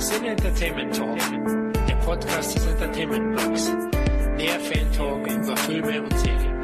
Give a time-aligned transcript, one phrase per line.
[0.00, 1.18] Sin Entertainment Talk,
[1.86, 3.66] der Podcast des Entertainment Blogs.
[4.38, 6.60] Der Fan Talk über Filme und Serien.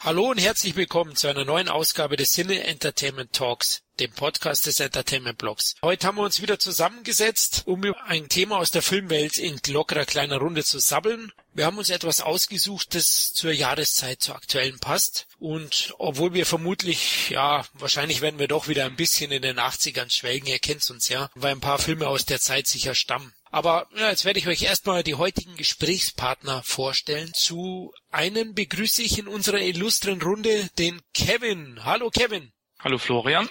[0.00, 4.80] Hallo und herzlich willkommen zu einer neuen Ausgabe des Cine Entertainment Talks, dem Podcast des
[4.80, 5.74] Entertainment Blogs.
[5.82, 10.06] Heute haben wir uns wieder zusammengesetzt, um über ein Thema aus der Filmwelt in lockerer
[10.06, 11.30] kleiner Runde zu sabbeln.
[11.52, 15.26] Wir haben uns etwas ausgesucht, das zur Jahreszeit, zur aktuellen passt.
[15.38, 20.10] Und obwohl wir vermutlich, ja, wahrscheinlich werden wir doch wieder ein bisschen in den 80ern
[20.10, 23.34] schwelgen, ihr kennt's uns ja, weil ein paar Filme aus der Zeit sicher stammen.
[23.50, 27.34] Aber ja, jetzt werde ich euch erstmal die heutigen Gesprächspartner vorstellen.
[27.34, 31.84] Zu einem begrüße ich in unserer illustren Runde den Kevin.
[31.84, 32.52] Hallo Kevin.
[32.78, 33.50] Hallo Florian.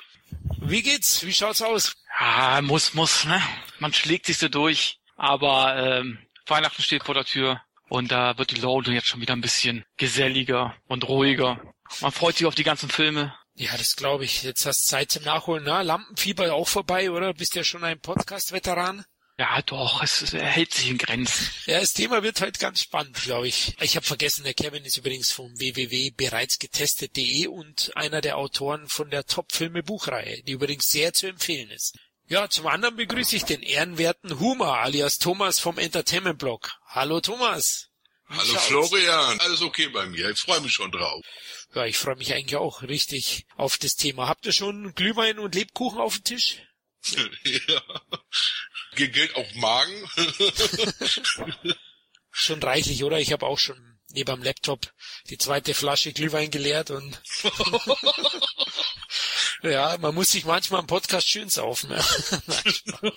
[0.62, 1.26] Wie geht's?
[1.26, 1.98] Wie schaut's aus?
[2.18, 3.42] Ja, muss, muss, ne?
[3.80, 5.00] Man schlägt sich so durch.
[5.18, 9.34] Aber ähm, Weihnachten steht vor der Tür und da wird die Laune jetzt schon wieder
[9.34, 11.62] ein bisschen geselliger und ruhiger.
[12.02, 13.36] Man freut sich auf die ganzen Filme.
[13.56, 14.44] Ja, das glaube ich.
[14.44, 15.64] Jetzt hast du Zeit zum Nachholen.
[15.66, 17.34] Na, Lampenfieber auch vorbei, oder?
[17.34, 19.04] Bist ja schon ein Podcast-Veteran.
[19.40, 21.50] Ja, doch, es, es hält sich in Grenzen.
[21.66, 23.74] Ja, das Thema wird heute ganz spannend, glaube ich.
[23.80, 29.26] Ich habe vergessen, der Kevin ist übrigens vom www.bereitsgetestet.de und einer der Autoren von der
[29.26, 31.98] Top-Filme Buchreihe, die übrigens sehr zu empfehlen ist.
[32.30, 36.70] Ja, zum anderen begrüße ich den ehrenwerten Huma alias Thomas vom Entertainment Blog.
[36.86, 37.88] Hallo Thomas.
[38.28, 38.68] Wie Hallo schaut's?
[38.68, 40.30] Florian, alles okay bei mir.
[40.30, 41.26] Ich freue mich schon drauf.
[41.74, 44.28] Ja, ich freue mich eigentlich auch richtig auf das Thema.
[44.28, 46.58] Habt ihr schon Glühwein und Lebkuchen auf dem Tisch?
[47.08, 47.82] ja.
[48.96, 50.08] Geht Geld auf Magen?
[52.30, 53.18] schon reichlich, oder?
[53.18, 54.94] Ich habe auch schon neben am Laptop
[55.32, 57.20] die zweite Flasche Glühwein geleert und
[59.64, 61.92] ja, man muss sich manchmal im Podcast schön saufen.
[61.92, 62.00] Ja.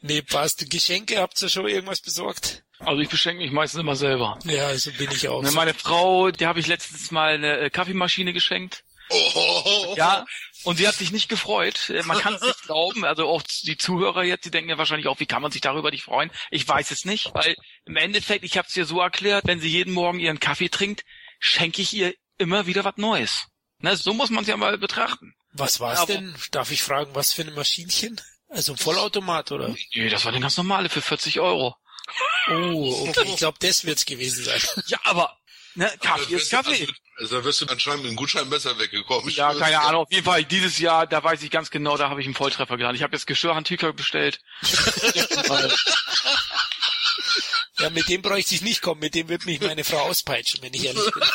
[0.00, 0.70] nee, passt.
[0.70, 2.62] Geschenke, habt ihr schon irgendwas besorgt?
[2.78, 4.38] Also ich beschenke mich meistens immer selber.
[4.44, 5.42] Ja, so bin ich auch.
[5.42, 8.84] Ne, meine Frau, der habe ich letztens mal eine Kaffeemaschine geschenkt.
[9.10, 9.94] Oh.
[9.96, 10.24] Ja,
[10.64, 11.92] und sie hat sich nicht gefreut.
[12.04, 13.04] Man kann es nicht glauben.
[13.04, 15.90] Also auch die Zuhörer jetzt, die denken ja wahrscheinlich auch, wie kann man sich darüber
[15.90, 16.30] nicht freuen?
[16.50, 17.54] Ich weiß es nicht, weil
[17.84, 21.04] im Endeffekt, ich habe es ihr so erklärt, wenn sie jeden Morgen ihren Kaffee trinkt,
[21.40, 23.48] schenke ich ihr immer wieder was Neues.
[23.82, 25.34] Ne, so muss man es ja mal betrachten.
[25.52, 26.34] Was war's ja, denn?
[26.50, 28.20] Darf ich fragen, was für ein Maschinchen?
[28.48, 29.74] Also ein Vollautomat, oder?
[29.94, 31.76] Nee, das war den ganz normale für 40 Euro.
[32.48, 33.24] Oh, okay.
[33.26, 34.60] Ich glaube, das wird's gewesen sein.
[34.86, 35.36] Ja, aber
[35.74, 36.86] Ne, Kaffee ist Kaffee.
[37.18, 39.28] Also, da wirst du anscheinend mit dem Gutschein besser weggekommen.
[39.28, 40.02] Ich ja, keine Ahnung.
[40.02, 42.76] Auf jeden Fall dieses Jahr, da weiß ich ganz genau, da habe ich einen Volltreffer
[42.76, 42.94] gehabt.
[42.94, 44.40] Ich habe jetzt Geschirrhandtücher bestellt.
[47.78, 49.00] ja, mit dem bräuchte ich nicht kommen.
[49.00, 51.22] Mit dem wird mich meine Frau auspeitschen, wenn ich ehrlich bin.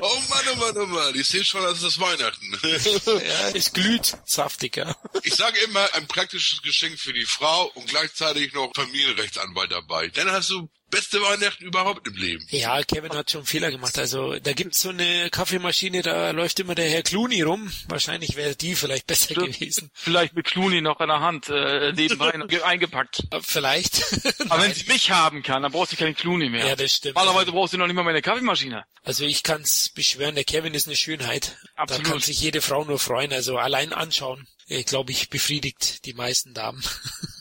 [0.00, 2.58] Oh Mann, oh Mann, oh Mann, ich sehe schon, das ist Weihnachten.
[2.62, 4.96] ja, es glüht saftiger.
[5.22, 10.08] Ich sage immer, ein praktisches Geschenk für die Frau und gleichzeitig noch Familienrechtsanwalt dabei.
[10.08, 12.46] Dann hast du beste Weihnachten überhaupt im Leben.
[12.50, 13.98] Ja, Kevin hat schon Fehler gemacht.
[13.98, 17.72] Also da gibt's so eine Kaffeemaschine, da läuft immer der Herr Clooney rum.
[17.88, 19.58] Wahrscheinlich wäre die vielleicht besser Stimmt.
[19.58, 19.90] gewesen.
[19.94, 22.32] Vielleicht mit Clooney noch in der Hand äh, nebenbei
[22.64, 23.24] eingepackt.
[23.42, 24.02] Vielleicht.
[24.48, 26.66] Aber wenn sie mich haben kann, dann brauchst du keinen Clooney mehr.
[26.66, 27.16] Ja, das stimmt.
[27.16, 28.84] Normalerweise brauchst du noch nicht mal meine Kaffeemaschine.
[29.02, 31.56] Also ich kann's beschwören, der Kevin ist eine Schönheit.
[31.76, 32.06] Absolut.
[32.06, 33.32] Da kann sich jede Frau nur freuen.
[33.32, 36.82] Also allein anschauen, ich glaube ich, befriedigt die meisten Damen.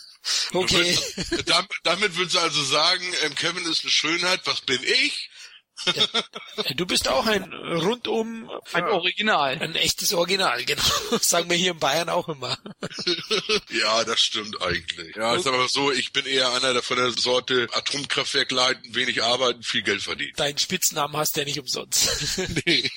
[0.54, 0.98] Okay.
[1.46, 5.30] damit, damit würdest du also sagen, ähm, Kevin ist eine Schönheit, was bin ich?
[5.86, 6.74] Ja.
[6.76, 9.58] Du bist auch ein rundum ein Original.
[9.62, 10.84] Ein echtes Original, genau.
[11.12, 12.58] Das sagen wir hier in Bayern auch immer.
[13.70, 15.16] Ja, das stimmt eigentlich.
[15.16, 19.24] Ja, ist aber so, ich bin eher einer der von der Sorte Atomkraftwerk leiten, wenig
[19.24, 20.34] arbeiten, viel Geld verdienen.
[20.36, 22.10] Deinen Spitznamen hast du ja nicht umsonst.
[22.66, 22.90] Nee.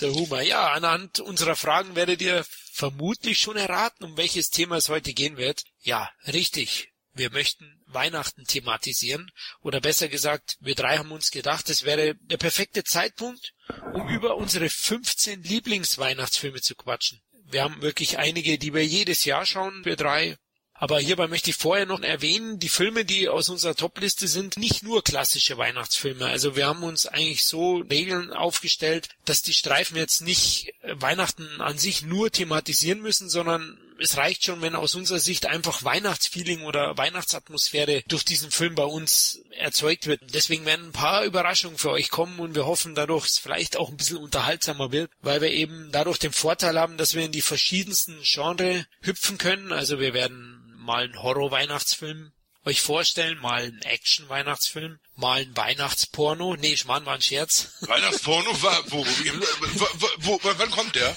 [0.00, 0.42] Der Humor.
[0.42, 5.36] Ja, anhand unserer Fragen werdet ihr vermutlich schon erraten, um welches Thema es heute gehen
[5.36, 5.64] wird.
[5.80, 6.92] Ja, richtig.
[7.14, 9.30] Wir möchten Weihnachten thematisieren.
[9.62, 13.54] Oder besser gesagt, wir drei haben uns gedacht, es wäre der perfekte Zeitpunkt,
[13.94, 17.20] um über unsere 15 Lieblingsweihnachtsfilme zu quatschen.
[17.50, 20.36] Wir haben wirklich einige, die wir jedes Jahr schauen, wir drei.
[20.80, 24.84] Aber hierbei möchte ich vorher noch erwähnen, die Filme, die aus unserer Topliste sind, nicht
[24.84, 26.26] nur klassische Weihnachtsfilme.
[26.26, 31.78] Also wir haben uns eigentlich so Regeln aufgestellt, dass die Streifen jetzt nicht Weihnachten an
[31.78, 36.96] sich nur thematisieren müssen, sondern es reicht schon, wenn aus unserer Sicht einfach Weihnachtsfeeling oder
[36.96, 40.20] Weihnachtsatmosphäre durch diesen Film bei uns erzeugt wird.
[40.34, 43.90] Deswegen werden ein paar Überraschungen für euch kommen und wir hoffen dadurch, es vielleicht auch
[43.90, 47.42] ein bisschen unterhaltsamer wird, weil wir eben dadurch den Vorteil haben, dass wir in die
[47.42, 49.72] verschiedensten Genre hüpfen können.
[49.72, 52.32] Also wir werden mal einen Horror-Weihnachtsfilm
[52.64, 56.56] euch vorstellen, mal ein Action-Weihnachtsfilm, mal ein Weihnachtsporno.
[56.56, 57.72] Nee, Schmarrn war ein Scherz.
[57.80, 59.86] Weihnachtsporno war, wo, wo,
[60.18, 61.14] wo, wo, wann kommt der?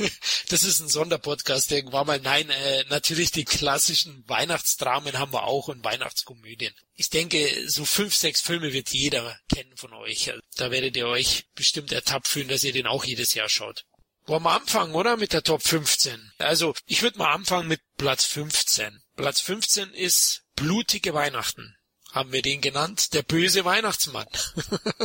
[0.49, 2.19] Das ist ein Sonderpodcast irgendwann mal.
[2.19, 6.73] Nein, äh, natürlich die klassischen Weihnachtsdramen haben wir auch und Weihnachtskomödien.
[6.95, 10.31] Ich denke, so fünf, sechs Filme wird jeder kennen von euch.
[10.55, 13.85] Da werdet ihr euch bestimmt ertappt fühlen, dass ihr den auch jedes Jahr schaut.
[14.27, 15.17] Wollen wir anfangen, oder?
[15.17, 16.31] Mit der Top 15.
[16.37, 19.01] Also, ich würde mal anfangen mit Platz 15.
[19.15, 21.75] Platz 15 ist Blutige Weihnachten.
[22.11, 23.13] Haben wir den genannt?
[23.13, 24.27] Der böse Weihnachtsmann.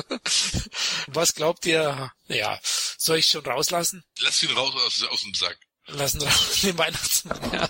[1.07, 2.13] Was glaubt ihr?
[2.29, 2.61] Ja,
[2.99, 4.05] soll ich schon rauslassen?
[4.21, 5.59] Lass ihn raus aus, aus dem Sack.
[5.87, 7.69] Lassen raus den Weihnachtsmann, ja.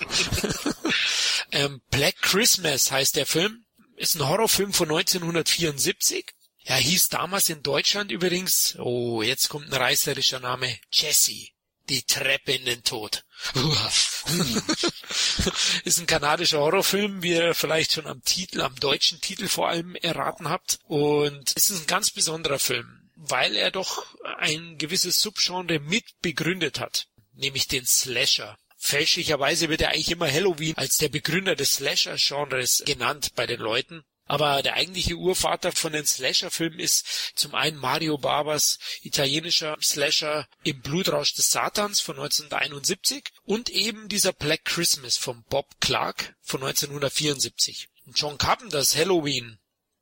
[1.53, 3.65] ähm, Black Christmas heißt der Film.
[3.94, 6.33] Ist ein Horrorfilm von 1974.
[6.65, 11.47] Ja, hieß damals in Deutschland übrigens, oh, jetzt kommt ein reißerischer Name, Jesse,
[11.88, 13.23] die Treppe in den Tod.
[15.85, 19.94] ist ein kanadischer Horrorfilm, wie ihr vielleicht schon am Titel, am deutschen Titel vor allem
[19.97, 20.79] erraten habt.
[20.85, 24.06] Und es ist ein ganz besonderer Film, weil er doch
[24.38, 28.56] ein gewisses Subgenre mit begründet hat, nämlich den Slasher.
[28.79, 34.05] Fälschlicherweise wird er eigentlich immer Halloween als der Begründer des Slasher-Genres genannt bei den Leuten.
[34.26, 40.81] Aber der eigentliche Urvater von den Slasher-Filmen ist zum einen Mario Barbers italienischer Slasher im
[40.81, 47.88] Blutrausch des Satans von 1971 und eben dieser Black Christmas von Bob Clark von 1974.
[48.06, 49.58] Und John Carpenters Halloween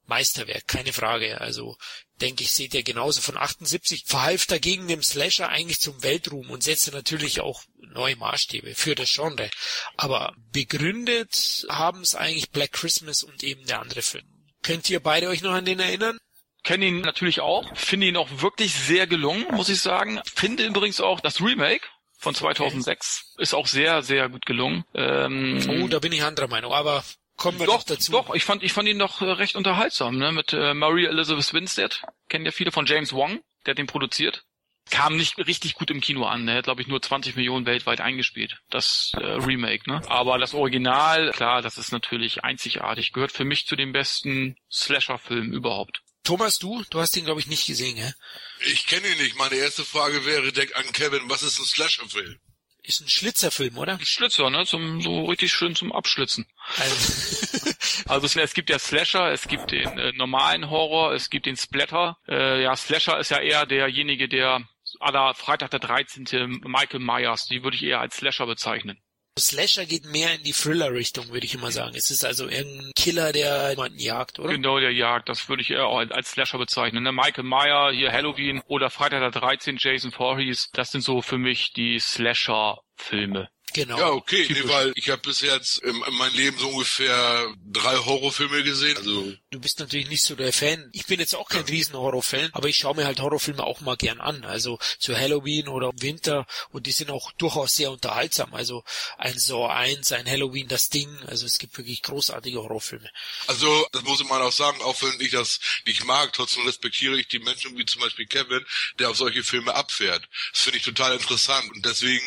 [0.07, 1.41] Meisterwerk, keine Frage.
[1.41, 1.77] Also
[2.21, 6.63] denke ich, seht ihr genauso von 78, verhalf dagegen dem Slasher eigentlich zum Weltruhm und
[6.63, 9.51] setzte natürlich auch neue Maßstäbe für das Genre.
[9.97, 14.25] Aber begründet haben es eigentlich Black Christmas und eben der andere Film.
[14.63, 16.19] Könnt ihr beide euch noch an den erinnern?
[16.63, 20.21] Kenne ihn natürlich auch, finde ihn auch wirklich sehr gelungen, muss ich sagen.
[20.35, 23.43] Finde übrigens auch das Remake von 2006 okay.
[23.43, 24.85] ist auch sehr, sehr gut gelungen.
[24.95, 27.05] Ähm, oh, da bin ich anderer Meinung, aber
[27.37, 28.13] kommen wir doch, dazu.
[28.13, 30.33] Doch, ich fand, ich fand ihn doch äh, recht unterhaltsam, ne?
[30.33, 32.03] Mit äh, Maria Elizabeth Winstead.
[32.29, 34.45] Kennen ja viele von James Wong, der hat den produziert.
[34.91, 36.61] Kam nicht richtig gut im Kino an, ne?
[36.61, 40.03] glaube ich, nur 20 Millionen weltweit eingespielt, das äh, Remake, ne?
[40.11, 45.55] Aber das Original, klar, das ist natürlich einzigartig, gehört für mich zu den besten Slasher-Filmen
[45.55, 46.03] überhaupt.
[46.23, 46.83] Thomas, du?
[46.91, 48.13] Du hast ihn, glaube ich, nicht gesehen, hä?
[48.61, 49.37] Ich kenne ihn nicht.
[49.37, 52.39] Meine erste Frage wäre direkt an Kevin, was ist ein Slasher-Film?
[52.87, 53.95] Ist ein Schlitzerfilm, oder?
[53.95, 54.67] Ein Schlitzer, ne?
[54.67, 56.47] Zum, so richtig schön zum Abschlitzen.
[56.79, 57.73] Also,
[58.09, 62.19] also es, gibt ja Slasher, es gibt den äh, normalen Horror, es gibt den Splatter.
[62.29, 64.69] Äh, ja, Slasher ist ja eher derjenige, der
[65.01, 66.61] aller Freitag der 13.
[66.67, 68.99] Michael Myers, die würde ich eher als Slasher bezeichnen.
[69.39, 71.97] Slasher geht mehr in die Thriller-Richtung, würde ich immer sagen.
[71.97, 74.53] Es ist also irgendein Killer, der jemanden jagt, oder?
[74.53, 75.29] Genau, der jagt.
[75.29, 77.03] Das würde ich eher auch als Slasher bezeichnen.
[77.03, 77.11] Ne?
[77.11, 81.73] Michael Meyer, hier Halloween oder Freitag der 13, Jason Voorhees, das sind so für mich
[81.73, 83.49] die Slasher-Filme.
[83.75, 83.99] Genau.
[83.99, 87.97] Ja, okay, nee, weil ich habe bis jetzt in, in meinem Leben so ungefähr drei
[87.97, 88.97] Horrorfilme gesehen.
[88.97, 90.89] Also du bist natürlich nicht so der Fan.
[90.93, 93.97] Ich bin jetzt auch kein riesen Horrorfan, aber ich schaue mir halt Horrorfilme auch mal
[93.97, 94.45] gern an.
[94.45, 98.55] Also zu Halloween oder im Winter und die sind auch durchaus sehr unterhaltsam.
[98.55, 98.85] Also
[99.19, 101.09] ein Saw 1, ein Halloween, das Ding.
[101.27, 103.11] Also es gibt wirklich großartige Horrorfilme.
[103.47, 107.29] Also das muss man auch sagen, auch wenn ich das nicht mag, trotzdem respektiere ich
[107.29, 108.65] die Menschen wie zum Beispiel Kevin,
[108.99, 110.29] der auf solche Filme abfährt.
[110.53, 112.25] Das finde ich total interessant und deswegen,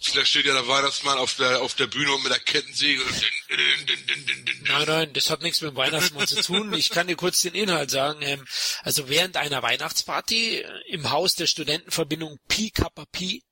[0.00, 3.02] vielleicht steht ja der Weihnachts Weihnachtsmann auf der, auf der Bühne und mit der Kettensäge.
[4.64, 6.67] Nein, nein, das hat nichts mit dem Weihnachtsmann zu tun.
[6.74, 8.20] Ich kann dir kurz den Inhalt sagen.
[8.22, 8.44] Ähm,
[8.82, 13.42] also während einer Weihnachtsparty im Haus der Studentenverbindung Pi Kappa Pi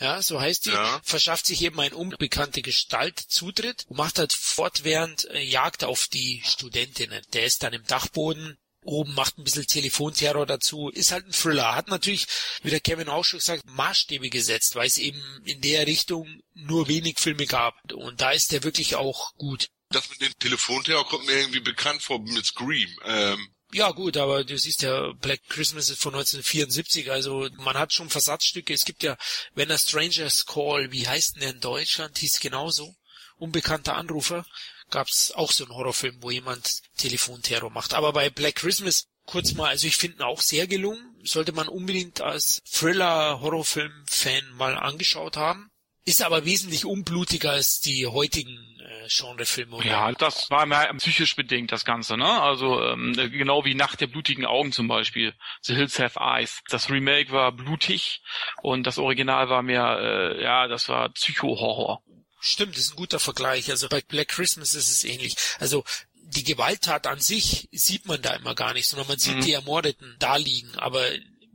[0.00, 1.00] ja, so heißt die, ja.
[1.02, 6.42] verschafft sich eben eine unbekannte Gestalt Zutritt und macht halt fortwährend äh, Jagd auf die
[6.46, 7.20] Studentinnen.
[7.32, 11.74] Der ist dann im Dachboden oben, macht ein bisschen Telefonterror dazu, ist halt ein Thriller.
[11.74, 12.26] Hat natürlich,
[12.62, 16.86] wie der Kevin auch schon gesagt, Maßstäbe gesetzt, weil es eben in der Richtung nur
[16.86, 17.74] wenig Filme gab.
[17.92, 19.68] Und da ist der wirklich auch gut.
[19.90, 22.88] Das mit dem Telefonterror kommt mir irgendwie bekannt vor mit Scream.
[23.04, 27.92] Ähm, ja gut, aber du siehst ja, Black Christmas ist von 1974, also man hat
[27.92, 28.72] schon Versatzstücke.
[28.72, 29.16] Es gibt ja,
[29.54, 32.94] wenn a Stranger's Call, wie heißt denn der in Deutschland, hieß genauso,
[33.36, 34.46] unbekannter Anrufer
[34.90, 37.94] gab's auch so einen Horrorfilm, wo jemand Telefonterror macht.
[37.94, 41.14] Aber bei Black Christmas kurz mal, also ich finde ihn auch sehr gelungen.
[41.24, 45.70] Sollte man unbedingt als Thriller-Horrorfilm-Fan mal angeschaut haben.
[46.08, 49.84] Ist aber wesentlich unblutiger als die heutigen äh, Genrefilme.
[49.84, 52.40] Ja, das war mehr psychisch bedingt, das Ganze, ne?
[52.40, 55.34] Also ähm, genau wie Nacht der blutigen Augen zum Beispiel.
[55.60, 56.62] The Hills Have Eyes.
[56.70, 58.22] Das Remake war blutig
[58.62, 62.02] und das Original war mehr, äh, ja, das war Psycho-Horror.
[62.40, 63.68] Stimmt, das ist ein guter Vergleich.
[63.70, 65.36] Also bei Black Christmas ist es ähnlich.
[65.58, 65.84] Also
[66.14, 69.40] die Gewalttat an sich sieht man da immer gar nicht, sondern man sieht mhm.
[69.42, 70.74] die Ermordeten da liegen.
[70.76, 71.04] Aber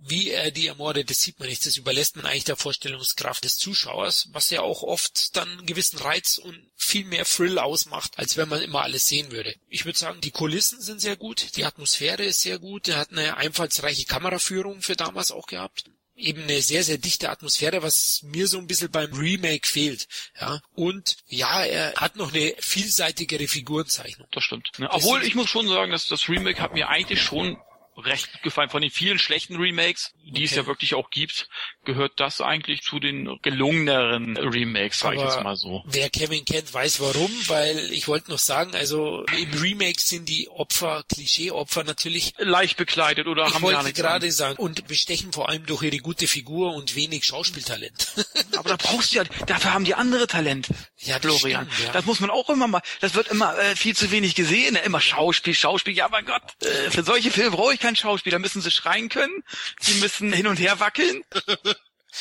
[0.05, 1.65] wie er die ermordet, das sieht man nicht.
[1.65, 5.99] Das überlässt man eigentlich der Vorstellungskraft des Zuschauers, was ja auch oft dann einen gewissen
[5.99, 9.55] Reiz und viel mehr Thrill ausmacht, als wenn man immer alles sehen würde.
[9.69, 13.11] Ich würde sagen, die Kulissen sind sehr gut, die Atmosphäre ist sehr gut, er hat
[13.11, 18.47] eine einfallsreiche Kameraführung für damals auch gehabt eben eine sehr, sehr dichte Atmosphäre, was mir
[18.47, 20.07] so ein bisschen beim Remake fehlt.
[20.39, 20.61] Ja.
[20.75, 24.27] Und ja, er hat noch eine vielseitigere Figurenzeichnung.
[24.31, 24.69] Das stimmt.
[24.77, 27.57] Ja, obwohl ich muss schon sagen, dass das Remake hat mir eigentlich schon
[27.97, 28.69] recht gut gefallen.
[28.69, 30.43] Von den vielen schlechten Remakes, die okay.
[30.43, 31.49] es ja wirklich auch gibt,
[31.85, 35.83] gehört das eigentlich zu den gelungeneren Remakes, sag Aber ich jetzt mal so.
[35.85, 40.49] Wer Kevin kennt, weiß warum, weil ich wollte noch sagen, also im Remake sind die
[40.49, 45.65] Opfer, Klischee-Opfer natürlich leicht bekleidet oder ich haben wollte gerade sagen und bestechen vor allem
[45.65, 48.13] durch ihre gute Figur und wenig Schauspieltalent.
[48.57, 50.67] Aber da brauchst du ja, dafür haben die andere Talent.
[50.99, 51.69] Ja, Florian.
[51.71, 51.93] Stimmt, ja.
[51.93, 55.01] Das muss man auch immer mal, das wird immer äh, viel zu wenig gesehen, immer
[55.01, 58.71] Schauspiel, Schauspiel, ja mein Gott, äh, für solche Filme brauche ich kein Schauspieler, müssen sie
[58.71, 59.43] schreien können,
[59.79, 61.23] sie müssen hin und her wackeln.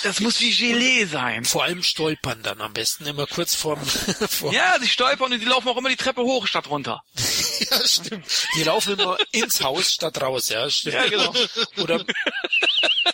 [0.03, 1.45] Das muss wie Gelee sein.
[1.45, 3.85] Vor allem stolpern dann am besten immer kurz vorm.
[4.29, 7.05] vor ja, sie stolpern und die laufen auch immer die Treppe hoch statt runter.
[7.71, 8.27] ja, stimmt.
[8.57, 10.95] Die laufen immer ins Haus statt raus, ja, stimmt.
[10.95, 11.35] Ja, genau.
[11.77, 12.05] Oder,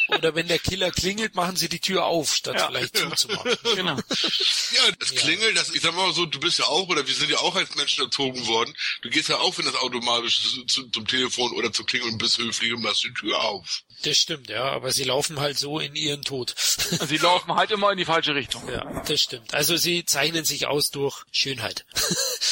[0.09, 2.69] oder wenn der Killer klingelt, machen sie die Tür auf, statt ja.
[2.69, 3.57] vielleicht zuzumachen.
[3.75, 3.97] Genau.
[3.97, 7.31] Ja, das Klingel, das, ich sag mal so, du bist ja auch, oder wir sind
[7.31, 8.75] ja auch als Menschen erzogen worden.
[9.03, 12.39] Du gehst ja auch, wenn das automatisch zu, zum Telefon oder zu klingeln und bist
[12.39, 13.83] höflich und machst die Tür auf.
[14.03, 16.55] Das stimmt, ja, aber sie laufen halt so in ihren Tod.
[17.09, 18.69] Sie laufen halt immer in die falsche Richtung.
[18.71, 19.55] Ja, das stimmt.
[19.55, 21.85] Also sie zeichnen sich aus durch Schönheit.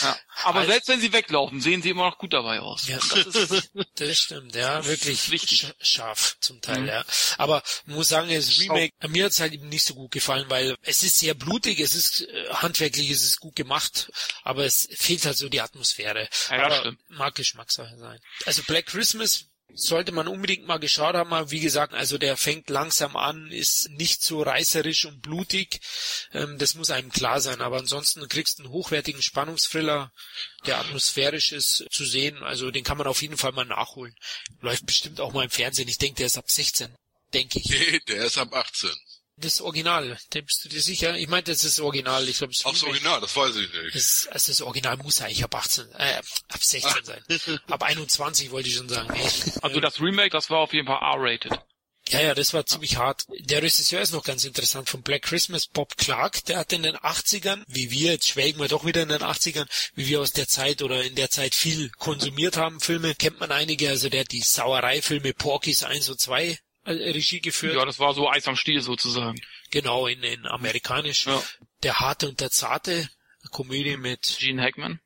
[0.02, 0.14] Ja.
[0.44, 2.86] Aber also, selbst wenn sie weglaufen, sehen sie immer noch gut dabei aus.
[2.86, 5.72] Ja, das, ist, das stimmt, ja, wirklich wichtig.
[5.80, 6.88] scharf zum Teil, mhm.
[6.88, 7.04] ja.
[7.38, 11.02] Aber muss sagen, das Remake, mir hat's halt eben nicht so gut gefallen, weil es
[11.02, 15.38] ist sehr blutig, es ist äh, handwerklich, es ist gut gemacht, aber es fehlt halt
[15.38, 16.28] so die Atmosphäre.
[16.50, 17.00] Ja, aber stimmt.
[17.08, 18.20] mag Geschmackssache sein.
[18.44, 21.50] Also Black Christmas sollte man unbedingt mal geschaut haben.
[21.50, 25.80] Wie gesagt, also der fängt langsam an, ist nicht so reißerisch und blutig.
[26.32, 27.60] Ähm, das muss einem klar sein.
[27.60, 30.12] Aber ansonsten kriegst du einen hochwertigen Spannungsthriller,
[30.66, 32.42] der atmosphärisch ist, zu sehen.
[32.42, 34.14] Also den kann man auf jeden Fall mal nachholen.
[34.60, 35.88] Läuft bestimmt auch mal im Fernsehen.
[35.88, 36.94] Ich denke, der ist ab 16.
[37.34, 37.68] Denke ich.
[37.68, 38.90] Nee, der ist ab 18.
[39.38, 41.16] Das Original, da bist du dir sicher?
[41.18, 42.26] Ich meinte, das ist das Original.
[42.26, 43.94] Ich glaube, Ach, das Original, das weiß ich nicht.
[43.94, 47.60] Das, also das Original muss eigentlich ab 18, äh, ab 16 sein.
[47.68, 49.08] ab 21 wollte ich schon sagen.
[49.60, 51.52] Also das Remake, das war auf jeden Fall R-rated.
[52.08, 53.24] Ja, ja, das war ziemlich hart.
[53.40, 56.96] Der Regisseur ist noch ganz interessant von Black Christmas, Bob Clark, der hat in den
[56.96, 60.46] 80ern, wie wir, jetzt schwelgen wir doch wieder in den 80ern, wie wir aus der
[60.46, 64.30] Zeit oder in der Zeit viel konsumiert haben, Filme, kennt man einige, also der hat
[64.30, 67.76] die Sauerei-Filme Porkies 1 und 2 äh, Regie geführt.
[67.76, 69.40] Ja, das war so Eis am Stiel sozusagen.
[69.70, 71.26] Genau, in, in amerikanisch.
[71.26, 71.42] Ja.
[71.82, 73.08] Der Harte und der Zarte,
[73.50, 75.00] Komödie mit Gene Hackman.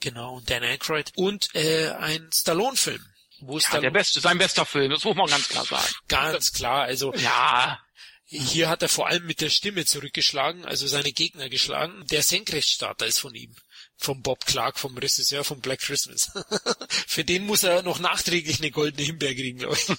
[0.00, 1.12] Genau, und Dan Aykroyd.
[1.16, 3.04] Und äh, ein Stallone-Film.
[3.40, 5.92] Wo ja, Stallone der beste, sein bester Film, das muss man ganz klar sagen.
[6.08, 7.14] Ganz klar, also.
[7.14, 7.80] Ja.
[8.24, 12.06] Hier hat er vor allem mit der Stimme zurückgeschlagen, also seine Gegner geschlagen.
[12.12, 13.56] Der Senkrechtstarter ist von ihm
[14.00, 16.30] vom Bob Clark, vom Regisseur von Black Christmas.
[17.06, 19.88] Für den muss er noch nachträglich eine goldene Himbeere kriegen, glaube ich.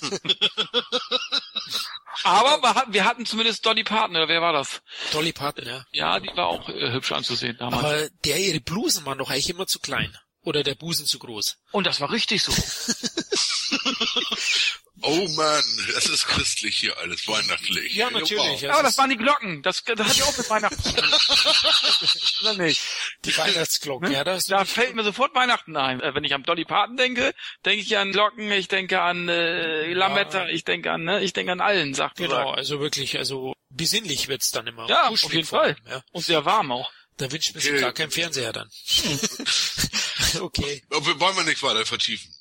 [2.24, 4.81] Aber wir hatten, wir hatten zumindest Dolly Parton, oder wer war das?
[5.12, 5.86] Dolly Parton, ja.
[5.91, 7.84] Ja, die war auch äh, hübsch anzusehen damals.
[7.84, 10.15] Aber der, ihre Blusen waren doch eigentlich immer zu klein.
[10.43, 11.60] Oder der Busen zu groß.
[11.72, 12.51] Und das war richtig so.
[15.03, 17.96] Oh man, das ist christlich hier alles, weihnachtlich.
[17.96, 18.62] Ja, natürlich.
[18.62, 19.62] Ja, Aber das waren die Glocken.
[19.63, 21.10] Das, das hat ja auch mit Weihnachten zu tun.
[22.41, 22.81] Oder nicht?
[23.25, 24.15] Die Weihnachtsglocken, ne?
[24.15, 24.24] ja.
[24.24, 26.01] Das da fällt mir sofort Weihnachten ein.
[26.01, 27.34] Äh, wenn ich an Dolly Parton denke,
[27.65, 30.50] denke ich an Glocken, ich denke an äh, Lametta, ja.
[30.50, 32.15] ich denke an, ne, ich denke an allen Sachen.
[32.17, 34.88] Genau, also wirklich, also besinnlich wird's dann immer.
[34.88, 35.62] Ja, auf jeden Fall.
[35.62, 36.03] Allem, ja.
[36.12, 36.91] Und sehr warm auch.
[37.17, 37.81] Da wünscht man sich okay.
[37.81, 38.70] gar keinen Fernseher dann.
[40.41, 40.84] okay.
[40.91, 42.34] Aber wollen wir nicht weiter vertiefen.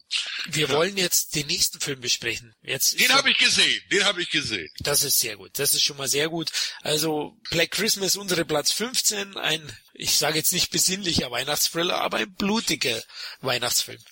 [0.47, 0.75] Wir ja.
[0.75, 2.55] wollen jetzt den nächsten Film besprechen.
[2.62, 4.69] Jetzt den habe ich gesehen, den habe ich gesehen.
[4.81, 6.50] Das ist sehr gut, das ist schon mal sehr gut.
[6.83, 12.35] Also Black Christmas, unsere Platz 15, ein, ich sage jetzt nicht besinnlicher Weihnachtsthriller, aber ein
[12.35, 13.00] blutiger
[13.40, 14.02] Weihnachtsfilm,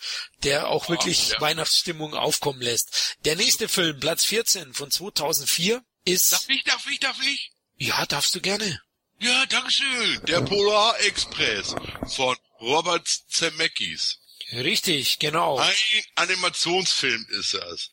[0.43, 1.41] der auch oh, wirklich ja.
[1.41, 3.17] Weihnachtsstimmung aufkommen lässt.
[3.25, 6.33] Der nächste Film, Platz 14 von 2004, ist...
[6.33, 7.53] Darf ich, darf ich, darf ich?
[7.77, 8.81] Ja, darfst du gerne.
[9.21, 10.21] Ja, dankeschön.
[10.27, 11.75] Der Polar Express
[12.07, 14.19] von Robert Zemeckis.
[14.53, 15.59] Richtig, genau.
[15.59, 15.75] Ein
[16.17, 17.91] Animationsfilm ist das.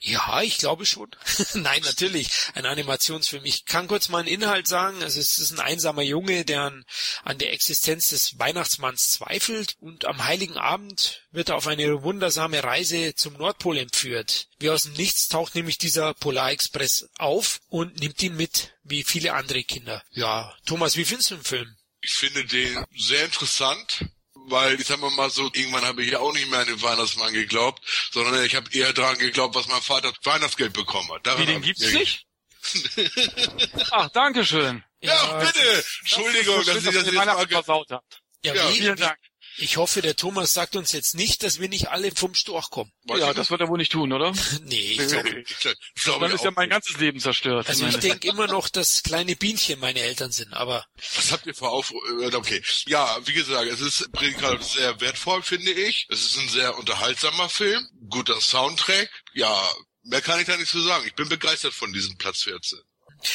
[0.00, 1.10] Ja, ich glaube schon.
[1.54, 3.44] Nein, natürlich, ein Animationsfilm.
[3.44, 5.02] Ich kann kurz mal einen Inhalt sagen.
[5.02, 6.84] Also es ist ein einsamer Junge, der an,
[7.24, 12.62] an der Existenz des Weihnachtsmanns zweifelt und am heiligen Abend wird er auf eine wundersame
[12.62, 14.48] Reise zum Nordpol entführt.
[14.58, 19.32] Wie aus dem Nichts taucht nämlich dieser Polarexpress auf und nimmt ihn mit, wie viele
[19.32, 20.02] andere Kinder.
[20.12, 21.76] Ja, Thomas, wie findest du den Film?
[22.00, 24.04] Ich finde den sehr interessant
[24.50, 26.80] weil ich sag mal mal so, irgendwann habe ich ja auch nicht mehr an den
[26.82, 31.26] Weihnachtsmann geglaubt, sondern ich habe eher daran geglaubt, was mein Vater Weihnachtsgeld bekommen hat.
[31.26, 32.26] Daran Wie, den gibt's nicht?
[33.90, 34.82] Ach, danke schön.
[35.00, 35.84] Ja, Ja, bitte!
[36.00, 37.46] Entschuldigung, dass ich das jetzt mal...
[37.46, 38.22] versaut habt.
[38.44, 38.66] Ja, Ja?
[38.68, 39.18] Vielen Dank.
[39.60, 42.92] Ich hoffe, der Thomas sagt uns jetzt nicht, dass wir nicht alle vom Storch kommen.
[43.04, 44.32] Weiß Ja, das wird er wohl nicht tun, oder?
[44.62, 45.40] Nee, ich glaube.
[45.40, 46.72] Ich glaube Dann ist ja mein nicht.
[46.74, 47.68] ganzes Leben zerstört.
[47.68, 50.86] Also ich denke immer noch, dass kleine Bienchen meine Eltern sind, aber
[51.16, 51.92] Was habt ihr für auf...
[52.20, 52.62] äh, Okay.
[52.86, 56.06] Ja, wie gesagt, es ist prinzipiell sehr wertvoll, finde ich.
[56.08, 57.84] Es ist ein sehr unterhaltsamer Film.
[58.08, 59.10] Guter Soundtrack.
[59.34, 59.68] Ja,
[60.02, 61.04] mehr kann ich da nicht so sagen.
[61.06, 62.78] Ich bin begeistert von diesem Platz 14.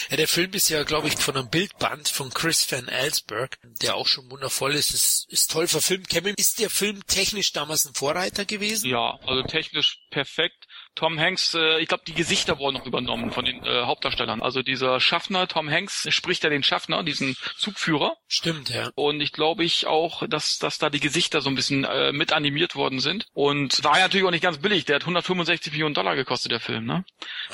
[0.09, 3.95] ja, der Film ist ja, glaube ich, von einem Bildband von Chris Van Allsburg, der
[3.95, 4.93] auch schon wundervoll ist.
[4.93, 6.09] Es ist toll verfilmt.
[6.09, 8.89] Kevin, ist der Film technisch damals ein Vorreiter gewesen?
[8.89, 10.67] Ja, also technisch perfekt.
[10.95, 14.41] Tom Hanks, äh, ich glaube, die Gesichter wurden noch übernommen von den äh, Hauptdarstellern.
[14.41, 18.15] Also dieser Schaffner, Tom Hanks, spricht ja den Schaffner, diesen Zugführer.
[18.27, 18.91] Stimmt, ja.
[18.95, 22.31] Und ich glaube ich auch, dass, dass da die Gesichter so ein bisschen äh, mit
[22.31, 23.25] animiert worden sind.
[23.33, 24.85] Und war ja natürlich auch nicht ganz billig.
[24.85, 27.03] Der hat 165 Millionen Dollar gekostet, der Film, ne?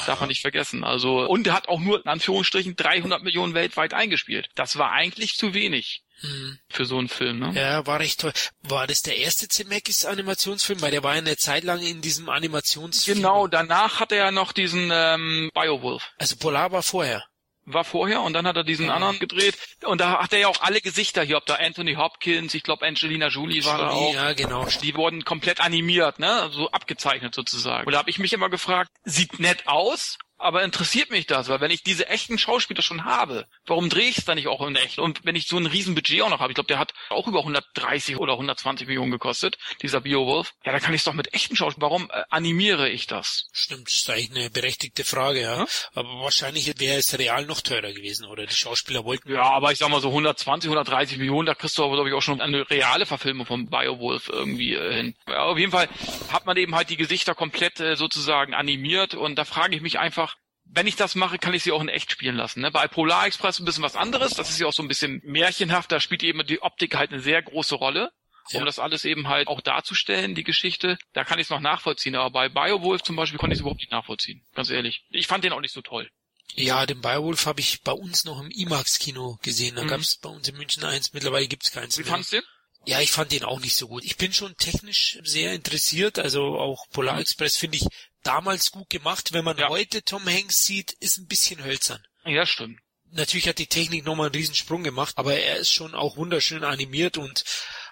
[0.05, 0.83] Darf man nicht vergessen.
[0.83, 4.49] Also, und der hat auch nur, in Anführungsstrichen, 300 Millionen weltweit eingespielt.
[4.55, 6.59] Das war eigentlich zu wenig Hm.
[6.69, 7.53] für so einen Film, ne?
[7.55, 8.33] Ja, war recht toll.
[8.63, 10.81] War das der erste Zemeckis Animationsfilm?
[10.81, 13.17] Weil der war ja eine Zeit lang in diesem Animationsfilm.
[13.17, 16.03] Genau, danach hat er ja noch diesen ähm, Biowolf.
[16.17, 17.23] Also Polar war vorher.
[17.65, 18.95] war vorher und dann hat er diesen Ja.
[18.95, 22.53] anderen gedreht und da hat er ja auch alle Gesichter hier, ob da Anthony Hopkins,
[22.55, 24.13] ich glaube Angelina Jolie war da auch.
[24.13, 24.65] Ja, genau.
[24.81, 27.85] Die wurden komplett animiert, ne, so abgezeichnet sozusagen.
[27.85, 31.61] Und da habe ich mich immer gefragt, sieht nett aus, aber interessiert mich das, weil
[31.61, 34.75] wenn ich diese echten Schauspieler schon habe, warum drehe ich es dann nicht auch in
[34.75, 34.99] echt?
[34.99, 37.27] Und wenn ich so ein riesen Budget auch noch habe, ich glaube, der hat auch
[37.27, 41.33] über 130 oder 120 Millionen gekostet, dieser Beowulf, ja, dann kann ich es doch mit
[41.33, 43.49] echten Schauspielern, warum äh, animiere ich das?
[43.51, 45.49] Stimmt, das ist eigentlich eine berechtigte Frage, ja.
[45.59, 45.67] Ja.
[45.93, 49.31] Aber wahrscheinlich wäre es real noch teurer gewesen, oder die Schauspieler wollten.
[49.31, 52.15] Ja, aber ich sag mal so 120, 130 Millionen, da kriegst du aber, glaube ich,
[52.15, 55.15] auch schon eine reale Verfilmung von Biowolf irgendwie äh, hin.
[55.27, 55.89] Ja, auf jeden Fall
[56.31, 59.99] hat man eben halt die Gesichter komplett äh, sozusagen animiert und da frage ich mich
[59.99, 60.28] einfach,
[60.71, 62.61] wenn ich das mache, kann ich sie auch in echt spielen lassen.
[62.61, 62.71] Ne?
[62.71, 65.91] Bei Polar Express ein bisschen was anderes, das ist ja auch so ein bisschen märchenhaft,
[65.91, 68.11] da spielt eben die Optik halt eine sehr große Rolle.
[68.51, 68.65] Um Ja.
[68.65, 72.15] das alles eben halt auch darzustellen, die Geschichte, da kann ich es noch nachvollziehen.
[72.15, 74.43] Aber bei Biowolf zum Beispiel konnte ich es überhaupt nicht nachvollziehen.
[74.55, 75.03] Ganz ehrlich.
[75.11, 76.09] Ich fand den auch nicht so toll.
[76.55, 79.75] Ja, den Beowulf habe ich bei uns noch im IMAX-Kino gesehen.
[79.75, 79.87] Da Mhm.
[79.89, 82.11] gab's bei uns in München eins, mittlerweile gibt's keins Wie mehr.
[82.11, 82.45] fandst du den?
[82.89, 84.03] Ja, ich fand den auch nicht so gut.
[84.03, 87.85] Ich bin schon technisch sehr interessiert, also auch Polar Express finde ich
[88.23, 89.31] damals gut gemacht.
[89.31, 89.69] Wenn man Ja.
[89.69, 92.03] heute Tom Hanks sieht, ist ein bisschen hölzern.
[92.25, 92.79] Ja, stimmt.
[93.11, 97.17] Natürlich hat die Technik nochmal einen Riesensprung gemacht, aber er ist schon auch wunderschön animiert
[97.17, 97.43] und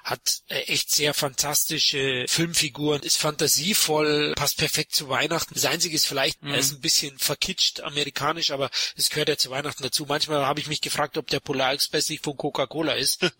[0.09, 5.53] hat äh, echt sehr fantastische Filmfiguren, ist fantasievoll, passt perfekt zu Weihnachten.
[5.53, 6.51] Das Einzige ist vielleicht, Mhm.
[6.53, 10.05] er ist ein bisschen verkitscht amerikanisch, aber es gehört ja zu Weihnachten dazu.
[10.07, 13.21] Manchmal habe ich mich gefragt, ob der Polar Express nicht von Coca-Cola ist.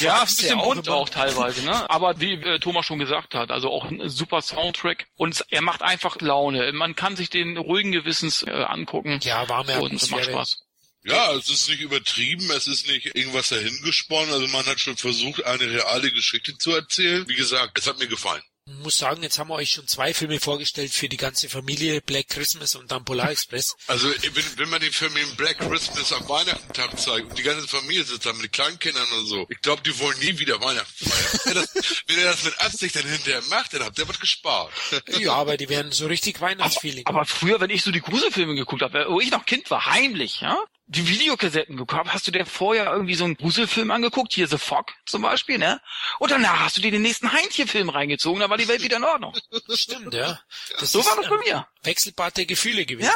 [0.00, 1.88] Ja, ein bisschen ja bunt auch teilweise, ne?
[1.90, 5.82] Aber wie äh, Thomas schon gesagt hat, also auch ein super Soundtrack und er macht
[5.82, 6.72] einfach Laune.
[6.72, 10.24] Man kann sich den ruhigen Gewissens äh, angucken Ja, warme und es macht.
[10.24, 10.62] Spaß.
[11.04, 15.44] Ja, es ist nicht übertrieben, es ist nicht irgendwas dahingesponnen, also man hat schon versucht,
[15.44, 17.28] eine reale Geschichte zu erzählen.
[17.28, 18.42] Wie gesagt, es hat mir gefallen.
[18.64, 22.00] Ich muss sagen, jetzt haben wir euch schon zwei Filme vorgestellt für die ganze Familie,
[22.00, 23.74] Black Christmas und dann Polar Express.
[23.88, 28.04] Also wenn, wenn man den Film Black Christmas am Weihnachtstag zeigt und die ganze Familie
[28.04, 31.40] sitzt da mit den Kleinkindern und so, ich glaube, die wollen nie wieder Weihnachten feiern.
[31.44, 31.74] wenn, das,
[32.06, 34.72] wenn er das mit Absicht dann hinterher macht, dann habt ihr was gespart.
[35.18, 37.06] Ja, aber die werden so richtig Weihnachtsfeeling.
[37.06, 40.40] Aber früher, wenn ich so die Gruselfilme geguckt habe, wo ich noch Kind war, heimlich,
[40.40, 40.56] ja,
[40.94, 44.92] die Videokassetten habe, hast du dir vorher irgendwie so einen Gruselfilm angeguckt, hier The Fog
[45.06, 45.80] zum Beispiel, ne?
[46.18, 49.04] Und danach hast du dir den nächsten Heinchen-Film reingezogen, da war die Welt wieder in
[49.04, 49.34] Ordnung.
[49.74, 50.40] Stimmt, ja.
[50.78, 51.66] Das So ist war das bei ein mir.
[51.82, 53.10] Wechselbad der Gefühle gewesen.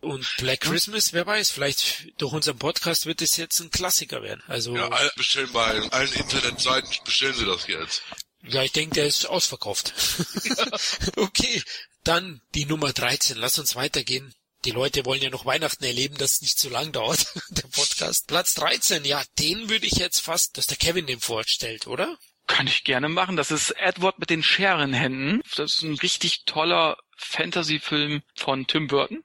[0.00, 4.42] Und Black Christmas, wer weiß, vielleicht durch unseren Podcast wird es jetzt ein Klassiker werden.
[4.48, 8.02] Also, Ja, ja, bestellen bei allen Internetseiten, bestellen sie das jetzt.
[8.42, 9.94] ich denke, der ist ausverkauft.
[11.16, 11.62] okay,
[12.02, 13.36] dann die Nummer 13.
[13.36, 14.34] Lass uns weitergehen.
[14.66, 18.26] Die Leute wollen ja noch Weihnachten erleben, dass es nicht zu lang dauert, der Podcast.
[18.26, 22.18] Platz 13, ja, den würde ich jetzt fast, dass der Kevin den vorstellt, oder?
[22.48, 23.36] Kann ich gerne machen.
[23.36, 25.40] Das ist Edward mit den Scherenhänden.
[25.54, 29.22] Das ist ein richtig toller Fantasy-Film von Tim Burton.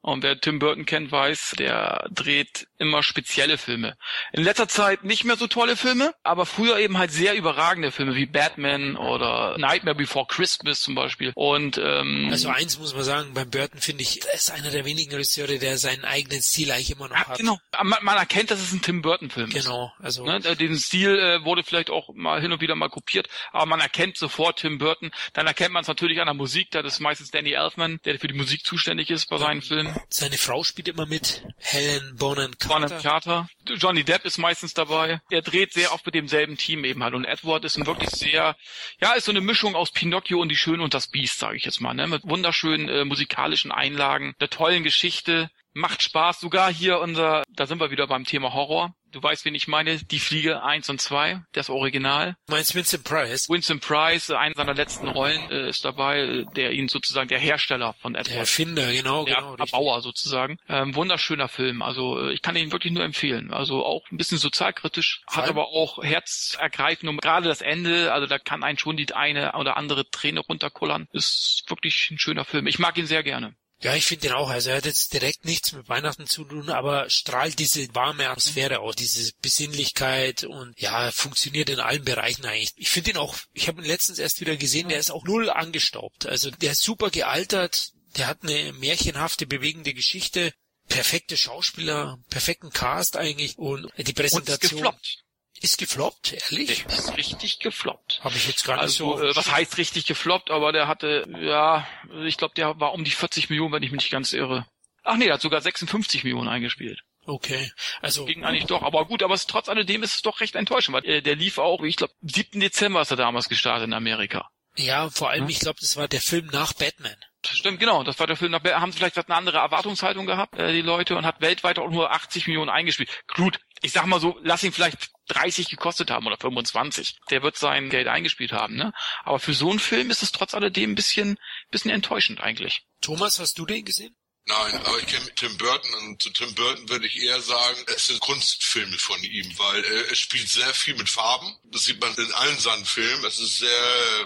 [0.00, 3.96] Und wer Tim Burton kennt, weiß, der dreht immer spezielle Filme.
[4.32, 8.14] In letzter Zeit nicht mehr so tolle Filme, aber früher eben halt sehr überragende Filme
[8.14, 11.32] wie Batman oder Nightmare Before Christmas zum Beispiel.
[11.34, 14.84] Und ähm, Also eins muss man sagen, beim Burton finde ich, er ist einer der
[14.84, 17.38] wenigen Regisseure, der seinen eigenen Stil eigentlich immer noch ja, hat.
[17.38, 17.58] genau.
[17.82, 19.64] Man, man erkennt, dass es ein Tim Burton-Film ist.
[19.64, 23.28] Genau, also Ne, den Stil äh, wurde vielleicht auch mal hin und wieder mal kopiert,
[23.52, 25.10] aber man erkennt sofort Tim Burton.
[25.32, 28.28] Dann erkennt man es natürlich an der Musik, da ist meistens Danny Elfman, der für
[28.28, 29.87] die Musik zuständig ist bei seinen Filmen.
[30.10, 31.44] Seine Frau spielt immer mit.
[31.58, 33.00] Helen Bonham Bonham Carter.
[33.00, 33.48] Carter.
[33.76, 35.20] Johnny Depp ist meistens dabei.
[35.30, 37.14] Er dreht sehr oft mit demselben Team eben halt.
[37.14, 38.56] Und Edward ist ein wirklich sehr,
[39.00, 41.64] ja, ist so eine Mischung aus Pinocchio und die Schöne und das Biest, sage ich
[41.64, 42.06] jetzt mal, ne?
[42.06, 45.50] Mit wunderschönen äh, musikalischen Einlagen, der tollen Geschichte.
[45.78, 46.40] Macht Spaß.
[46.40, 48.94] Sogar hier unser, da sind wir wieder beim Thema Horror.
[49.12, 49.98] Du weißt, wen ich meine.
[49.98, 52.36] Die Fliege 1 und 2, das Original.
[52.48, 53.48] Meinst Vincent Price?
[53.48, 57.94] Winston Price, einer seiner letzten Rollen, äh, ist dabei, äh, der ihn sozusagen der Hersteller
[57.94, 59.50] von Der Edward Erfinder, genau, der genau.
[59.52, 59.72] richtig.
[59.72, 60.58] Erbauer sozusagen.
[60.68, 61.80] Ähm, wunderschöner Film.
[61.80, 63.52] Also äh, ich kann ihn wirklich nur empfehlen.
[63.52, 68.26] Also auch ein bisschen sozialkritisch, Vor hat aber auch herzergreifend und gerade das Ende, also
[68.26, 71.06] da kann einen schon die eine oder andere Träne runterkullern.
[71.12, 72.66] Ist wirklich ein schöner Film.
[72.66, 73.54] Ich mag ihn sehr gerne.
[73.80, 74.50] Ja, ich finde den auch.
[74.50, 78.80] Also er hat jetzt direkt nichts mit Weihnachten zu tun, aber strahlt diese warme Atmosphäre
[78.80, 82.72] aus, diese Besinnlichkeit und ja, funktioniert in allen Bereichen eigentlich.
[82.76, 85.48] Ich finde ihn auch, ich habe ihn letztens erst wieder gesehen, der ist auch null
[85.48, 86.26] angestaubt.
[86.26, 90.52] Also der ist super gealtert, der hat eine märchenhafte, bewegende Geschichte,
[90.88, 95.24] perfekte Schauspieler, perfekten Cast eigentlich und die Und ist Präsentation gefloppt.
[95.60, 96.84] Ist gefloppt, ehrlich?
[96.88, 98.20] Der ist richtig gefloppt.
[98.22, 99.24] Habe ich jetzt nicht Also, so.
[99.24, 101.86] äh, was heißt richtig gefloppt, aber der hatte, ja,
[102.24, 104.66] ich glaube, der war um die 40 Millionen, wenn ich mich nicht ganz irre.
[105.02, 107.00] Ach nee, der hat sogar 56 Millionen eingespielt.
[107.26, 110.54] Okay, also Ging eigentlich doch, aber gut, aber es, trotz alledem ist es doch recht
[110.54, 112.58] enttäuschend, weil äh, der lief auch, ich glaube, 7.
[112.60, 114.48] Dezember ist er damals gestartet in Amerika.
[114.76, 115.50] ja, vor allem, Hm?
[115.50, 117.16] ich glaube, das war der Film nach Batman.
[117.46, 120.72] Stimmt, genau, das war der Film, da haben sie vielleicht eine andere Erwartungshaltung gehabt, äh,
[120.72, 123.10] die Leute, und hat weltweit auch nur 80 Millionen eingespielt.
[123.34, 127.18] Gut, ich sag mal so, lass ihn vielleicht 30 gekostet haben oder 25.
[127.30, 128.92] Der wird sein Geld eingespielt haben, ne?
[129.22, 131.38] Aber für so einen Film ist es trotz alledem ein bisschen,
[131.70, 132.82] bisschen enttäuschend eigentlich.
[133.00, 134.16] Thomas, hast du den gesehen?
[134.48, 138.06] Nein, aber ich kenne Tim Burton und zu Tim Burton würde ich eher sagen, es
[138.06, 141.54] sind Kunstfilme von ihm, weil äh, er spielt sehr viel mit Farben.
[141.64, 143.22] Das sieht man in allen seinen Filmen.
[143.26, 143.68] Es ist sehr,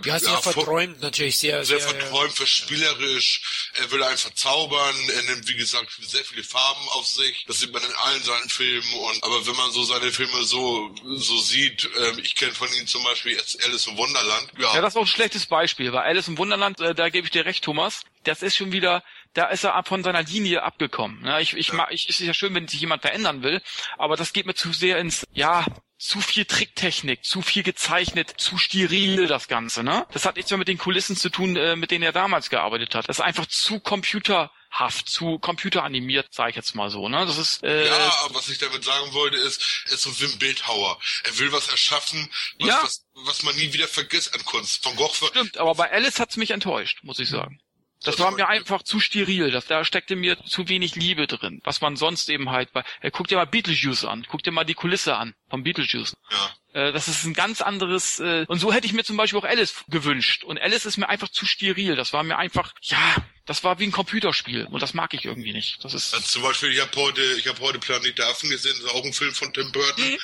[0.04, 3.70] Ja, sehr vor- verträumt natürlich, sehr, sehr sehr, verträumt, verspielerisch.
[3.74, 4.94] Er will einfach zaubern.
[5.16, 7.44] Er nimmt, wie gesagt, sehr viele Farben auf sich.
[7.48, 8.92] Das sieht man in allen seinen Filmen.
[8.94, 12.87] Und aber wenn man so seine Filme so so sieht, ähm, ich kenne von ihm
[12.87, 14.48] zum Beispiel jetzt Alice im Wunderland.
[14.58, 17.26] Ja, Ja, das ist auch ein schlechtes Beispiel, weil Alice im Wunderland, äh, da gebe
[17.26, 19.02] ich dir recht, Thomas, das ist schon wieder,
[19.34, 21.24] da ist er von seiner Linie abgekommen.
[21.24, 23.62] Ja, ich, ich mag, ich, ist ja schön, wenn sich jemand verändern will,
[23.98, 25.64] aber das geht mir zu sehr ins, ja,
[25.98, 30.04] zu viel Tricktechnik, zu viel gezeichnet, zu steril das Ganze, ne?
[30.12, 32.94] Das hat nichts mehr mit den Kulissen zu tun, äh, mit denen er damals gearbeitet
[32.96, 33.08] hat.
[33.08, 37.24] Das ist einfach zu computerhaft, zu computeranimiert, sage ich jetzt mal so, ne?
[37.24, 40.24] Das ist äh, Ja, aber was ich damit sagen wollte, ist, er ist so wie
[40.32, 40.98] ein Bildhauer.
[41.22, 42.80] Er will was erschaffen, was, Ja.
[42.82, 44.82] was, was man nie wieder vergisst an Kunst.
[44.82, 47.60] Von Gogh Stimmt, aber bei Alice hat's mich enttäuscht, muss ich sagen.
[48.04, 49.50] Das war mir einfach zu steril.
[49.50, 51.60] Das, da steckte mir zu wenig Liebe drin.
[51.64, 52.84] Was man sonst eben halt bei.
[53.00, 54.26] Äh, guck dir mal Beetlejuice an.
[54.28, 56.16] Guck dir mal die Kulisse an von Beetlejuice.
[56.30, 56.50] ja.
[56.72, 58.18] Äh, das ist ein ganz anderes.
[58.20, 60.44] Äh, und so hätte ich mir zum Beispiel auch Alice gewünscht.
[60.44, 61.96] Und Alice ist mir einfach zu steril.
[61.96, 62.98] Das war mir einfach, ja,
[63.46, 64.66] das war wie ein Computerspiel.
[64.66, 65.83] Und das mag ich irgendwie nicht.
[65.85, 66.14] Das ist.
[66.14, 68.90] Also zum Beispiel, ich habe heute, ich habe heute Planet der Affen gesehen, das ist
[68.94, 70.05] auch ein Film von Tim Burton.
[70.05, 70.18] Mhm.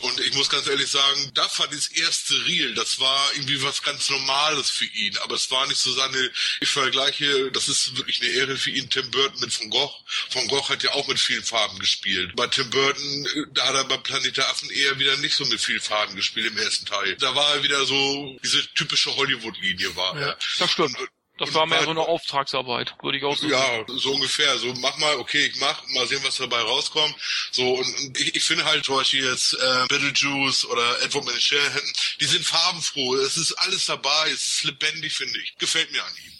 [0.00, 3.62] Und ich muss ganz ehrlich sagen, da fand ich das erste Reel, das war irgendwie
[3.62, 5.16] was ganz Normales für ihn.
[5.18, 8.90] Aber es war nicht so seine, ich vergleiche, das ist wirklich eine Ehre für ihn,
[8.90, 9.94] Tim Burton mit Van Gogh.
[10.32, 12.34] Van Gogh hat ja auch mit vielen Farben gespielt.
[12.36, 15.60] Bei Tim Burton, da hat er bei Planet der Affen eher wieder nicht so mit
[15.60, 17.14] vielen Farben gespielt im ersten Teil.
[17.16, 20.26] Da war er wieder so, diese typische Hollywood-Linie war Ja.
[20.28, 20.38] er.
[20.58, 20.98] Das stimmt.
[20.98, 23.52] Und- Das und war mehr so eine Auftragsarbeit, würde ich auch sagen.
[23.52, 24.56] ja, so ungefähr.
[24.58, 27.14] So, mach mal, okay, ich mach, mal sehen, was dabei rauskommt.
[27.50, 31.82] So, und, ich, ich finde halt zum Beispiel jetzt äh, Beetlejuice oder Edward mit den
[32.20, 33.16] die sind farbenfroh.
[33.16, 35.56] Es ist alles dabei, es ist lebendig, finde ich.
[35.58, 36.32] Gefällt mir an ihm.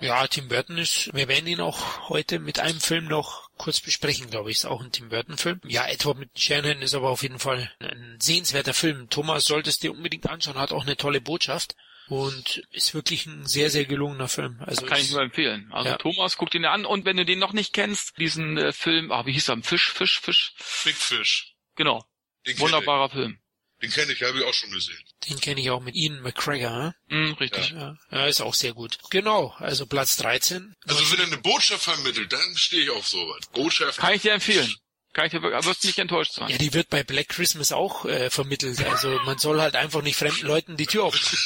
[0.00, 4.30] Ja, Tim Burton ist, wir werden ihn auch heute mit einem Film noch kurz besprechen,
[4.30, 5.60] glaube ich, ist auch ein Tim Burton Film.
[5.64, 9.08] Ja, Edward mit Shanahan ist aber auf jeden Fall ein sehenswerter Film.
[9.08, 11.76] Thomas solltest dir unbedingt anschauen, hat auch eine tolle Botschaft
[12.08, 14.60] und ist wirklich ein sehr, sehr gelungener Film.
[14.64, 15.70] Also Kann ich nur empfehlen.
[15.72, 15.96] Also Ja.
[15.96, 16.84] Thomas, guck den dir an.
[16.84, 19.62] Und wenn du den noch nicht kennst, diesen äh, Film, ah, wie hieß er?
[19.62, 20.52] Fisch, Fisch, Fisch.
[20.84, 21.54] Big Fish.
[21.76, 22.04] Genau.
[22.46, 23.36] Den Wunderbarer Film.
[23.36, 23.42] Ich.
[23.82, 25.02] Den kenne ich, habe ich auch schon gesehen.
[25.28, 26.94] den kenne ich auch mit Ian McGregor.
[27.08, 27.70] Hm, richtig.
[27.70, 28.98] Ja, ja, ist auch sehr gut.
[29.10, 30.76] Genau, also Platz 13.
[30.86, 33.40] Also wenn er eine Botschaft vermittelt, dann stehe ich auf sowas.
[33.52, 33.98] Botschaft.
[33.98, 34.72] Kann ich dir empfehlen.
[35.12, 36.48] Kann ich dir wirklich, aber wirst nicht enttäuscht sein.
[36.48, 38.82] Ja, die wird bei Black Christmas auch äh, vermittelt.
[38.86, 41.38] Also man soll halt einfach nicht fremden Leuten die Tür aufmachen.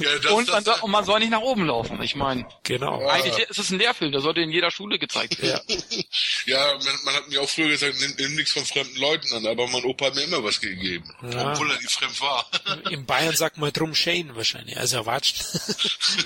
[0.00, 2.02] ja, das, und, man das, soll, und man soll nicht nach oben laufen.
[2.02, 3.06] Ich meine, Genau.
[3.06, 5.62] eigentlich ist es ein Lehrfilm, der sollte in jeder Schule gezeigt werden.
[5.90, 6.02] Ja.
[6.46, 9.46] ja, man, man hat mir auch früher gesagt, nimm, nimm nichts von fremden Leuten an,
[9.46, 11.08] aber mein Opa hat mir immer was gegeben.
[11.22, 11.52] Ja.
[11.52, 12.50] Obwohl er nicht fremd war.
[12.90, 14.76] In Bayern sagt man drum Shane wahrscheinlich.
[14.76, 15.44] Also erwatscht.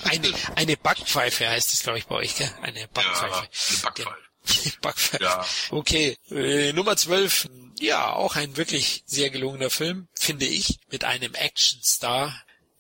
[0.05, 2.51] eine, eine Backpfeife heißt es, glaube ich, bei euch, gell?
[2.63, 3.37] Eine Backpfeife.
[3.37, 4.32] eine Backpfeife.
[4.81, 5.23] Backpfeife.
[5.23, 5.47] Ja.
[5.71, 6.17] Okay.
[6.31, 7.49] Äh, Nummer 12.
[7.81, 12.33] Ja, auch ein wirklich sehr gelungener Film, finde ich, mit einem Actionstar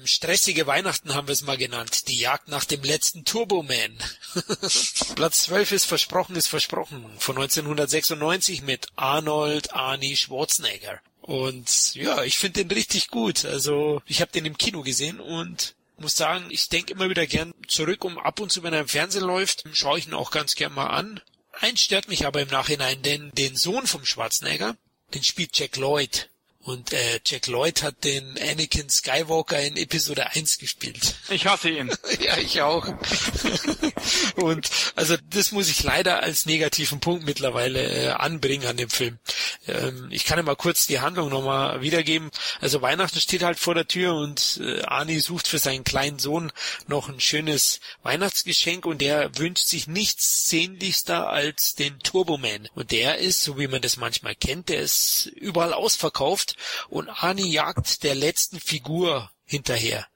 [0.04, 2.08] Stressige Weihnachten haben wir es mal genannt.
[2.08, 3.96] Die Jagd nach dem letzten Turboman.
[5.14, 11.00] Platz 12 ist Versprochen ist Versprochen von 1996 mit Arnold Arnie Schwarzenegger.
[11.20, 13.44] Und ja, ich finde den richtig gut.
[13.44, 17.54] Also ich habe den im Kino gesehen und muss sagen, ich denke immer wieder gern
[17.68, 20.56] zurück, um ab und zu, wenn er im Fernsehen läuft, schaue ich ihn auch ganz
[20.56, 21.20] gern mal an.
[21.60, 24.76] Eins stört mich aber im Nachhinein, denn den Sohn vom Schwarzenegger,
[25.14, 26.28] den spielt Jack Lloyd.
[26.64, 31.16] Und äh, Jack Lloyd hat den Anakin Skywalker in Episode 1 gespielt.
[31.28, 31.90] Ich hasse ihn.
[32.20, 32.86] ja, ich auch.
[34.36, 39.18] und also das muss ich leider als negativen Punkt mittlerweile äh, anbringen an dem Film.
[39.66, 42.30] Ähm, ich kann ja mal kurz die Handlung nochmal wiedergeben.
[42.60, 46.52] Also Weihnachten steht halt vor der Tür und äh, Arnie sucht für seinen kleinen Sohn
[46.86, 52.68] noch ein schönes Weihnachtsgeschenk und der wünscht sich nichts sehnlichster als den Turboman.
[52.76, 56.51] Und der ist, so wie man das manchmal kennt, der ist überall ausverkauft
[56.88, 60.06] und Arnie jagt der letzten Figur hinterher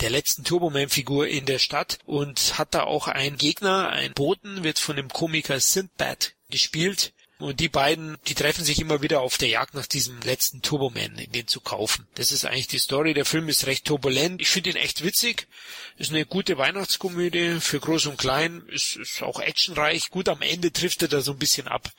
[0.00, 4.78] der letzten Turboman-Figur in der Stadt und hat da auch einen Gegner, ein Boten, wird
[4.78, 7.13] von dem Komiker Sindbad gespielt.
[7.38, 11.20] Und die beiden, die treffen sich immer wieder auf der Jagd nach diesem letzten Turboman,
[11.34, 12.06] den zu kaufen.
[12.14, 13.12] Das ist eigentlich die Story.
[13.12, 14.40] Der Film ist recht turbulent.
[14.40, 15.48] Ich finde ihn echt witzig.
[15.96, 18.62] Ist eine gute Weihnachtskomödie für Groß und Klein.
[18.68, 20.10] Ist, ist auch actionreich.
[20.10, 21.90] Gut, am Ende trifft er da so ein bisschen ab.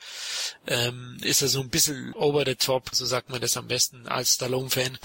[0.66, 4.08] Ähm, ist er so ein bisschen over the top, so sagt man das am besten
[4.08, 4.98] als Stallone-Fan.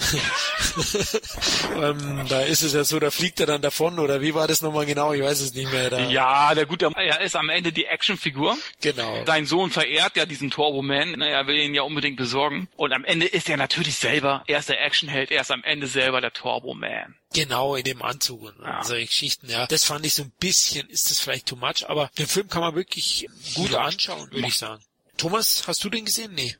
[1.82, 4.62] ähm, da ist es ja so, da fliegt er dann davon oder wie war das
[4.62, 5.12] nochmal genau?
[5.12, 5.90] Ich weiß es nicht mehr.
[5.90, 6.08] Da.
[6.08, 8.56] Ja, der gute, er ist am Ende die Actionfigur.
[8.80, 9.24] Genau.
[9.24, 11.12] Dein Sohn verehrt ja diesen Turboman.
[11.12, 12.68] Ne, er will ihn ja unbedingt besorgen.
[12.76, 15.86] Und am Ende ist er natürlich selber, er ist der Actionheld, er ist am Ende
[15.86, 17.16] selber der Turboman.
[17.34, 18.84] Genau, in dem Anzug und ja.
[18.84, 19.66] solche Geschichten, ja.
[19.66, 22.60] Das fand ich so ein bisschen, ist das vielleicht too much, aber den Film kann
[22.60, 24.82] man wirklich gut anschauen, würde ich sagen.
[25.16, 26.34] Thomas, hast du den gesehen?
[26.34, 26.56] Nee.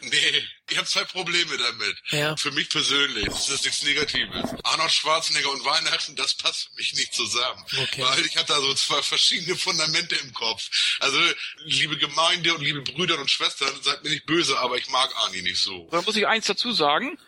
[0.10, 1.96] Nee, ich habe zwei Probleme damit.
[2.10, 2.36] Ja.
[2.36, 3.24] Für mich persönlich.
[3.24, 4.50] Das ist nichts Negatives.
[4.64, 7.64] Arnold Schwarzenegger und Weihnachten, das passt für mich nicht zusammen.
[7.82, 8.02] Okay.
[8.02, 10.68] Weil ich hatte da so zwei verschiedene Fundamente im Kopf.
[11.00, 11.18] Also,
[11.64, 15.42] liebe Gemeinde und liebe Brüder und Schwestern, seid mir nicht böse, aber ich mag Arnie
[15.42, 15.88] nicht so.
[15.90, 17.18] Da muss ich eins dazu sagen.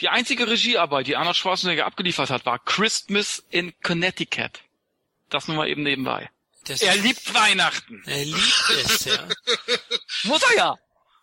[0.00, 4.60] Die einzige Regiearbeit, die Arnold Schwarzenegger abgeliefert hat, war Christmas in Connecticut.
[5.28, 6.30] Das nur mal eben nebenbei.
[6.64, 8.02] Das er liebt Weihnachten.
[8.06, 9.28] Er liebt es, ja.
[10.24, 10.78] Muss er ja.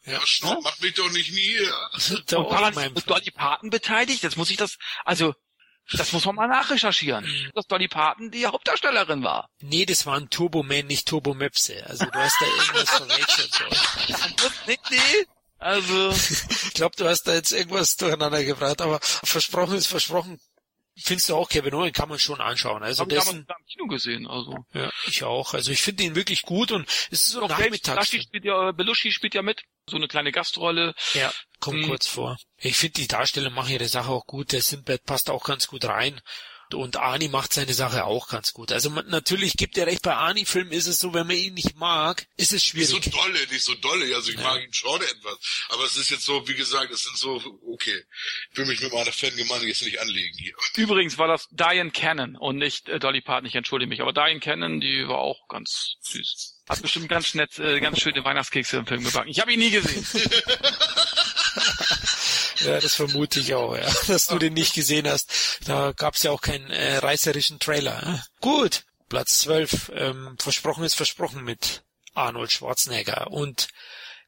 [0.05, 0.61] Ja, Schnapp, ja?
[0.61, 1.89] macht mich doch nicht nieder.
[2.27, 4.23] Da Und daran ist Dolly Parton beteiligt.
[4.23, 5.33] Jetzt muss ich das, also,
[5.91, 7.25] das muss man mal nachrecherchieren.
[7.25, 7.51] Mhm.
[7.53, 9.49] Dass Dolly Parton die Hauptdarstellerin war.
[9.59, 11.83] Nee, das war ein Turboman, nicht Turbomöpse.
[11.87, 13.53] Also du hast da irgendwas verwechselt.
[13.53, 14.49] So.
[14.67, 15.25] nee, nee.
[15.57, 16.09] Also,
[16.65, 20.39] Ich glaube, du hast da jetzt irgendwas durcheinander gebracht, aber versprochen ist versprochen.
[21.01, 22.83] Findest du auch Kevin Owen kann man schon anschauen.
[22.83, 24.65] Also haben dessen, damals im Kino gesehen, also.
[24.73, 25.53] ja, ich auch.
[25.53, 28.07] Also ich finde ihn wirklich gut und es ist so Noch nachmittags.
[28.09, 29.61] Spielt ja, Belushi spielt ja mit.
[29.89, 30.93] So eine kleine Gastrolle.
[31.13, 31.87] Ja, kommt Mhm.
[31.87, 32.37] kurz vor.
[32.57, 34.51] Ich finde, die Darsteller machen ihre Sache auch gut.
[34.51, 36.21] Der Sinbad passt auch ganz gut rein.
[36.73, 38.71] Und Arnie macht seine Sache auch ganz gut.
[38.71, 41.75] Also man, natürlich gibt er recht, bei Arnie-Filmen ist es so, wenn man ihn nicht
[41.77, 43.11] mag, ist es Nicht so schwierig.
[43.13, 44.15] dolle, nicht so dolle.
[44.15, 44.43] Also ich Ja.
[44.43, 45.37] mag ihn schon etwas.
[45.69, 48.03] Aber es ist jetzt so, wie gesagt, es sind so, okay.
[48.51, 50.53] Ich will mich mit meiner Fangemeinde jetzt nicht anlegen hier.
[50.75, 54.01] Übrigens war das Diane Cannon und nicht äh, Dolly Parton, ich entschuldige mich.
[54.01, 56.55] Aber Diane Cannon, die war auch ganz süß.
[56.69, 59.29] Hat bestimmt ganz nett, äh, ganz schöne Weihnachtskekse im Film gebacken.
[59.29, 60.05] Ich habe ihn nie gesehen.
[62.61, 63.89] Ja, das vermute ich auch, ja.
[64.07, 65.31] Dass du den nicht gesehen hast.
[65.65, 68.01] Da gab's ja auch keinen äh, reißerischen Trailer.
[68.03, 68.23] Ja.
[68.41, 69.91] Gut, Platz 12.
[69.95, 73.67] Ähm, versprochen ist versprochen mit Arnold Schwarzenegger und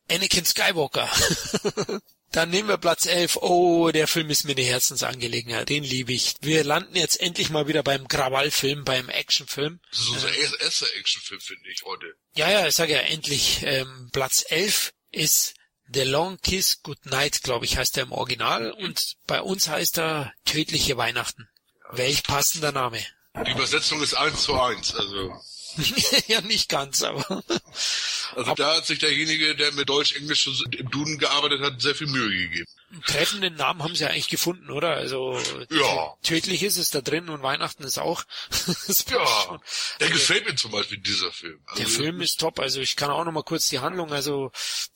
[0.09, 1.09] Anakin Skywalker.
[2.31, 3.37] Dann nehmen wir Platz 11.
[3.41, 5.67] Oh, der Film ist mir eine Herzensangelegenheit.
[5.67, 6.35] Den liebe ich.
[6.39, 9.81] Wir landen jetzt endlich mal wieder beim Krawallfilm, beim Actionfilm.
[9.89, 12.13] Das ist unser erster Actionfilm, finde ich, heute.
[12.35, 13.63] Ja, ja, ich sage ja endlich.
[13.63, 15.55] Ähm, Platz 11 ist
[15.93, 18.71] The Long Kiss Goodnight, glaube ich, heißt er im Original.
[18.71, 21.49] Und bei uns heißt er Tödliche Weihnachten.
[21.91, 22.99] Welch passender Name.
[23.45, 24.95] Die Übersetzung ist eins zu eins.
[24.95, 25.34] Also,
[26.27, 27.43] ja, nicht ganz, aber
[28.36, 32.29] also da hat sich derjenige, der mit Deutsch-Englisch im Duden gearbeitet hat, sehr viel Mühe
[32.29, 32.67] gegeben.
[32.91, 34.91] einen treffenden Namen haben sie ja eigentlich gefunden, oder?
[34.95, 36.13] Also Ja.
[36.23, 38.23] tödlich ist es da drin und Weihnachten ist auch.
[39.10, 39.60] Ja, schon.
[39.99, 41.60] der gefällt mir zum Beispiel, dieser Film.
[41.67, 44.51] Also, Der Film ist top, also ich kann auch noch mal kurz die Handlung, also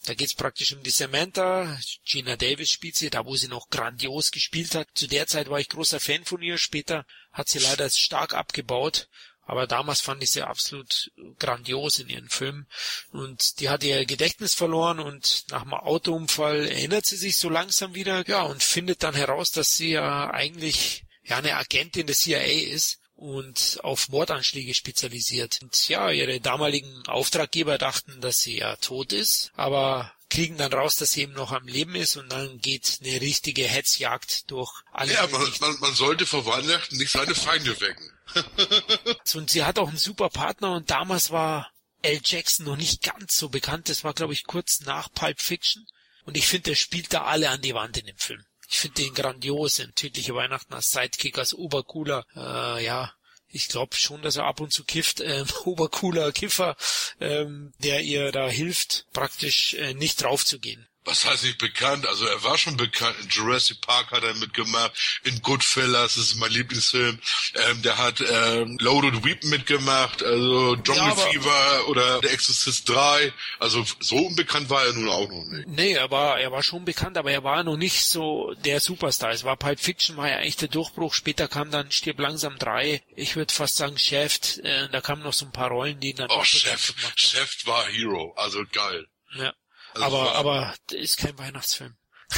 [0.06, 4.32] da geht's praktisch um die Samantha, Gina Davis spielt sie, da wo sie noch grandios
[4.32, 4.88] gespielt hat.
[4.96, 9.08] Zu der Zeit war ich großer Fan von ihr, später hat sie leider stark abgebaut,
[9.46, 12.68] aber damals fand ich sie absolut grandios in ihren Filmen
[13.12, 17.94] und die hat ihr Gedächtnis verloren und nach dem Autounfall erinnert sie sich so langsam
[17.96, 22.42] wieder, ja, und findet dann heraus, dass sie ja eigentlich ja eine Agentin des CIA
[22.74, 25.60] ist und auf Mordanschläge spezialisiert.
[25.62, 30.96] Und ja, ihre damaligen Auftraggeber dachten, dass sie ja tot ist, aber kriegen dann raus,
[30.96, 35.14] dass sie eben noch am Leben ist und dann geht eine richtige Hetzjagd durch alle.
[35.14, 38.12] Ja, man, man, man sollte vor Weihnachten nicht seine Feinde wecken.
[39.36, 42.22] und sie hat auch einen super Partner und damals war L.
[42.24, 43.90] Jackson noch nicht ganz so bekannt.
[43.90, 45.86] Das war, glaube ich, kurz nach Pulp Fiction.
[46.26, 48.44] Und ich finde, der spielt da alle an die Wand in dem Film.
[48.68, 53.14] Ich finde den grandios in Tödliche Weihnachten als Sidekick, als obercooler, äh, ja,
[53.48, 56.76] ich glaube schon, dass er ab und zu kifft, ähm, obercooler Kiffer,
[57.20, 62.08] ähm, der ihr da hilft, praktisch äh, nicht draufzugehen was heißt nicht bekannt?
[62.08, 63.16] Also er war schon bekannt.
[63.22, 64.92] In Jurassic Park hat er mitgemacht.
[65.24, 67.20] In Goodfellas, das ist mein Lieblingsfilm.
[67.54, 70.24] Ähm, der hat ähm, Loaded Weapon mitgemacht.
[70.24, 73.32] Also Jungle ja, Fever oder Der Exorcist 3.
[73.60, 75.68] Also so unbekannt war er nun auch noch nicht.
[75.68, 79.30] Nee, er war, er war schon bekannt, aber er war noch nicht so der Superstar.
[79.30, 81.14] Es war Pulp Fiction, war ja echt der Durchbruch.
[81.14, 83.04] Später kam dann Stirb langsam 3.
[83.16, 84.58] Ich würde fast sagen Chef.
[84.64, 86.30] Äh, da kamen noch so ein paar Rollen, die dann...
[86.32, 86.94] Oh, Chef.
[87.16, 88.34] Chef war Hero.
[88.38, 89.06] Also geil.
[89.36, 89.54] Ja.
[89.96, 91.96] Also aber, aber ist kein Weihnachtsfilm.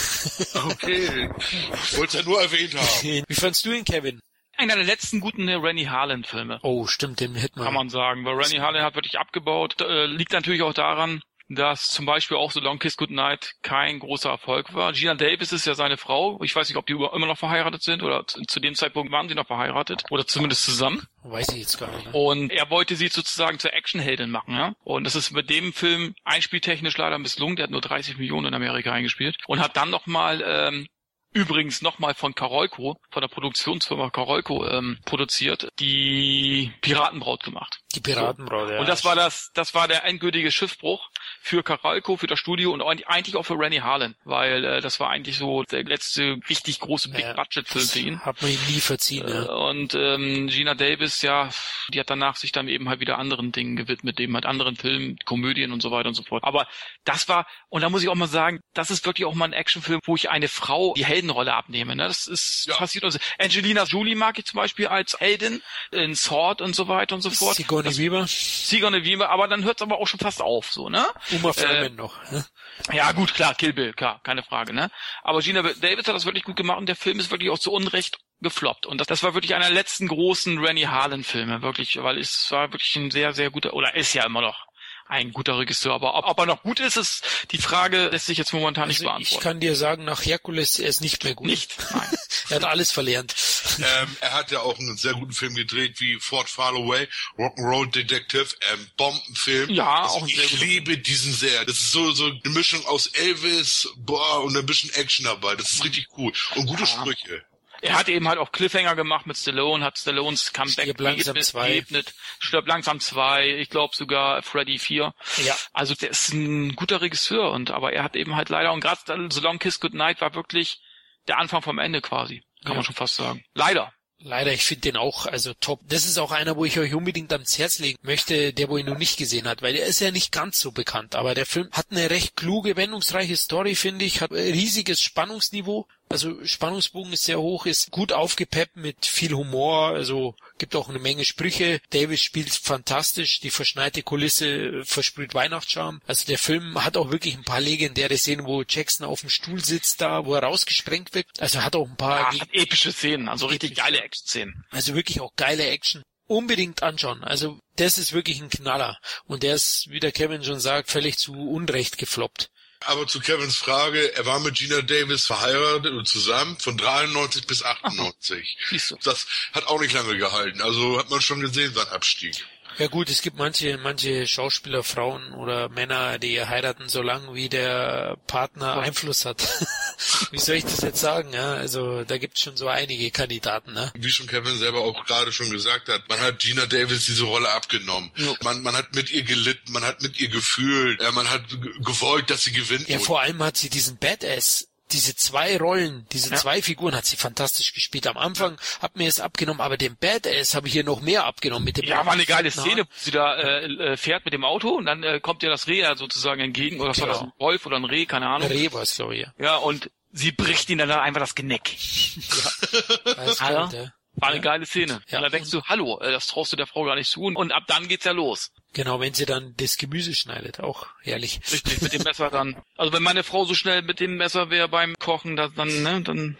[0.53, 1.29] Okay.
[1.73, 3.23] Ich wollte es ja nur erwähnt haben.
[3.27, 4.19] Wie fandst du ihn, Kevin?
[4.57, 6.59] Einer der letzten guten Rennie Harlan-Filme.
[6.63, 7.65] Oh, stimmt, den hätten wir.
[7.65, 9.79] Kann man sagen, weil Rennie Harlan hat wirklich abgebaut.
[9.79, 14.29] Äh, liegt natürlich auch daran, dass zum Beispiel auch so Long Kiss Goodnight kein großer
[14.29, 14.93] Erfolg war.
[14.93, 16.39] Gina Davis ist ja seine Frau.
[16.43, 19.35] Ich weiß nicht, ob die immer noch verheiratet sind oder zu dem Zeitpunkt waren sie
[19.35, 21.07] noch verheiratet oder zumindest zusammen.
[21.23, 22.05] Weiß ich jetzt gar nicht.
[22.05, 22.11] Ne?
[22.13, 24.73] Und er wollte sie sozusagen zur Actionheldin machen, ja.
[24.83, 27.55] Und das ist mit dem Film einspieltechnisch leider misslungen.
[27.55, 30.87] Der hat nur 30 Millionen in Amerika eingespielt und hat dann nochmal ähm,
[31.33, 37.79] übrigens nochmal von Karolko, von der Produktionsfirma Karolko ähm, produziert, die Piratenbraut gemacht.
[37.95, 38.79] Die Piratenbraut, ja.
[38.79, 41.09] Und das war das, das war der endgültige Schiffbruch
[41.41, 45.09] für Karolko, für das Studio und eigentlich auch für Rennie Harlan, weil äh, das war
[45.09, 48.19] eigentlich so der letzte richtig große Big-Budget-Film für ihn.
[48.21, 49.45] Hat man ihm nie verziehen, ja.
[49.45, 51.49] Äh, und ähm, Gina Davis, ja,
[51.93, 55.17] die hat danach sich dann eben halt wieder anderen Dingen gewidmet, eben halt anderen Filmen,
[55.25, 56.43] Komödien und so weiter und so fort.
[56.43, 56.67] Aber
[57.05, 59.53] das war, und da muss ich auch mal sagen, das ist wirklich auch mal ein
[59.53, 61.95] Actionfilm, wo ich eine Frau die Heldenrolle abnehme.
[61.95, 62.07] Ne?
[62.07, 62.75] Das ist ja.
[62.75, 63.19] passiert uns.
[63.37, 67.29] Angelina Jolie mag ich zum Beispiel als Heldin in Sword und so weiter und so
[67.29, 67.55] fort.
[67.55, 68.25] Sigourney Weaver.
[68.27, 71.05] Sigourney Weaver, aber dann hört es aber auch schon fast auf, so, ne?
[71.31, 72.31] Uma Thurman äh, noch.
[72.31, 72.45] Ne?
[72.91, 74.89] Ja, gut, klar, Kill Bill, klar, keine Frage, ne?
[75.23, 77.71] Aber Gina Davis hat das wirklich gut gemacht und der Film ist wirklich auch zu
[77.71, 78.85] Unrecht gefloppt.
[78.85, 82.71] Und das, das war wirklich einer der letzten großen Rennie Harlan-Filme, wirklich, weil es war
[82.71, 84.67] wirklich ein sehr, sehr guter, oder ist ja immer noch
[85.07, 85.93] ein guter Regisseur.
[85.93, 88.91] Aber ob, ob er noch gut ist, ist die Frage, lässt sich jetzt momentan also
[88.91, 89.35] nicht beantworten.
[89.35, 91.47] Ich kann dir sagen, nach Herkules, er ist nicht mehr gut.
[91.47, 91.75] Nicht?
[91.91, 92.17] Nein.
[92.49, 93.35] er hat alles verlernt.
[93.79, 97.91] Ähm, er hat ja auch einen sehr guten Film gedreht, wie Fort Far Away, Rock'n'Roll
[97.91, 99.69] Detective, ähm, Bombenfilm.
[99.69, 101.65] Ja, also auch ein sehr Ich liebe diesen sehr.
[101.65, 105.55] Das ist so, so eine Mischung aus Elvis, boah, und ein bisschen Action dabei.
[105.55, 106.31] Das ist richtig cool.
[106.55, 106.87] Und gute ja.
[106.87, 107.43] Sprüche.
[107.81, 111.45] Er hat eben halt auch Cliffhanger gemacht mit Stallone, hat Stallones Comeback Stirb langsam geebnet,
[111.45, 111.71] zwei.
[111.73, 115.13] Geebnet, Stirb langsam zwei, ich glaube sogar Freddy 4.
[115.43, 115.55] Ja.
[115.73, 119.29] Also der ist ein guter Regisseur und aber er hat eben halt leider und gerade
[119.31, 120.81] So Long Kiss Goodnight war wirklich
[121.27, 122.75] der Anfang vom Ende quasi, kann ja.
[122.75, 123.43] man schon fast sagen.
[123.53, 123.93] Leider.
[124.19, 125.81] Leider, ich finde den auch, also top.
[125.87, 128.87] Das ist auch einer, wo ich euch unbedingt ans Herz legen möchte, der wo ihn
[128.87, 131.69] noch nicht gesehen hat, weil er ist ja nicht ganz so bekannt, aber der Film
[131.71, 137.23] hat eine recht kluge, wendungsreiche Story, finde ich, hat ein riesiges Spannungsniveau, also Spannungsbogen ist
[137.23, 141.79] sehr hoch, ist gut aufgepeppt mit viel Humor, also gibt auch eine Menge Sprüche.
[141.89, 146.01] Davis spielt fantastisch, die verschneite Kulisse versprüht Weihnachtscharm.
[146.07, 149.63] Also der Film hat auch wirklich ein paar legendäre Szenen, wo Jackson auf dem Stuhl
[149.63, 151.27] sitzt da, wo er rausgesprengt wird.
[151.39, 154.65] Also hat auch ein paar ja, epische Szenen, also richtig geile Action-Szenen.
[154.71, 157.23] Also wirklich auch geile Action unbedingt anschauen.
[157.23, 158.97] Also das ist wirklich ein Knaller.
[159.25, 162.49] Und der ist, wie der Kevin schon sagt, völlig zu Unrecht gefloppt.
[162.87, 167.61] Aber zu Kevins Frage, er war mit Gina Davis verheiratet und zusammen von 93 bis
[167.61, 168.57] 98.
[168.71, 170.61] Ach, das hat auch nicht lange gehalten.
[170.61, 172.45] Also hat man schon gesehen, sein Abstieg.
[172.77, 177.49] Ja gut, es gibt manche, manche Schauspieler, Frauen oder Männer, die heiraten so lange, wie
[177.49, 179.41] der Partner Einfluss hat.
[180.31, 181.33] wie soll ich das jetzt sagen?
[181.33, 183.73] Ja, also da gibt's schon so einige Kandidaten.
[183.73, 183.91] Ne?
[183.95, 187.49] Wie schon Kevin selber auch gerade schon gesagt hat, man hat Gina Davis diese Rolle
[187.49, 188.11] abgenommen.
[188.15, 188.35] Ja.
[188.43, 191.43] Man, man hat mit ihr gelitten, man hat mit ihr gefühlt, man hat
[191.83, 192.87] gewollt, dass sie gewinnt.
[192.89, 196.37] Ja, vor allem hat sie diesen Badass diese zwei Rollen, diese ja.
[196.37, 198.07] zwei Figuren hat sie fantastisch gespielt.
[198.07, 201.65] Am Anfang hat mir es abgenommen, aber den Badass habe ich hier noch mehr abgenommen
[201.65, 201.85] mit dem.
[201.85, 204.85] Ja, war eine geile Szene, wo sie da äh, äh, fährt mit dem Auto und
[204.85, 207.07] dann äh, kommt ihr das Reh ja sozusagen entgegen oder was genau.
[207.07, 208.49] war das ein Wolf oder ein Reh, keine Ahnung.
[208.49, 209.21] Ein Reh war es, glaube ich.
[209.21, 209.33] Ja.
[209.39, 211.75] ja, und sie bricht ihn dann einfach das Genick.
[211.75, 213.15] ja.
[213.17, 213.71] Alles klar,
[214.15, 215.01] War eine geile Szene.
[215.09, 215.17] Ja.
[215.17, 217.21] Und da denkst du, hallo, äh, das traust du der Frau gar nicht zu.
[217.21, 218.51] Und ab dann geht's ja los.
[218.77, 221.39] Genau, wenn sie dann das Gemüse schneidet, auch herrlich.
[221.51, 222.55] Richtig, mit dem Messer dann.
[222.77, 225.99] Also wenn meine Frau so schnell mit dem Messer wäre beim Kochen, dann, dann, ne,
[226.03, 226.37] dann.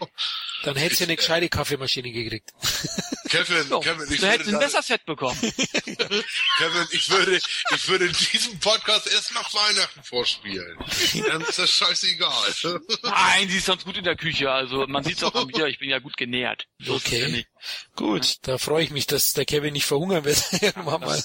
[0.62, 2.50] Dann hätte sie eine gescheite Kaffeemaschine gekriegt.
[3.28, 5.36] Kevin, So, Kevin, ich du hättest ein Messerset bekommen.
[5.42, 7.36] Kevin, ich würde,
[7.74, 10.78] ich würde diesen Podcast erst nach Weihnachten vorspielen.
[11.26, 12.54] Dann ist das scheißegal.
[13.02, 14.48] Nein, sie ist sonst gut in der Küche.
[14.50, 16.66] Also man sieht's auch an mir, ich bin ja gut genährt.
[16.78, 17.28] So es ja Okay.
[17.32, 17.48] nicht.
[17.96, 20.40] Gut, da freue ich mich, dass der Kevin nicht verhungern wird.
[20.62, 21.20] Irgendwann mal.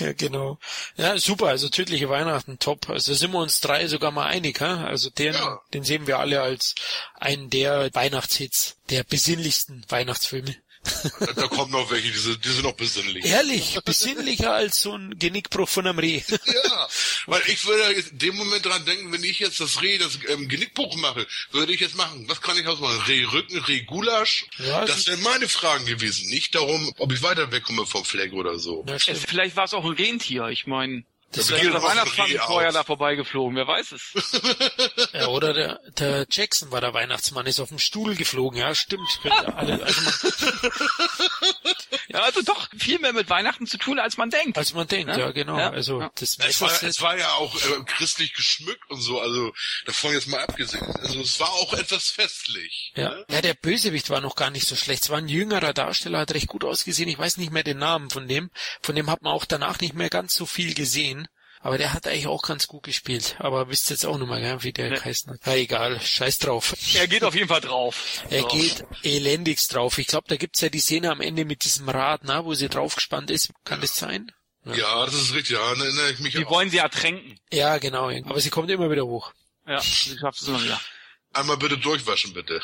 [0.00, 0.58] Ja, genau.
[0.96, 2.88] Ja, super, also tödliche Weihnachten, top.
[2.90, 4.84] Also sind wir uns drei sogar mal einig, ha?
[4.84, 5.60] Also den, Ja.
[5.74, 6.74] den sehen wir alle als
[7.14, 10.56] einen der Weihnachtshits, der besinnlichsten Weihnachtsfilme.
[10.82, 13.24] Da, da kommen noch welche, die sind, die sind noch besinnlich.
[13.24, 16.22] Ehrlich, besinnlicher als so ein Genickbruch von einem Reh.
[16.28, 16.88] Ja,
[17.26, 20.18] weil ich würde jetzt in dem Moment dran denken, wenn ich jetzt das Reh, das
[20.28, 23.00] ähm, Genickbruch mache, würde ich jetzt machen, was kann ich ausmachen?
[23.06, 24.46] Rehrücken, Rehgulasch?
[24.58, 28.58] Ja, das wären meine Fragen gewesen, nicht darum, ob ich weiter wegkomme vom Fleck oder
[28.58, 28.84] so.
[28.96, 29.18] Stimmt.
[29.18, 30.48] vielleicht war es auch ein Rentier.
[30.48, 33.56] Ich meine, Das ist der Weihnachtsmann vorher da vorbeigeflogen.
[33.56, 34.12] Wer weiß es?
[35.12, 39.08] Ja, oder der, der Jackson war der Weihnachtsmann, ist auf dem Stuhl geflogen, ja, stimmt.
[39.56, 40.12] Alle, also man,
[42.08, 44.56] Ja, also doch viel mehr mit Weihnachten zu tun, als man denkt.
[44.58, 45.18] als man denkt, Ja?
[45.18, 45.58] ja, genau.
[45.58, 45.70] Ja?
[45.70, 46.10] Also Ja.
[46.14, 49.52] das Es war, es war ja auch äh, christlich geschmückt und so, also
[49.86, 50.84] davon jetzt mal abgesehen.
[51.00, 52.92] Also es war auch etwas festlich.
[52.96, 53.24] Ja.
[53.28, 55.04] ja, der Bösewicht war noch gar nicht so schlecht.
[55.04, 57.08] Es war ein jüngerer Darsteller, hat recht gut ausgesehen.
[57.08, 58.50] Ich weiß nicht mehr den Namen von dem.
[58.82, 61.28] Von dem hat man auch danach nicht mehr ganz so viel gesehen.
[61.62, 63.36] Aber der hat eigentlich auch ganz gut gespielt.
[63.38, 64.96] Aber wisst jetzt auch mehr, gell, wie der Nee.
[64.96, 65.46] geheißen hat.
[65.46, 66.74] Ja, egal, scheiß drauf.
[66.94, 68.22] Er geht auf jeden Fall drauf.
[68.30, 68.48] Er So.
[68.48, 69.98] geht elendigst drauf.
[69.98, 72.68] Ich glaube, da gibt's ja die Szene am Ende mit diesem Rad, na, wo sie
[72.70, 73.50] draufgespannt ist.
[73.64, 74.32] Kann das sein?
[74.64, 76.50] Ja, das ist richtig, ja, erinnere ich mich Die auch.
[76.50, 77.38] wollen sie ertränken.
[77.52, 78.08] Ja, genau.
[78.10, 79.32] Aber sie kommt immer wieder hoch.
[79.66, 80.80] Ja, sie schafft es immer wieder.
[81.32, 82.60] Einmal bitte durchwaschen, bitte.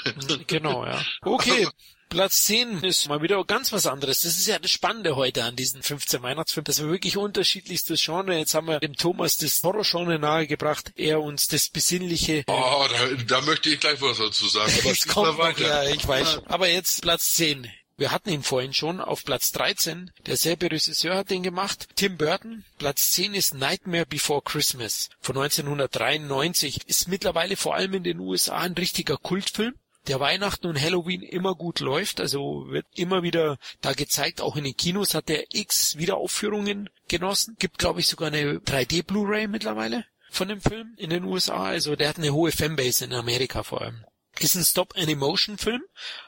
[0.47, 1.05] Genau, ja.
[1.23, 1.69] Okay.
[2.09, 4.23] Platz 10 ist mal wieder ganz was anderes.
[4.23, 8.37] Das ist ja das Spannende heute an diesen 15 Weihnachtsfilmen, dass wir wirklich unterschiedlichstes Genre,
[8.37, 13.41] jetzt haben wir dem Thomas das Horror-Genre nahegebracht, er uns das Besinnliche, Oh, da, da
[13.43, 14.73] möchte ich gleich was dazu sagen.
[14.81, 16.43] Aber es kommt noch, ja, ich weiß.
[16.47, 17.71] Aber jetzt Platz 10.
[17.99, 20.11] Wir hatten ihn vorhin schon auf Platz 13.
[20.27, 21.89] Derselbe Regisseur hat den gemacht.
[21.97, 22.65] Tim Burton.
[22.77, 26.87] Platz 10 ist Nightmare Before Christmas von 1993.
[26.87, 29.75] Ist mittlerweile vor allem in den USA ein richtiger Kultfilm
[30.09, 34.65] der Weihnachten und Halloween immer gut läuft, also wird immer wieder da gezeigt, auch in
[34.65, 37.57] den Kinos hat der X Wiederaufführungen genossen.
[37.59, 41.97] Gibt, glaube ich, sogar eine 3D Blu-ray mittlerweile von dem Film in den USA, also
[41.97, 44.05] der hat eine hohe Fanbase in Amerika vor allem.
[44.39, 45.83] Ist ein Stop-Animation-Film,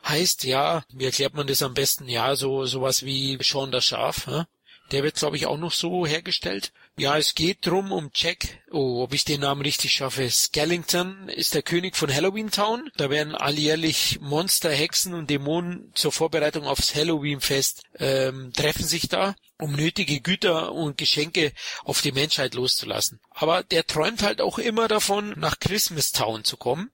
[0.06, 2.08] heißt ja, wie erklärt man das am besten?
[2.08, 4.44] Ja, so sowas wie Shaun das Schaf, hä?
[4.92, 6.72] Der wird, glaube ich, auch noch so hergestellt.
[6.98, 10.28] Ja, es geht drum um Jack, oh, ob ich den Namen richtig schaffe.
[10.28, 12.90] Skellington ist der König von Halloween Town.
[12.96, 19.36] Da werden alljährlich Monster, Hexen und Dämonen zur Vorbereitung aufs Halloween-Fest ähm, treffen sich da,
[19.60, 21.52] um nötige Güter und Geschenke
[21.84, 23.20] auf die Menschheit loszulassen.
[23.30, 26.90] Aber der träumt halt auch immer davon, nach Christmas Town zu kommen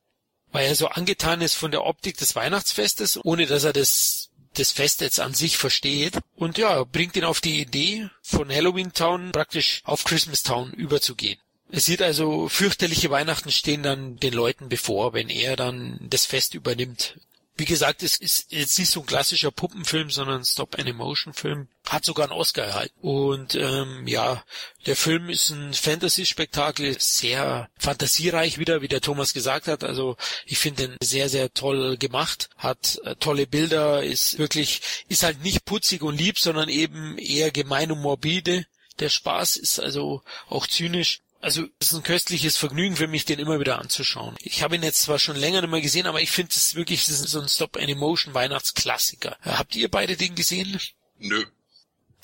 [0.55, 4.24] weil er so angetan ist von der Optik des Weihnachtsfestes, ohne dass er das,
[4.55, 6.19] das Fest jetzt an sich versteht.
[6.37, 11.39] Und ja, bringt ihn auf die Idee, von Halloween Town praktisch auf Christmas Town überzugehen.
[11.71, 16.55] Es sieht also, fürchterliche Weihnachten stehen dann den Leuten bevor, wenn er dann das Fest
[16.55, 17.17] übernimmt.
[17.57, 21.69] Wie gesagt, es ist jetzt nicht so ein klassischer Puppenfilm, sondern ein Stop-Animation-Film.
[21.89, 22.99] Hat sogar einen Oscar erhalten.
[23.01, 24.43] Und ähm, ja,
[24.87, 29.85] der Film ist ein Fantasy-Spektakel, sehr fantasiereich wieder, wie der Thomas gesagt hat.
[29.85, 32.51] Also ich finde den sehr, sehr toll gemacht.
[32.57, 37.53] Hat äh, tolle Bilder, ist wirklich, ist halt nicht putzig und lieb, sondern eben eher
[37.53, 38.67] gemein und morbide.
[38.99, 41.21] Der Spaß ist also auch zynisch.
[41.45, 44.35] Also es ist ein köstliches Vergnügen für mich, den immer wieder anzuschauen.
[44.41, 47.05] Ich habe ihn jetzt zwar schon länger nicht mehr gesehen, aber ich finde es wirklich
[47.05, 49.37] das ist so ein Stop-Animation-Weihnachtsklassiker.
[49.43, 50.81] Habt ihr beide den gesehen?
[51.19, 51.45] Nö.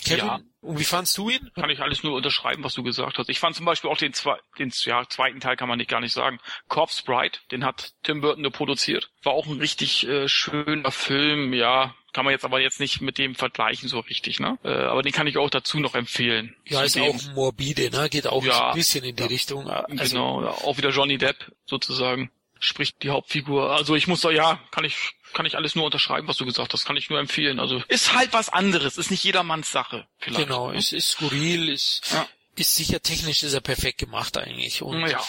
[0.03, 0.25] Kevin?
[0.25, 0.41] Ja.
[0.63, 1.51] Und wie fandst du ihn?
[1.55, 3.29] Kann ich alles nur unterschreiben, was du gesagt hast.
[3.29, 6.01] Ich fand zum Beispiel auch den, zwei, den ja, zweiten Teil kann man nicht gar
[6.01, 6.39] nicht sagen.
[6.69, 9.11] Corpse Bride, den hat Tim Burton nur produziert.
[9.23, 11.95] War auch ein richtig äh, schöner Film, ja.
[12.13, 14.59] Kann man jetzt aber jetzt nicht mit dem vergleichen so richtig, ne?
[14.65, 16.57] Äh, aber den kann ich auch dazu noch empfehlen.
[16.67, 18.09] Ja, ist auch morbide, ne?
[18.11, 18.71] Geht auch Ja.
[18.71, 19.29] ein bisschen in die Ja.
[19.29, 19.69] Richtung.
[19.71, 23.71] Also, genau, ja, auch wieder Johnny Depp sozusagen spricht die Hauptfigur.
[23.71, 26.73] Also ich muss da, ja, kann ich kann ich alles nur unterschreiben, was du gesagt
[26.73, 27.61] hast, kann ich nur empfehlen.
[27.61, 30.07] Also ist halt was anderes, ist nicht jedermanns Sache.
[30.19, 30.49] Vielleicht.
[30.49, 32.27] Genau, es ist skurril, ist, Ja.
[32.57, 34.83] ist sicher technisch ist er perfekt gemacht eigentlich.
[34.83, 35.23] Und Ja.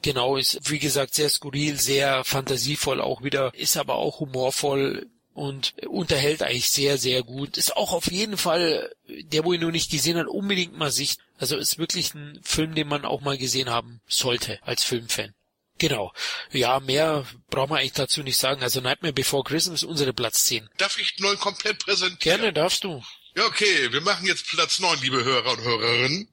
[0.00, 5.08] genau, ist wie gesagt sehr skurril, sehr fantasievoll auch wieder, ist aber auch humorvoll
[5.38, 7.56] und unterhält eigentlich sehr, sehr gut.
[7.56, 11.20] Ist auch auf jeden Fall, der, wo ihn noch nicht gesehen hat, unbedingt mal Sicht.
[11.38, 15.34] Also ist wirklich ein Film, den man auch mal gesehen haben sollte als Filmfan.
[15.78, 16.12] Genau.
[16.50, 18.64] Ja, mehr brauchen wir eigentlich dazu nicht sagen.
[18.64, 20.68] Also Nightmare Before Christmas, unsere Platz 10.
[20.76, 22.40] Darf ich neu komplett präsentieren?
[22.40, 23.04] Gerne darfst du.
[23.36, 26.28] Ja, okay, wir machen jetzt Platz 9, liebe Hörer und Hörerinnen.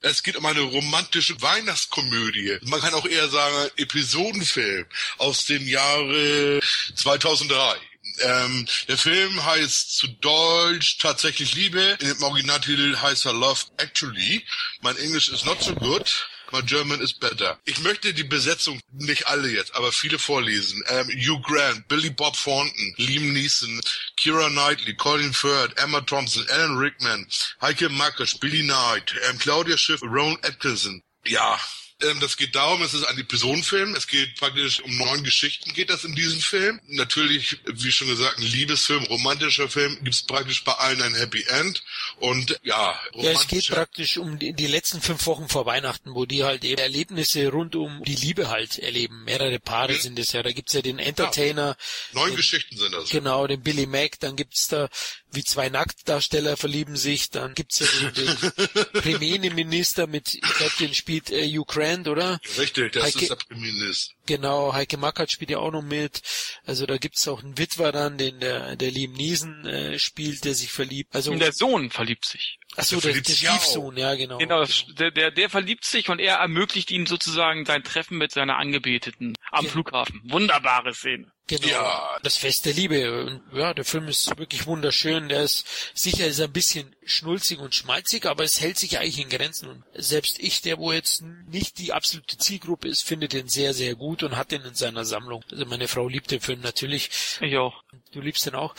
[0.00, 2.56] Es geht um eine romantische Weihnachtskomödie.
[2.62, 4.86] Man kann auch eher sagen, Episodenfilm
[5.18, 6.60] aus dem Jahre
[6.94, 7.76] 2003.
[8.20, 11.96] Ähm, der Film heißt zu Deutsch tatsächlich Liebe.
[12.00, 14.44] Dem Originaltitel heißt er Love Actually.
[14.80, 16.26] Mein Englisch ist not so good.
[16.52, 17.58] My German is better.
[17.64, 20.82] Ich möchte die Besetzung, nicht alle jetzt, aber viele vorlesen.
[20.86, 23.80] Ähm, Hugh Grant, Billy Bob Thornton, Liam Neeson,
[24.16, 27.26] Kira Knightley, Colin Firth, Emma Thompson, Alan Rickman,
[27.60, 31.02] Heike Makers, Billy Knight, ähm, Claudia Schiff, Rowan Atkinson.
[31.24, 31.58] Ja,
[32.02, 33.94] ähm, das geht darum, es ist ein Episodenfilm.
[33.94, 36.78] Es geht praktisch um neun Geschichten geht das in diesem Film.
[36.88, 39.96] Natürlich, wie schon gesagt, ein Liebesfilm, romantischer Film.
[40.02, 41.82] Gibt es praktisch bei allen ein Happy End.
[42.16, 46.26] Und ja, ja, es geht praktisch um die, die, letzten fünf Wochen vor Weihnachten, wo
[46.26, 49.24] die halt eben Erlebnisse rund um die Liebe halt erleben.
[49.24, 50.00] Mehrere Paare mhm.
[50.00, 50.42] sind es ja.
[50.42, 51.76] Da gibt's ja den Entertainer.
[52.12, 53.08] Ja, neun den, Geschichten sind das.
[53.08, 54.20] Genau, den Billy Mack.
[54.20, 54.90] Dann gibt's da
[55.36, 57.30] wie zwei Nacktdarsteller verlieben sich.
[57.30, 62.40] Dann gibt's ja den, den Premierminister mit, ich glaube, den spielt äh, Hugh Grant, oder?
[62.58, 64.14] Richtig, das Heike, ist der Premierminister.
[64.26, 66.22] Genau, Heike Mackert spielt ja auch noch mit.
[66.64, 70.54] Also da gibt's auch einen Witwer dann, den der, der Liam Neeson äh, spielt, der
[70.54, 71.14] sich verliebt.
[71.14, 72.58] Also und der Sohn verliebt sich.
[72.74, 74.38] Achso, der, der, der Stiefsohn, ja genau.
[74.38, 74.64] Genau,
[74.98, 79.34] der, der, der verliebt sich und er ermöglicht ihm sozusagen sein Treffen mit seiner Angebeteten
[79.50, 79.70] am ja.
[79.70, 80.20] Flughafen.
[80.24, 81.32] Wunderbare Szene.
[81.48, 81.68] Genau.
[81.68, 82.18] Ja.
[82.22, 83.24] Das Fest der Liebe.
[83.24, 85.28] Und ja, der Film ist wirklich wunderschön.
[85.28, 89.28] Der ist sicher ist ein bisschen schnulzig und schmalzig, aber es hält sich eigentlich in
[89.28, 89.68] Grenzen.
[89.68, 93.94] Und selbst ich, der wo jetzt nicht die absolute Zielgruppe ist, finde den sehr, sehr
[93.94, 95.44] gut und hat den in seiner Sammlung.
[95.50, 97.10] Also meine Frau liebt den Film natürlich.
[97.40, 97.84] Ich auch.
[98.12, 98.74] Du liebst den auch.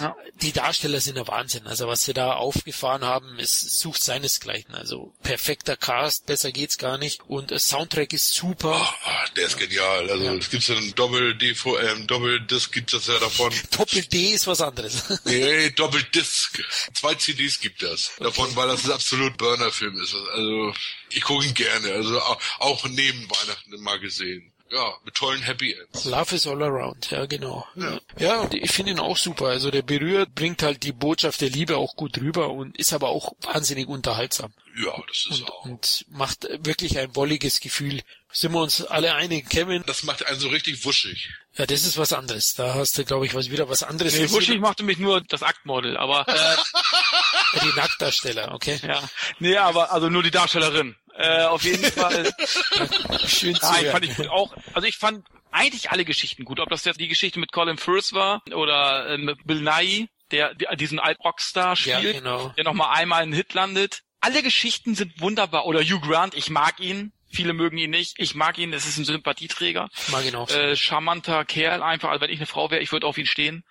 [0.00, 0.16] Ja.
[0.42, 1.68] Die Darsteller sind der Wahnsinn.
[1.68, 4.74] Also was sie da aufgefahren haben, ist sucht seinesgleichen.
[4.74, 7.20] Also perfekter Cast, besser geht's gar nicht.
[7.28, 8.80] Und der Soundtrack ist super.
[8.80, 10.10] Oh, der ist genial.
[10.10, 13.52] Also es gibt so einen Doppel-DVD ähm, Doppeldisc gibt es ja davon.
[13.76, 15.20] Doppel-D ist was anderes.
[15.24, 16.62] nee, Doppeldisc.
[16.94, 18.56] Zwei CDs gibt das davon, okay.
[18.56, 20.14] weil das ein absolut Burner-Film ist.
[20.14, 20.74] Also
[21.10, 21.92] ich gucke ihn gerne.
[21.92, 22.20] Also
[22.58, 26.04] auch neben Weihnachten mal gesehen ja, mit tollen Happy Ends.
[26.06, 27.66] Love is all around, ja genau.
[27.76, 29.48] Ja, ja und ich finde ihn auch super.
[29.48, 33.10] Also der berührt, bringt halt die Botschaft der Liebe auch gut rüber und ist aber
[33.10, 34.52] auch wahnsinnig unterhaltsam.
[34.82, 35.64] Ja, das ist und, auch.
[35.66, 38.00] Und macht wirklich ein wolliges Gefühl.
[38.32, 39.84] Sind wir uns alle einig, Kevin?
[39.86, 41.28] Das macht einen so richtig wuschig.
[41.54, 42.54] Ja, das ist was anderes.
[42.54, 44.18] Da hast du, glaube ich, was wieder was anderes.
[44.18, 46.56] Nee, wuschig machte mich nur das Aktmodel, aber äh,
[47.62, 48.80] die Nacktdarsteller, okay.
[48.82, 49.02] Ja,
[49.38, 50.96] nee, aber also nur die Darstellerin.
[51.14, 52.32] Äh, auf jeden Fall.
[53.26, 54.28] Schön zu Nein, fand ich gut.
[54.28, 56.58] Auch, also ich fand eigentlich alle Geschichten gut.
[56.58, 60.54] Ob das jetzt die Geschichte mit Colin Firth war oder äh, mit Bill Nye, der,
[60.54, 62.48] der diesen Alt-Rockstar spielt, ja, genau.
[62.56, 64.00] der nochmal einmal einen Hit landet.
[64.20, 65.66] Alle Geschichten sind wunderbar.
[65.66, 67.12] Oder Hugh Grant, ich mag ihn.
[67.32, 68.14] Viele mögen ihn nicht.
[68.18, 69.88] Ich mag ihn, es ist ein Sympathieträger.
[70.08, 70.50] Mag ihn auch.
[70.50, 72.10] Äh, charmanter Kerl einfach.
[72.10, 73.64] Also wenn ich eine Frau wäre, ich würde auf ihn stehen.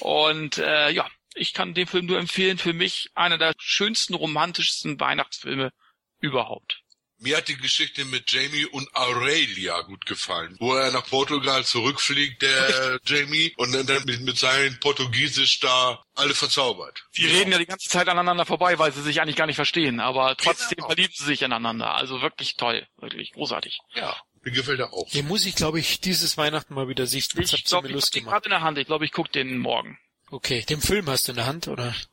[0.00, 2.58] Und äh, ja, ich kann den Film nur empfehlen.
[2.58, 5.70] Für mich einer der schönsten, romantischsten Weihnachtsfilme
[6.18, 6.83] überhaupt.
[7.24, 12.42] Mir hat die Geschichte mit Jamie und Aurelia gut gefallen, wo er nach Portugal zurückfliegt,
[12.42, 17.06] der Jamie, und dann mit, mit seinem Portugiesisch da alle verzaubert.
[17.16, 20.00] Die reden ja die ganze Zeit aneinander vorbei, weil sie sich eigentlich gar nicht verstehen,
[20.00, 20.88] aber trotzdem genau.
[20.88, 21.94] verlieben sie sich ineinander.
[21.94, 23.78] Also wirklich toll, wirklich großartig.
[23.94, 24.14] Ja.
[24.42, 25.08] Mir gefällt er auch.
[25.08, 27.40] Den muss ich, glaube ich, dieses Weihnachten mal wieder sichten.
[27.40, 28.76] Das ich glaube, ich habe den gerade in der Hand.
[28.76, 29.98] Ich glaube, ich gucke den morgen.
[30.30, 31.94] Okay, den Film hast du in der Hand, oder?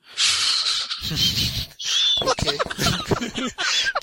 [2.22, 2.60] Okay.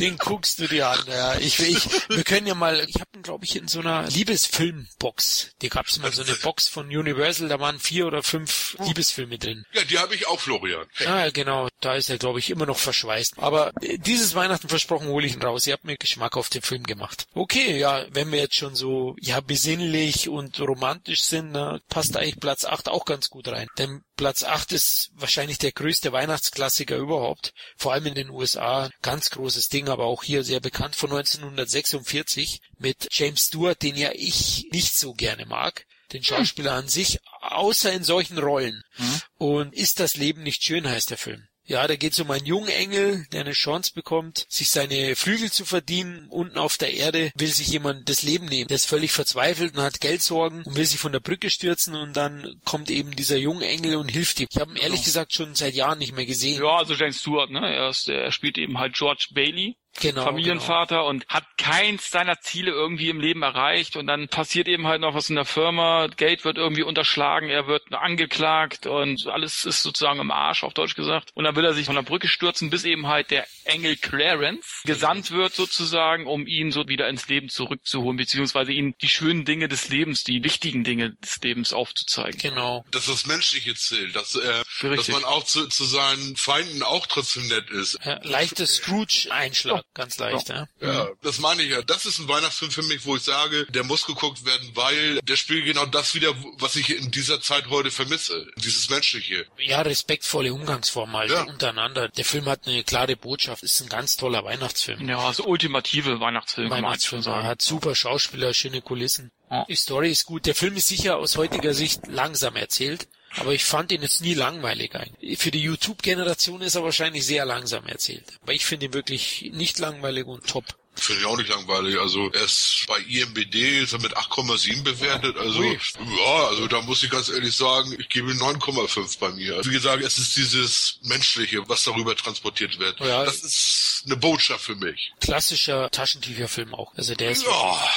[0.01, 1.05] Den guckst du dir an.
[1.09, 1.39] Ja.
[1.39, 5.53] Ich, ich, wir können ja mal, ich habe ihn, glaube ich, in so einer Liebesfilmbox.
[5.63, 8.85] Die gab's mal so eine Box von Universal, da waren vier oder fünf oh.
[8.85, 9.65] Liebesfilme drin.
[9.73, 10.87] Ja, die habe ich auch, Florian.
[11.07, 11.69] Ah, genau.
[11.81, 13.35] Da ist er, glaube ich, immer noch verschweißt.
[13.39, 15.67] Aber äh, dieses Weihnachten versprochen hole ich ihn raus.
[15.67, 17.27] Ihr habt mir Geschmack auf den Film gemacht.
[17.35, 22.41] Okay, ja, wenn wir jetzt schon so ja besinnlich und romantisch sind, na, passt eigentlich
[22.41, 23.69] Platz 8 auch ganz gut rein.
[23.79, 27.53] Denn Platz 8 ist wahrscheinlich der größte Weihnachtsklassiker überhaupt.
[27.77, 28.91] Vor allem in den USA.
[29.09, 34.11] Ganz großes Ding, aber auch hier sehr bekannt von 1946 mit James Stewart, den ja
[34.13, 38.83] ich nicht so gerne mag den Schauspieler an sich, außer in solchen Rollen.
[38.97, 39.21] Mhm.
[39.39, 41.49] Und ist das Leben nicht schön, heißt der Film.
[41.69, 45.53] Ja, da geht es um einen jungen Engel, der eine Chance bekommt, sich seine Flügel
[45.53, 46.27] zu verdienen.
[46.31, 48.69] Unten auf der Erde will sich jemand das Leben nehmen.
[48.69, 52.17] Der ist völlig verzweifelt und hat Geldsorgen und will sich von der Brücke stürzen und
[52.17, 54.49] dann kommt eben dieser junge Engel und hilft ihm.
[54.51, 55.05] Ich habe ihn ehrlich genau.
[55.05, 56.63] gesagt schon seit Jahren nicht mehr gesehen.
[56.63, 57.61] Ja, also James Stewart, ne?
[57.61, 61.09] Er, ist, er spielt eben halt George Bailey genau, Familienvater genau.
[61.09, 65.15] und hat keins seiner Ziele irgendwie im Leben erreicht und dann passiert eben halt noch
[65.15, 70.21] was in der Firma, Geld wird irgendwie unterschlagen, er wird angeklagt und alles ist sozusagen
[70.21, 71.31] im Arsch, auf Deutsch gesagt.
[71.35, 74.83] Und dann will er sich von der Brücke stürzen, bis eben halt der Engel Clarence
[74.85, 79.69] gesandt wird sozusagen, um ihn so wieder ins Leben zurückzuholen, beziehungsweise ihn die schönen Dinge
[79.69, 82.39] des Lebens, die wichtigen Dinge des Lebens aufzuzeigen.
[82.41, 82.85] Genau.
[82.91, 87.49] Dass das Menschliche zählt, dass, äh, dass man auch zu, zu seinen Feinden auch trotzdem
[87.49, 87.99] nett ist.
[88.05, 89.85] Ja, leichtes Scrooge-Einschlag.
[89.95, 90.69] Ganz leicht, ja.
[90.81, 91.09] Ja, mhm.
[91.23, 91.83] das meine ich ja.
[91.83, 95.37] Das ist ein Weihnachtsfilm für mich, wo ich sage, der muss geguckt werden, weil der
[95.37, 98.47] spielt genau das wieder, was ich in dieser Zeit heute vermisse.
[98.57, 99.47] Dieses Menschliche.
[99.59, 101.43] Ja, respektvolle Umgangsform halt ja.
[101.45, 102.09] untereinander.
[102.09, 105.09] Der Film hat eine klare Botschaft, ist ein ganz toller Weihnachtsfilm.
[105.09, 106.71] Ja, also ultimative Weihnachtsfilm.
[106.71, 109.31] Weihnachtsfilm, er hat super Schauspieler, schöne Kulissen.
[109.51, 109.65] Ja.
[109.69, 110.47] Die Story ist gut.
[110.47, 113.09] Der Film ist sicher aus heutiger Sicht langsam erzählt.
[113.37, 115.39] Aber ich fand ihn jetzt nie langweilig eigentlich.
[115.39, 118.25] Für die YouTube-Generation ist er wahrscheinlich sehr langsam erzählt.
[118.43, 120.65] Aber ich finde ihn wirklich nicht langweilig und top.
[121.01, 121.99] Finde ich auch nicht langweilig.
[121.99, 125.37] Also er ist bei IMBD ist er mit 8,7 bewertet.
[125.37, 125.79] Also Ui.
[126.19, 129.65] ja, also da muss ich ganz ehrlich sagen, ich gebe 9,5 bei mir.
[129.65, 132.99] Wie gesagt, es ist dieses Menschliche, was darüber transportiert wird.
[133.01, 135.13] Ja, das ist eine Botschaft für mich.
[135.21, 136.93] Klassischer Taschentücherfilm auch.
[136.97, 137.89] Also der ist ja.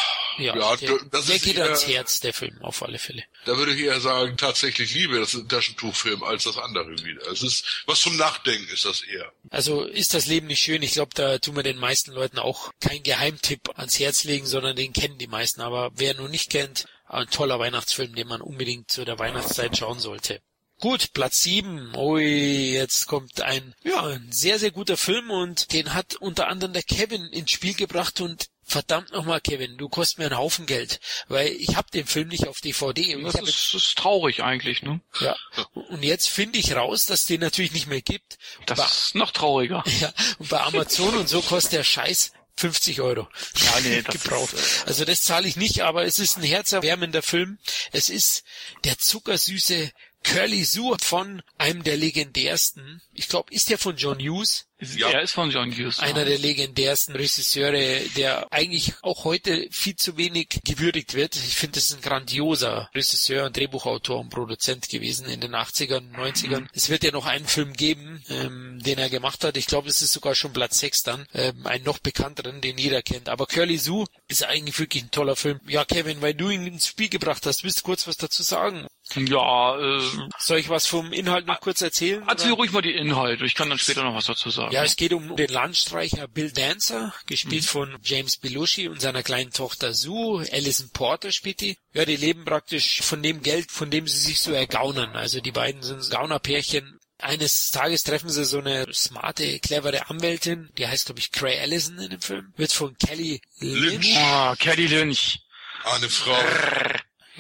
[0.41, 3.23] Ja, ja der, das der geht eher, ans Herz, der Film, auf alle Fälle.
[3.45, 7.25] Da würde ich eher sagen, tatsächlich liebe das ist ein Taschentuchfilm als das andere wieder.
[7.31, 9.31] Es ist, was zum Nachdenken ist das eher.
[9.49, 10.81] Also ist das Leben nicht schön?
[10.81, 14.75] Ich glaube, da tun wir den meisten Leuten auch keinen Geheimtipp ans Herz legen, sondern
[14.75, 15.61] den kennen die meisten.
[15.61, 19.99] Aber wer nur nicht kennt, ein toller Weihnachtsfilm, den man unbedingt zu der Weihnachtszeit schauen
[19.99, 20.41] sollte.
[20.81, 21.95] Gut, Platz sieben.
[21.95, 26.73] Ui, jetzt kommt ein, ja, ein sehr, sehr guter Film und den hat unter anderem
[26.73, 30.99] der Kevin ins Spiel gebracht und verdammt nochmal, Kevin, du kostest mir einen Haufen Geld,
[31.28, 33.22] weil ich habe den Film nicht auf DVD.
[33.22, 35.01] Das, ist, das ist traurig eigentlich, ne?
[35.19, 35.36] Ja.
[35.74, 38.38] Und jetzt finde ich raus, dass den natürlich nicht mehr gibt.
[38.65, 39.84] Das bei, ist noch trauriger.
[40.01, 40.11] Ja.
[40.39, 43.28] Und bei Amazon und so kostet der Scheiß 50 Euro.
[43.55, 44.53] Ja, nee, das gebraucht.
[44.53, 47.59] Ist, äh, also das zahle ich nicht, aber es ist ein herzerwärmender Film.
[47.91, 48.43] Es ist
[48.84, 49.91] der zuckersüße
[50.24, 54.67] Curly Sue von einem der legendärsten, ich glaube, ist der von John Hughes?
[54.95, 55.09] Ja.
[55.11, 55.99] Er ist von John Hughes.
[55.99, 61.36] Einer der legendärsten Regisseure, der eigentlich auch heute viel zu wenig gewürdigt wird.
[61.36, 66.15] Ich finde, es ist ein grandioser Regisseur und Drehbuchautor und Produzent gewesen in den 80ern,
[66.15, 66.61] 90ern.
[66.61, 66.69] Mhm.
[66.74, 69.55] Es wird ja noch einen Film geben, ähm, den er gemacht hat.
[69.55, 71.28] Ich glaube, es ist sogar schon Platz 6 dann.
[71.34, 73.30] Ähm, einen noch bekannteren, den jeder kennt.
[73.30, 75.59] Aber Curly Sue ist eigentlich wirklich ein toller Film.
[75.67, 78.88] Ja, Kevin, weil du ihn ins Spiel gebracht hast, willst du kurz was dazu sagen?
[79.16, 80.01] Ja, äh,
[80.38, 82.24] Soll ich was vom Inhalt noch kurz erzählen?
[82.28, 83.45] Erzähl ruhig mal die Inhalte.
[83.45, 84.74] Ich kann dann später noch was dazu sagen.
[84.74, 87.68] Ja, es geht um den Landstreicher Bill Dancer, gespielt mhm.
[87.68, 90.45] von James Belushi und seiner kleinen Tochter Sue.
[90.51, 91.78] Alison Porter spielt die.
[91.93, 95.16] Ja, die leben praktisch von dem Geld, von dem sie sich so ergaunern.
[95.16, 96.99] Also die beiden sind Gaunerpärchen.
[97.18, 101.99] Eines Tages treffen sie so eine smarte, clevere Anwältin, die heißt, glaube ich, Cray Allison
[101.99, 103.91] in dem Film, wird von Kelly Lynch.
[103.91, 104.18] Lynch.
[104.18, 105.39] Ah, Kelly Lynch.
[105.84, 106.36] Eine Frau.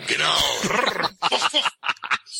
[0.07, 0.37] Genau.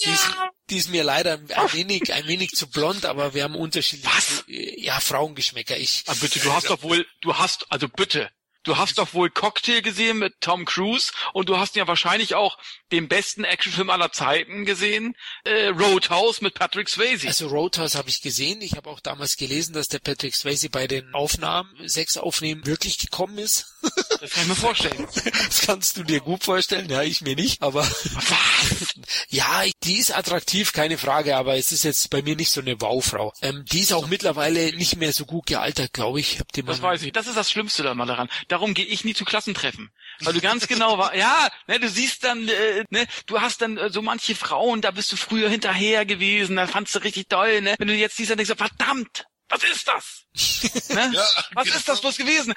[0.03, 0.32] Die ist,
[0.70, 4.43] die ist mir leider ein wenig, ein wenig zu blond, aber wir haben unterschiedliche, Was?
[4.47, 5.78] ja, Frauengeschmäcker.
[5.78, 6.03] Ich.
[6.07, 8.32] Aber bitte, du hast doch wohl, du hast, also bitte,
[8.64, 12.57] Du hast doch wohl Cocktail gesehen mit Tom Cruise und du hast ja wahrscheinlich auch
[12.91, 17.28] den besten Actionfilm aller Zeiten gesehen, äh, Roadhouse mit Patrick Swayze.
[17.28, 18.62] Also Roadhouse habe ich gesehen.
[18.62, 22.97] Ich habe auch damals gelesen, dass der Patrick Swayze bei den Aufnahmen, sechs Aufnehmen, wirklich
[22.99, 23.74] gekommen ist.
[24.20, 25.07] Das kann ich mir vorstellen.
[25.51, 26.89] Das kannst du dir gut vorstellen.
[26.89, 27.88] Ja, ich mir nicht, aber
[29.30, 32.80] ja, die ist attraktiv, keine Frage, aber es ist jetzt bei mir nicht so eine
[32.80, 33.34] Wow-Frau.
[33.41, 36.39] Ähm, die ist auch mittlerweile nicht mehr so gut gealtert, glaube ich.
[36.39, 37.12] Hab die das weiß ich.
[37.12, 38.30] Das ist das Schlimmste da mal daran.
[38.52, 39.91] Darum gehe ich nie zu Klassentreffen.
[40.20, 43.78] Weil du ganz genau war, ja, ne, du siehst dann, äh, ne, du hast dann
[43.78, 47.62] äh, so manche Frauen, da bist du früher hinterher gewesen, da fandst du richtig toll,
[47.62, 47.76] ne?
[47.80, 50.26] Wenn du jetzt siehst, dann denkst du, verdammt, was ist das?
[50.89, 51.12] ne?
[51.14, 51.78] ja, was genau.
[51.78, 52.54] ist das bloß gewesen?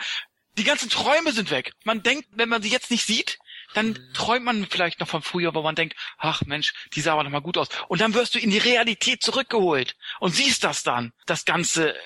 [0.59, 1.73] Die ganzen Träume sind weg.
[1.85, 3.39] Man denkt, wenn man sie jetzt nicht sieht,
[3.75, 7.25] dann träumt man vielleicht noch von früher, wo man denkt, ach Mensch, die sah aber
[7.25, 7.69] noch mal gut aus.
[7.89, 11.95] Und dann wirst du in die Realität zurückgeholt und siehst das dann, das Ganze.
[11.95, 11.99] Äh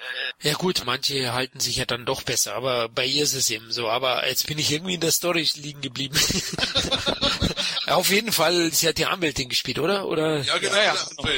[0.43, 3.71] ja gut, manche halten sich ja dann doch besser, aber bei ihr ist es eben
[3.71, 3.89] so.
[3.89, 6.19] Aber jetzt bin ich irgendwie in der Story liegen geblieben.
[7.91, 10.07] Auf jeden Fall, sie hat die Anwältin gespielt, oder?
[10.07, 10.39] oder?
[10.43, 11.35] Ja, genau, ja, ja.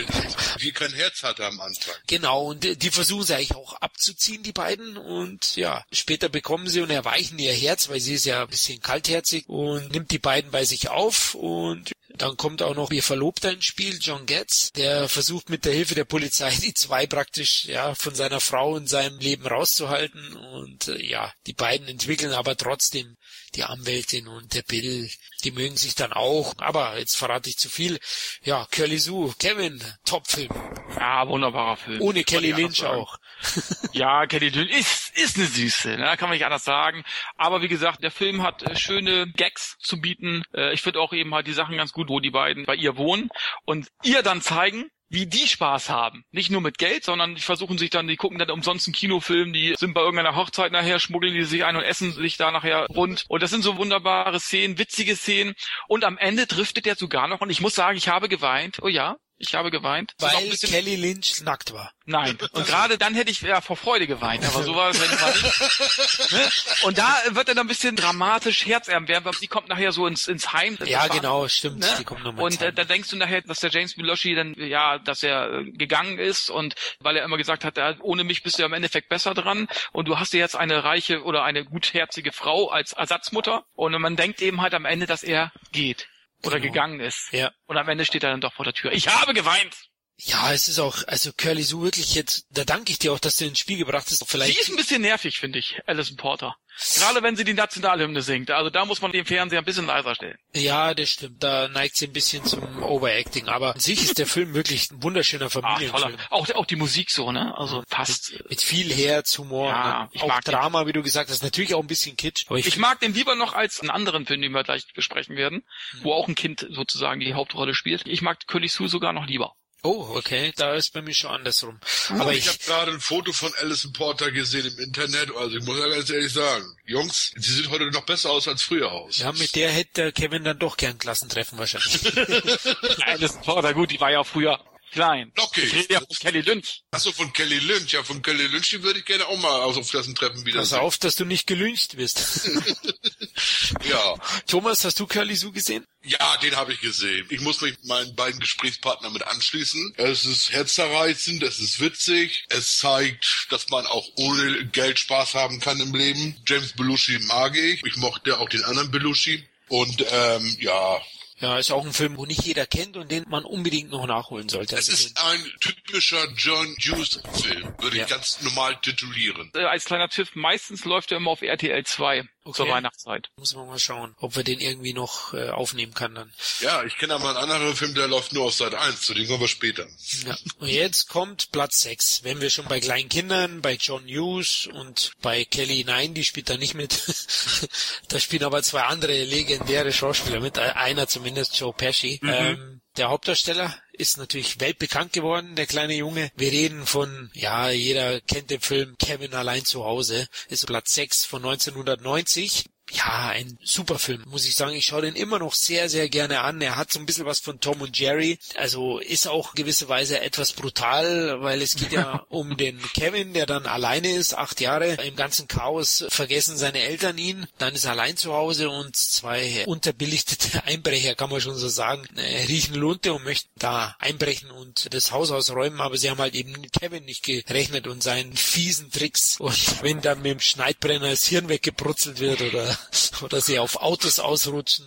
[0.61, 1.95] die kein Herz hatte am Anfang.
[2.07, 4.97] Genau, und die versuchen sie eigentlich auch abzuziehen, die beiden.
[4.97, 8.81] Und ja, später bekommen sie und erweichen ihr Herz, weil sie ist ja ein bisschen
[8.81, 13.51] kaltherzig und nimmt die beiden bei sich auf und dann kommt auch noch ihr Verlobter
[13.51, 17.95] ins Spiel, John Getz, der versucht mit der Hilfe der Polizei die zwei praktisch ja
[17.95, 23.17] von seiner Frau und seinem Leben rauszuhalten und äh, ja, die beiden entwickeln aber trotzdem
[23.55, 25.11] die Anwältin und der Bill,
[25.45, 27.99] die mögen sich dann auch, aber jetzt verrate ich zu viel.
[28.43, 30.51] Ja, Curly Sue, Kevin, Topfilm.
[30.97, 32.01] Ja, wunderbarer Film.
[32.01, 33.19] Ohne Kelly Lynch auch.
[33.93, 36.17] ja, Kelly Lynch ist ist eine Süße, ne?
[36.17, 37.05] kann man nicht anders sagen.
[37.37, 40.43] Aber wie gesagt, der Film hat äh, schöne Gags zu bieten.
[40.55, 42.97] Äh, ich finde auch eben halt die Sachen ganz gut, wo die beiden bei ihr
[42.97, 43.31] wohnen
[43.65, 46.25] und ihr dann zeigen, wie die Spaß haben.
[46.31, 49.53] Nicht nur mit Geld, sondern die versuchen sich dann, die gucken dann umsonst einen Kinofilm,
[49.53, 52.87] die sind bei irgendeiner Hochzeit nachher, schmuggeln die sich ein und essen sich da nachher
[52.87, 53.25] rund.
[53.29, 55.55] Und das sind so wunderbare Szenen, witzige Szenen.
[55.89, 58.79] Und am Ende driftet er sogar noch, und ich muss sagen, ich habe geweint.
[58.83, 60.15] Oh ja, ich habe geweint.
[60.19, 61.93] Weil Kelly Lynch nackt war.
[62.05, 62.37] Nein.
[62.53, 66.31] Und gerade dann hätte ich ja vor Freude geweint, aber so war es mal nicht.
[66.31, 66.49] Ne?
[66.83, 70.53] Und da wird er dann ein bisschen dramatisch herzerwärmend, sie kommt nachher so ins, ins
[70.53, 70.79] Heim.
[70.85, 71.79] Ja, genau, stimmt.
[71.79, 71.89] Ne?
[71.99, 74.99] Die kommt nochmal und äh, da denkst du nachher, dass der James Belushi dann, ja,
[74.99, 78.59] dass er äh, gegangen ist und weil er immer gesagt hat, ja, ohne mich bist
[78.59, 81.65] du ja im Endeffekt besser dran und du hast dir jetzt eine reiche oder eine
[81.65, 86.10] gutherzige Frau als Ersatzmutter und man denkt eben halt am Ende, dass er geht
[86.45, 86.73] oder genau.
[86.73, 87.33] gegangen ist.
[87.33, 87.51] Ja.
[87.67, 88.93] Und am Ende steht er dann doch vor der Tür.
[88.93, 89.90] Ich habe geweint.
[90.25, 93.37] Ja, es ist auch, also Curly Sue wirklich jetzt, da danke ich dir auch, dass
[93.37, 94.25] du ins Spiel gebracht hast.
[94.27, 94.55] Vielleicht.
[94.55, 96.57] Sie ist ein bisschen nervig, finde ich, Alison Porter.
[96.97, 98.51] Gerade wenn sie die Nationalhymne singt.
[98.51, 100.39] Also da muss man den Fernseher ein bisschen leiser stellen.
[100.55, 101.43] Ja, das stimmt.
[101.43, 103.49] Da neigt sie ein bisschen zum Overacting.
[103.49, 106.17] Aber an sich ist der Film wirklich ein wunderschöner Familienfilm.
[106.19, 107.57] Ach, auch, auch die Musik so, ne?
[107.57, 108.33] Also passt.
[108.33, 109.69] Mit, mit viel Herz, Humor.
[109.69, 110.89] Ja, ich auch mag Drama, den.
[110.89, 111.43] wie du gesagt hast.
[111.43, 112.47] Natürlich auch ein bisschen Kitsch.
[112.55, 115.65] Ich, ich mag den lieber noch als einen anderen Film, den wir gleich besprechen werden,
[115.91, 116.05] hm.
[116.05, 118.07] wo auch ein Kind sozusagen die Hauptrolle spielt.
[118.07, 119.55] Ich mag Curly Sue sogar noch lieber.
[119.83, 121.81] Oh, okay, da ist bei mir schon andersrum.
[122.11, 125.65] Aber ich, ich habe gerade ein Foto von Alison Porter gesehen im Internet, also ich
[125.65, 129.19] muss ja ganz ehrlich sagen, Jungs, sie sieht heute noch besser aus als früher aus.
[129.19, 132.17] Ja, mit der hätte Kevin dann doch gern Klassentreffen wahrscheinlich.
[133.07, 134.61] Alison Porter, gut, die war ja früher
[134.91, 135.33] klein.
[135.39, 135.63] Okay.
[135.63, 136.83] Ich rede ja von Kelly Lynch.
[136.91, 137.93] Achso, von Kelly Lynch.
[137.93, 140.79] Ja, von Kelly Lynch, die würde ich gerne auch mal auf Klassentreffen wieder Pass sehen.
[140.79, 142.49] auf, dass du nicht gelyncht wirst.
[143.89, 144.15] ja.
[144.47, 145.85] Thomas, hast du Curly Sue gesehen?
[146.03, 147.27] Ja, den habe ich gesehen.
[147.31, 149.95] Ich muss mich meinen beiden Gesprächspartnern mit anschließen.
[149.97, 152.45] Es ist herzzerreißend, es ist witzig.
[152.49, 156.37] Es zeigt, dass man auch ohne Geld Spaß haben kann im Leben.
[156.47, 157.85] James Belushi mag ich.
[157.85, 159.47] Ich mochte auch den anderen Belushi.
[159.69, 161.01] Und ähm, ja,
[161.41, 164.49] ja, ist auch ein Film, wo nicht jeder kennt und den man unbedingt noch nachholen
[164.49, 164.77] sollte.
[164.77, 168.05] Es ist ein typischer John Hughes-Film, würde ja.
[168.05, 169.51] ich ganz normal titulieren.
[169.55, 172.57] Äh, als kleiner Tipp, meistens läuft er immer auf RTL 2 okay.
[172.57, 173.31] zur Weihnachtszeit.
[173.37, 176.33] Muss man mal schauen, ob wir den irgendwie noch äh, aufnehmen kann dann.
[176.61, 179.27] Ja, ich kenne aber einen anderen Film, der läuft nur auf Seite 1, zu dem
[179.27, 179.87] kommen wir später.
[180.27, 180.37] Ja.
[180.59, 182.25] Und jetzt kommt Platz 6.
[182.25, 186.51] Wenn wir schon bei kleinen Kindern, bei John Hughes und bei Kelly Nein, die spielt
[186.51, 187.03] da nicht mit.
[188.09, 192.19] da spielen aber zwei andere legendäre Schauspieler mit, einer zumindest Joe Pesci.
[192.23, 192.29] Mhm.
[192.29, 196.31] Ähm, der Hauptdarsteller ist natürlich weltbekannt geworden, der kleine Junge.
[196.37, 200.29] Wir reden von, ja, jeder kennt den Film Kevin allein zu Hause.
[200.51, 204.75] Ist Platz 6 von 1990 ja, ein super Film, muss ich sagen.
[204.75, 206.61] Ich schaue den immer noch sehr, sehr gerne an.
[206.61, 208.39] Er hat so ein bisschen was von Tom und Jerry.
[208.57, 213.47] Also ist auch gewisse Weise etwas brutal, weil es geht ja um den Kevin, der
[213.47, 214.95] dann alleine ist, acht Jahre.
[215.05, 217.47] Im ganzen Chaos vergessen seine Eltern ihn.
[217.59, 222.05] Dann ist er allein zu Hause und zwei unterbelichtete Einbrecher, kann man schon so sagen,
[222.17, 225.81] äh, riechen Lunte und möchten da einbrechen und das Haus ausräumen.
[225.81, 229.39] Aber sie haben halt eben Kevin nicht gerechnet und seinen fiesen Tricks.
[229.39, 232.79] Und wenn dann mit dem Schneidbrenner das Hirn weggebrutzelt wird oder
[233.23, 234.87] oder sie auf Autos ausrutschen.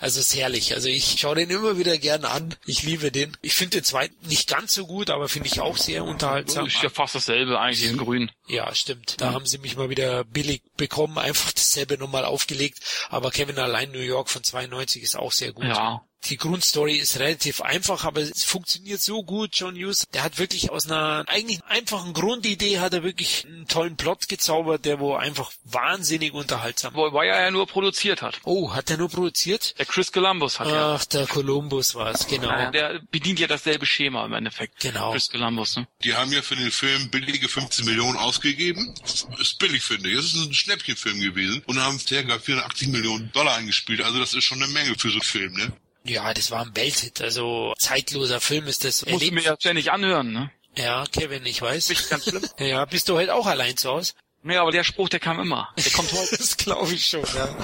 [0.00, 0.74] Also ist herrlich.
[0.74, 2.54] Also ich schaue den immer wieder gern an.
[2.66, 3.36] Ich liebe den.
[3.42, 6.66] Ich finde den zweiten nicht ganz so gut, aber finde ich auch sehr unterhaltsam.
[6.66, 8.30] Ist ja fast dasselbe eigentlich in grün.
[8.46, 9.20] Ja, stimmt.
[9.20, 12.80] Da haben sie mich mal wieder billig bekommen, einfach dasselbe nochmal aufgelegt.
[13.10, 15.66] Aber Kevin allein New York von 92 ist auch sehr gut.
[15.66, 16.02] Ja.
[16.24, 19.50] Die Grundstory ist relativ einfach, aber es funktioniert so gut.
[19.52, 23.96] John Hughes, der hat wirklich aus einer eigentlich einfachen Grundidee hat er wirklich einen tollen
[23.96, 27.12] Plot gezaubert, der wo einfach wahnsinnig unterhaltsam war.
[27.12, 28.40] Weil er ja nur produziert hat.
[28.44, 29.78] Oh, hat er nur produziert?
[29.78, 30.94] Der Chris Columbus hat Ach, ja.
[30.94, 32.48] Ach, der Columbus war es, genau.
[32.48, 34.80] Ja, der bedient ja dasselbe Schema im Endeffekt.
[34.80, 35.12] Genau.
[35.12, 35.86] Chris Columbus, ne?
[36.04, 38.94] Die haben ja für den Film billige 15 Millionen ausgegeben.
[39.02, 40.16] Das ist billig, finde ich.
[40.16, 41.62] Das ist ein Schnäppchenfilm gewesen.
[41.66, 44.02] Und haben circa 480 Millionen Dollar eingespielt.
[44.02, 45.72] Also das ist schon eine Menge für so einen Film, ne?
[46.08, 47.20] Ja, das war ein Welthit.
[47.20, 49.04] Also zeitloser Film ist das.
[49.04, 50.50] Musst du mir ja ständig anhören, ne?
[50.76, 51.90] Ja, Kevin, ich weiß.
[51.90, 52.42] Nicht ganz schlimm.
[52.58, 54.14] ja, bist du heute auch allein zu Hause?
[54.44, 55.68] Ja, aber der Spruch, der kam immer.
[55.76, 56.38] Der kommt heute.
[56.38, 57.54] das glaube ich schon, ja.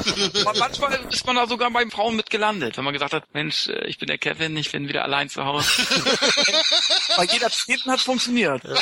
[0.58, 3.86] Manchmal ist man da sogar beim Frauen mit gelandet, wenn man gesagt hat, Mensch, äh,
[3.86, 5.70] ich bin der Kevin, ich bin wieder allein zu Hause.
[7.16, 8.64] Bei jeder Zehnten hat funktioniert.
[8.64, 8.74] Ja,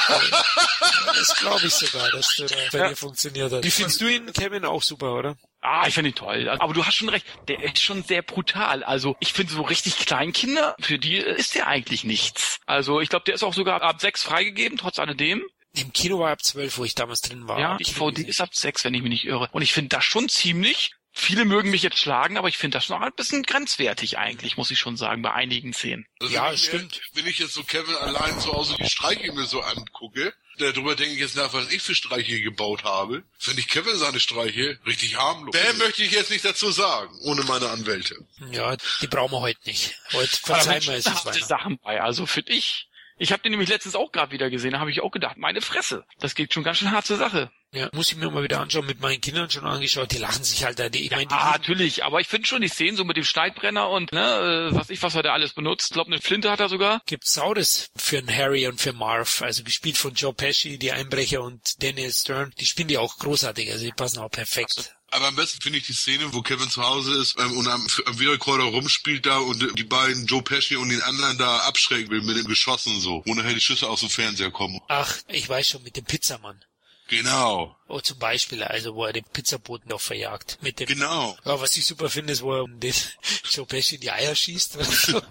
[1.06, 2.88] das glaube ich sogar, dass da bei ja.
[2.88, 3.62] dir funktioniert hat.
[3.62, 5.36] Wie findest du ihn, Kevin, auch super, oder?
[5.62, 6.48] Ah, ich finde ihn toll.
[6.48, 8.82] Aber du hast schon recht, der ist schon sehr brutal.
[8.82, 12.60] Also ich finde so richtig Kleinkinder, für die ist der eigentlich nichts.
[12.66, 15.42] Also ich glaube, der ist auch sogar ab sechs freigegeben, trotz alledem.
[15.74, 17.58] Im Kino war ab zwölf, wo ich damals drin war.
[17.58, 19.48] Ja, die DVD ist ab sechs, wenn ich mich nicht irre.
[19.52, 22.88] Und ich finde das schon ziemlich Viele mögen mich jetzt schlagen, aber ich finde das
[22.88, 26.06] noch ein bisschen grenzwertig eigentlich, muss ich schon sagen, bei einigen Szenen.
[26.20, 27.00] Also ja, wenn stimmt.
[27.12, 30.94] Mir, wenn ich jetzt so Kevin allein zu Hause die Streiche mir so angucke, Darüber
[30.94, 33.22] denke ich jetzt nach, was ich für Streiche gebaut habe.
[33.38, 35.54] Finde ich Kevin seine Streiche richtig harmlos.
[35.54, 38.16] Mehr möchte ich jetzt nicht dazu sagen, ohne meine Anwälte.
[38.50, 39.96] Ja, die brauchen wir heute nicht.
[40.12, 41.32] Heute verzeihen wir es da.
[41.32, 42.88] Sachen bei, also finde ich.
[43.22, 45.60] Ich habe den nämlich letztens auch gerade wieder gesehen, da habe ich auch gedacht, meine
[45.60, 47.52] Fresse, das geht schon ganz schön hart zur Sache.
[47.72, 50.64] Ja, muss ich mir mal wieder anschauen, mit meinen Kindern schon angeschaut, die lachen sich
[50.64, 53.04] halt da, die, ich meine, die, Ah, natürlich, aber ich finde schon die Szenen so
[53.04, 55.90] mit dem Schneidbrenner und ne, äh, was ich, was er da alles benutzt.
[55.90, 57.00] Ich glaube, eine Flinte hat er sogar.
[57.06, 61.44] gibt's Saures für einen Harry und für Marv, also gespielt von Joe Pesci, die Einbrecher
[61.44, 64.96] und Daniel Stern, die spielen die auch großartig, also die passen auch perfekt.
[65.12, 67.86] Aber am besten finde ich die Szene, wo Kevin zu Hause ist ähm, und am,
[68.06, 72.22] am Videorekorder rumspielt da und die beiden Joe Pesci und den anderen da abschrecken will
[72.22, 74.80] mit den Geschossen so, wo nachher die Schüsse aus dem Fernseher kommen.
[74.88, 76.64] Ach, ich weiß schon, mit dem Pizzamann.
[77.12, 80.56] Genau, Oh, zum Beispiel, also wo er den Pizzaboten noch verjagt.
[80.62, 81.36] Mit dem genau.
[81.44, 82.94] Ja, was ich super finde, ist, wo er den
[83.50, 84.78] Joe Pesci in die Eier schießt.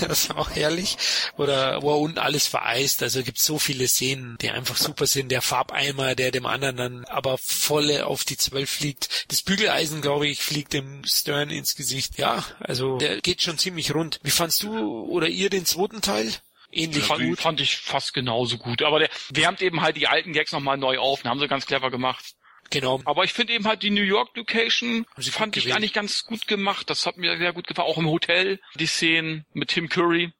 [0.00, 0.98] Das ist auch herrlich.
[1.38, 3.02] Oder wo er unten alles vereist.
[3.02, 5.30] Also gibt so viele Szenen, die einfach super sind.
[5.30, 9.24] Der Farbeimer, der dem anderen dann aber volle auf die Zwölf fliegt.
[9.28, 12.18] Das Bügeleisen, glaube ich, fliegt dem Stern ins Gesicht.
[12.18, 14.20] Ja, also der geht schon ziemlich rund.
[14.22, 16.34] Wie fandst du oder ihr den zweiten Teil?
[16.72, 17.24] Ähnlich Ja, gut.
[17.26, 18.82] Fand, fand ich fast genauso gut.
[18.82, 21.22] Aber der wärmt eben halt die alten Gags nochmal neu auf.
[21.22, 22.34] Den haben sie ganz clever gemacht.
[22.70, 23.00] Genau.
[23.04, 25.76] Aber ich finde eben halt die New York Location sie fand ich gewählt.
[25.76, 26.88] eigentlich ganz gut gemacht.
[26.88, 27.88] Das hat mir sehr gut gefallen.
[27.88, 30.32] Auch im Hotel, die Szenen mit Tim Curry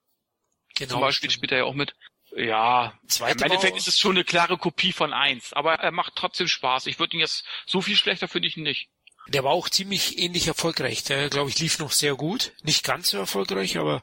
[0.77, 0.93] Genau.
[0.93, 1.95] zum Beispiel spielt er ja auch mit.
[2.37, 6.15] Ja, Zweite im Endeffekt ist es schon eine klare Kopie von eins, aber er macht
[6.15, 6.87] trotzdem Spaß.
[6.87, 8.89] Ich würde ihn jetzt so viel schlechter finde ich ihn nicht.
[9.33, 11.05] Der war auch ziemlich ähnlich erfolgreich.
[11.05, 12.53] Der, glaube ich, lief noch sehr gut.
[12.63, 14.01] Nicht ganz so erfolgreich, aber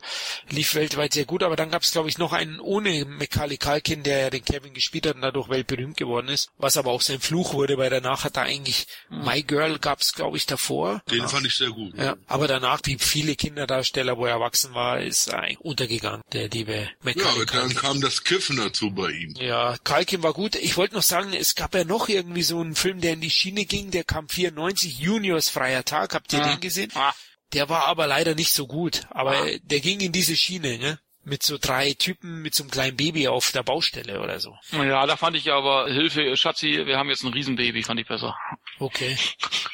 [0.49, 1.43] lief weltweit sehr gut.
[1.43, 4.73] Aber dann gab es, glaube ich, noch einen ohne Macaulay Culkin, der ja den Kevin
[4.73, 6.49] gespielt hat und dadurch weltberühmt geworden ist.
[6.57, 10.13] Was aber auch sein Fluch wurde, weil danach hat er eigentlich My Girl gab es,
[10.13, 11.01] glaube ich, davor.
[11.11, 11.95] Den fand ich sehr gut.
[11.97, 16.47] Ja, aber danach, wie viele Kinderdarsteller, wo er erwachsen war, ist er eigentlich untergegangen, der
[16.49, 17.77] liebe Ja, Macaulay und dann Culkin.
[17.77, 19.35] kam das Kiffen dazu bei ihm.
[19.39, 20.55] Ja, Kalkin war gut.
[20.55, 23.29] Ich wollte noch sagen, es gab ja noch irgendwie so einen Film, der in die
[23.29, 26.13] Schiene ging, der kam 94, Juniors freier Tag.
[26.13, 26.47] Habt ihr Ja.
[26.53, 26.91] den gesehen?
[26.95, 27.13] Ah,
[27.53, 29.07] Der war aber leider nicht so gut.
[29.09, 29.45] Aber Ah.
[29.63, 30.99] der ging in diese Schiene, ne?
[31.23, 34.53] Mit so drei Typen mit so einem kleinen Baby auf der Baustelle oder so.
[34.73, 38.35] ja, da fand ich aber Hilfe, Schatzi, wir haben jetzt ein Riesenbaby, fand ich besser.
[38.79, 39.17] Okay.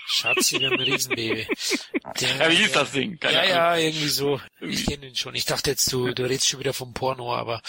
[0.06, 1.48] Schatzi, wir haben ein Riesenbaby.
[2.22, 3.20] Der, Ja, wie hieß das Ding?
[3.20, 3.54] Keine Ja, Ahnung.
[3.56, 4.40] ja, irgendwie so.
[4.62, 5.36] Ich kenne den schon.
[5.36, 7.62] Ich dachte jetzt, du, du redest schon wieder vom Porno, aber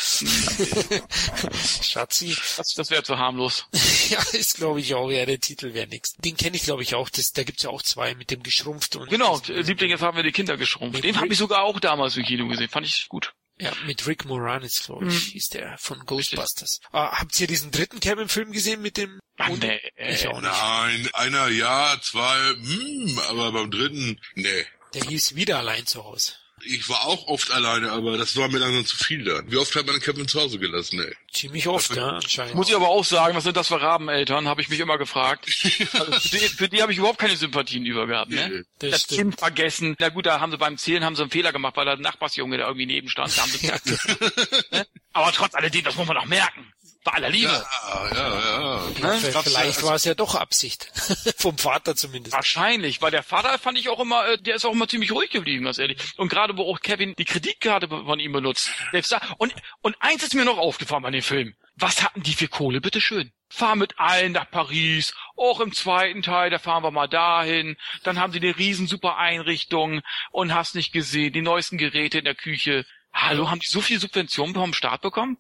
[1.83, 3.67] Schatzi, Das, das wäre zu harmlos.
[4.11, 6.15] ja, ist glaube ich auch, ja, der Titel wäre nix.
[6.15, 7.09] Den kenne ich glaube ich auch.
[7.09, 10.23] Das, da gibt's ja auch zwei mit dem geschrumpft und Genau, Liebling, jetzt haben wir
[10.25, 11.03] die Kinder geschrumpft.
[11.05, 13.33] Den habe ich sogar auch damals im Kino gesehen, fand ich gut.
[13.59, 15.31] Ja, mit Rick Moranis, glaube ich, Mhm.
[15.33, 16.81] hieß der von Ghostbusters.
[16.91, 19.21] Ah, habt ihr diesen dritten Kevin-Film gesehen mit dem?
[19.39, 19.81] Ach, nee.
[19.97, 20.51] Ich auch nicht.
[20.51, 24.67] Nein, einer ja, zwei, hm, aber beim dritten, nee.
[24.95, 26.33] Der hieß wieder allein zu Hause.
[26.67, 29.51] Ich war auch oft alleine, aber das war mir langsam zu viel dann.
[29.51, 31.15] Wie oft hat man Kevin zu Hause gelassen, ey?
[31.33, 32.55] Ziemlich oft, ja, anscheinend.
[32.55, 35.47] Muss ich aber auch sagen, was sind das für Rabeneltern, habe ich mich immer gefragt.
[35.93, 38.65] Also für die, für die habe ich überhaupt keine Sympathien über gehabt, ne?
[38.79, 39.21] das Das stimmt.
[39.21, 39.97] Kind vergessen.
[39.99, 42.01] Na gut, da haben sie beim Zählen haben sie einen Fehler gemacht, weil da ein
[42.01, 43.37] Nachbarsjunge da irgendwie neben stand.
[43.37, 43.77] Da haben sie, Ja,
[44.71, 44.87] ne?
[45.13, 46.73] Aber trotz alledem, das muss man doch merken.
[47.05, 47.53] Bei aller Liebe.
[47.53, 49.19] Ja, ja, ja.
[49.21, 50.91] ja, vielleicht war es ja doch Absicht.
[51.37, 52.35] Vom Vater zumindest.
[52.35, 55.29] Wahrscheinlich, weil der Vater fand ich auch immer, äh, der ist auch immer ziemlich ruhig
[55.29, 55.99] geblieben, ganz ehrlich.
[56.17, 58.71] Und gerade wo auch Kevin die Kreditkarte von ihm benutzt.
[58.91, 61.55] Selbst da, und, und eins ist mir noch aufgefallen bei dem Film.
[61.77, 63.33] Was hatten die für Kohle, bitteschön?
[63.51, 67.77] Fahr mit allen nach Paris, auch im zweiten Teil, da fahren wir mal dahin.
[68.03, 70.01] Dann haben sie eine riesen super Einrichtung
[70.31, 72.87] und hast nicht gesehen, die neuesten Geräte in der Küche.
[73.17, 75.39] Hallo, haben die so viel Subventionen vom Staat bekommen?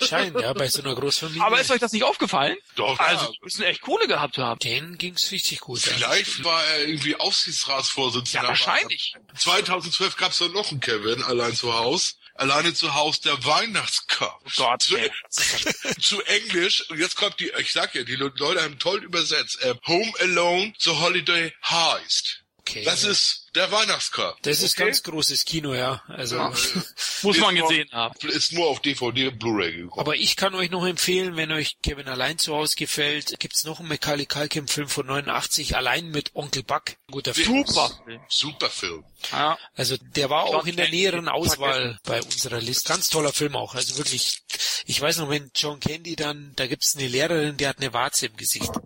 [0.00, 1.42] Anscheinend, ja, bei so einer Großfamilie.
[1.42, 2.56] Aber ist euch das nicht aufgefallen?
[2.76, 3.32] Doch, Also, ja.
[3.42, 4.60] müssen echt Kohle gehabt haben.
[4.60, 5.80] denen ging's richtig gut.
[5.80, 8.42] Vielleicht war er irgendwie Aufsichtsratsvorsitzender.
[8.44, 9.14] Ja, wahrscheinlich.
[9.36, 12.16] 2012 gab's da noch einen Kevin, allein zu Haus.
[12.36, 14.40] Alleine zu Haus der Weihnachtscup.
[14.46, 15.10] Oh Gott, zu, ey.
[16.00, 16.88] zu Englisch.
[16.88, 19.60] Und jetzt kommt die, ich sag ja, die Leute haben toll übersetzt.
[19.62, 22.44] Äh, Home Alone, The Holiday Heist.
[22.60, 24.36] Okay, Das ist der Weihnachtscup.
[24.42, 24.84] das ist okay?
[24.86, 26.02] ganz großes Kino, ja.
[26.08, 26.38] Also,
[27.22, 28.14] Muss man nur- gesehen haben.
[28.28, 30.00] Ist nur auf DVD und Blu-ray gekommen.
[30.00, 33.80] aber ich kann euch noch empfehlen, wenn euch Kevin allein zu Hause gefällt, gibt's noch
[33.80, 36.92] einen Macaulay Culkin Film von 89, allein mit Onkel Buck.
[37.10, 37.64] Guter Film.
[37.66, 37.90] Super.
[38.28, 39.04] Super Film.
[39.32, 39.58] Ja.
[39.74, 41.52] Also der war auch in der Candy, näheren vergessen.
[41.52, 42.88] Auswahl bei unserer Liste.
[42.88, 43.74] Ganz toller Film auch.
[43.74, 44.40] Also wirklich,
[44.86, 48.26] ich weiß noch, wenn John Candy dann, da gibt's eine Lehrerin, die hat eine Warze
[48.26, 48.70] im Gesicht.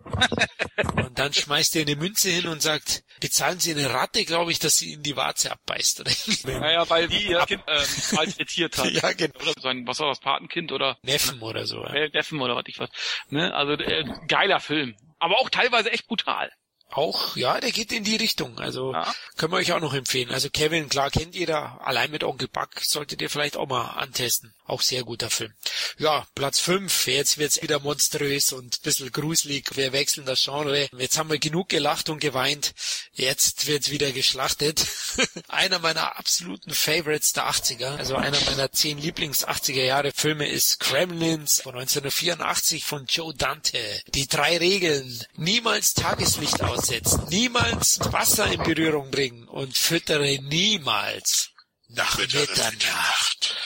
[0.97, 4.54] Und dann schmeißt er eine Münze hin und sagt, bezahlen Sie eine Ratte, glaube ich,
[4.59, 6.01] dass sie in die Warze abbeißt.
[6.01, 6.11] Oder?
[6.61, 7.83] Naja, weil die ihr Kind ähm,
[8.13, 8.91] malträtiert hat.
[8.91, 9.35] ja, genau.
[9.41, 11.83] Oder sein, was war das, Patenkind oder Neffen oder so.
[11.83, 11.95] Ja.
[11.95, 12.91] äh, Neffen oder was ich was.
[13.31, 13.53] Ne?
[13.55, 14.95] Also äh, geiler Film.
[15.19, 16.53] Aber auch teilweise echt brutal.
[16.91, 18.59] Auch, ja, der geht in die Richtung.
[18.61, 19.13] Also Ja.
[19.37, 20.31] können wir euch auch noch empfehlen.
[20.31, 21.81] Also Kevin, klar kennt jeder.
[21.85, 24.55] Allein mit Onkel Buck solltet ihr vielleicht auch mal antesten.
[24.67, 25.53] Auch sehr guter Film.
[25.99, 27.07] Ja, Platz fünf.
[27.07, 29.77] Jetzt wird's wieder monströs und ein bisschen gruselig.
[29.77, 30.89] Wir wechseln das Genre.
[30.97, 32.73] Jetzt haben wir genug gelacht und geweint.
[33.13, 34.87] Jetzt wird's wieder geschlachtet.
[35.49, 37.97] einer meiner absoluten Favorites der 80er.
[37.97, 43.79] Also einer meiner zehn Lieblings-80er Jahre Filme ist Gremlins von 1984 von Joe Dante.
[44.15, 45.25] Die drei Regeln.
[45.37, 47.25] Niemals Tageslicht aussetzen.
[47.31, 49.47] Niemals Wasser in Berührung bringen.
[49.49, 51.51] Und füttere niemals
[51.89, 53.57] nach Mitternacht.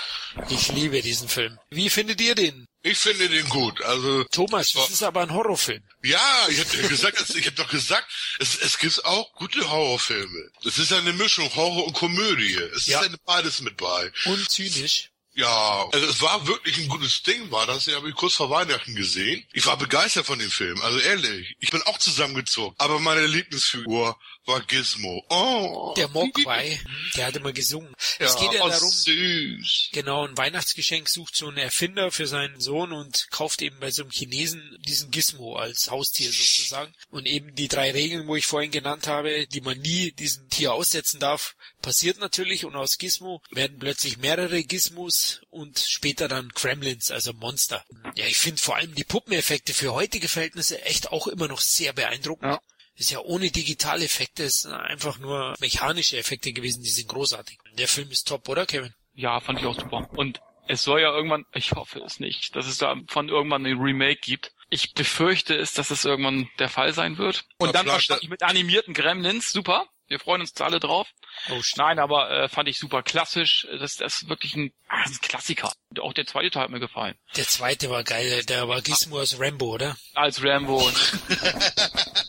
[0.51, 1.59] Ich liebe diesen Film.
[1.71, 2.67] Wie findet ihr den?
[2.83, 3.83] Ich finde den gut.
[3.83, 5.83] Also Thomas, das ist aber ein Horrorfilm.
[6.05, 8.07] ja, ich habe ja gesagt, ich habe doch gesagt,
[8.39, 10.51] es, es gibt auch gute Horrorfilme.
[10.65, 12.55] Es ist eine Mischung Horror und Komödie.
[12.77, 13.01] Es Ja.
[13.01, 14.13] ist eine beides mit bei.
[14.27, 15.11] Und zynisch.
[15.39, 17.85] Ja, also es war wirklich ein gutes Ding, war das.
[17.85, 19.45] Den habe ich kurz vor Weihnachten gesehen.
[19.53, 21.55] Ich war begeistert von dem Film, also ehrlich.
[21.61, 22.75] Ich bin auch zusammengezogen.
[22.77, 24.19] Aber meine Lieblingsfigur
[24.49, 25.25] war Gizmo.
[25.29, 26.81] Oh, Der Mogwai,
[27.17, 27.95] der hat immer gesungen.
[28.19, 29.91] Ja, es geht ja oh, darum, süß.
[29.93, 34.03] genau, ein Weihnachtsgeschenk sucht so ein Erfinder für seinen Sohn und kauft eben bei so
[34.03, 36.95] einem Chinesen diesen Gizmo als Haustier sozusagen.
[37.11, 40.73] Und eben die drei Regeln, wo ich vorhin genannt habe, die man nie diesem Tier
[40.73, 47.11] aussetzen darf, passiert natürlich und aus Gizmo werden plötzlich mehrere Gizmos und später dann Gremlins,
[47.11, 47.85] also Monster.
[48.17, 51.93] Ja, ich finde vor allem die Puppeneffekte für heutige Verhältnisse echt auch immer noch sehr
[51.93, 52.53] beeindruckend.
[52.53, 52.61] Ja.
[52.99, 57.57] Ist ja ohne Digitaleffekte, es sind einfach nur mechanische Effekte gewesen, die sind großartig.
[57.79, 58.93] Der Film ist top, oder Kevin?
[59.15, 60.09] Ja, fand ich auch super.
[60.17, 63.79] Und es soll ja irgendwann, ich hoffe es nicht, dass es da von irgendwann ein
[63.79, 64.53] Remake gibt.
[64.69, 67.45] Ich befürchte es, dass es irgendwann der Fall sein wird.
[67.59, 69.87] Und Ja, dann wahrscheinlich mit animierten Gremlins, super.
[70.09, 71.09] Wir freuen uns alle drauf.
[71.51, 71.61] Oh.
[71.77, 73.67] Nein, aber äh, fand ich super klassisch.
[73.79, 75.71] Das, das ist wirklich ein, ah, ein Klassiker.
[76.01, 77.15] Auch der zweite Teil hat mir gefallen.
[77.37, 79.97] Der zweite war geil, der war Gizmo aus Rambo, oder?
[80.15, 80.81] Als Rambo.
[80.81, 80.93] War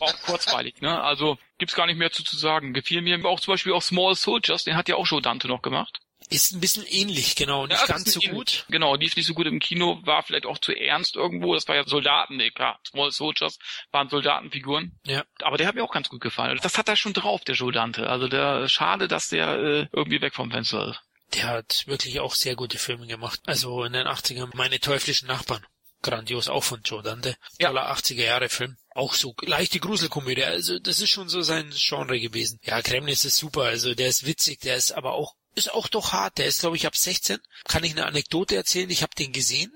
[0.00, 1.02] auch kurzweilig, ne?
[1.02, 2.74] Also gibt's gar nicht mehr zu, zu sagen.
[2.74, 5.62] Gefiel mir auch zum Beispiel auch Small Soldiers, den hat ja auch Joe Dante noch
[5.62, 6.00] gemacht.
[6.30, 8.36] Ist ein bisschen ähnlich, genau, nicht Ja, ganz so ähnlich.
[8.36, 8.66] gut.
[8.68, 11.54] Genau, lief nicht so gut im Kino, war vielleicht auch zu ernst irgendwo.
[11.54, 12.78] Das war ja Soldaten, nee, klar.
[12.86, 13.58] Small Soldiers
[13.90, 14.98] waren Soldatenfiguren.
[15.04, 15.24] Ja.
[15.42, 16.58] Aber der hat mir auch ganz gut gefallen.
[16.62, 18.08] Das hat er schon drauf, der Joe Dante.
[18.08, 21.00] Also der, schade, dass der äh, irgendwie weg vom Fenster ist.
[21.34, 23.40] Der hat wirklich auch sehr gute Filme gemacht.
[23.46, 25.64] Also in den 80ern, meine teuflischen Nachbarn.
[26.02, 27.36] Grandios, auch von Joe Dante.
[27.58, 27.68] Ja.
[27.68, 28.76] Toller 80er Jahre Film.
[28.94, 30.44] Auch so leichte Gruselkomödie.
[30.44, 32.58] Also das ist schon so sein Genre gewesen.
[32.62, 33.64] Ja, Gremlins ist super.
[33.64, 36.38] Also der ist witzig, der ist aber auch, ist auch doch hart.
[36.38, 37.38] Der ist, glaube ich, ab 16.
[37.64, 38.90] Kann ich eine Anekdote erzählen?
[38.90, 39.72] Ich habe den gesehen.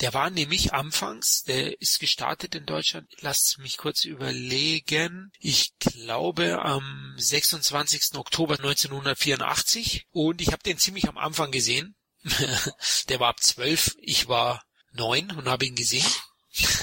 [0.00, 3.08] Der war nämlich anfangs, der ist gestartet in Deutschland.
[3.20, 5.30] Lasst mich kurz überlegen.
[5.38, 8.16] Ich glaube am 26.
[8.16, 11.94] Oktober 1984 und ich habe den ziemlich am Anfang gesehen.
[13.08, 16.06] der war ab 12, ich war 9 und habe ihn gesehen.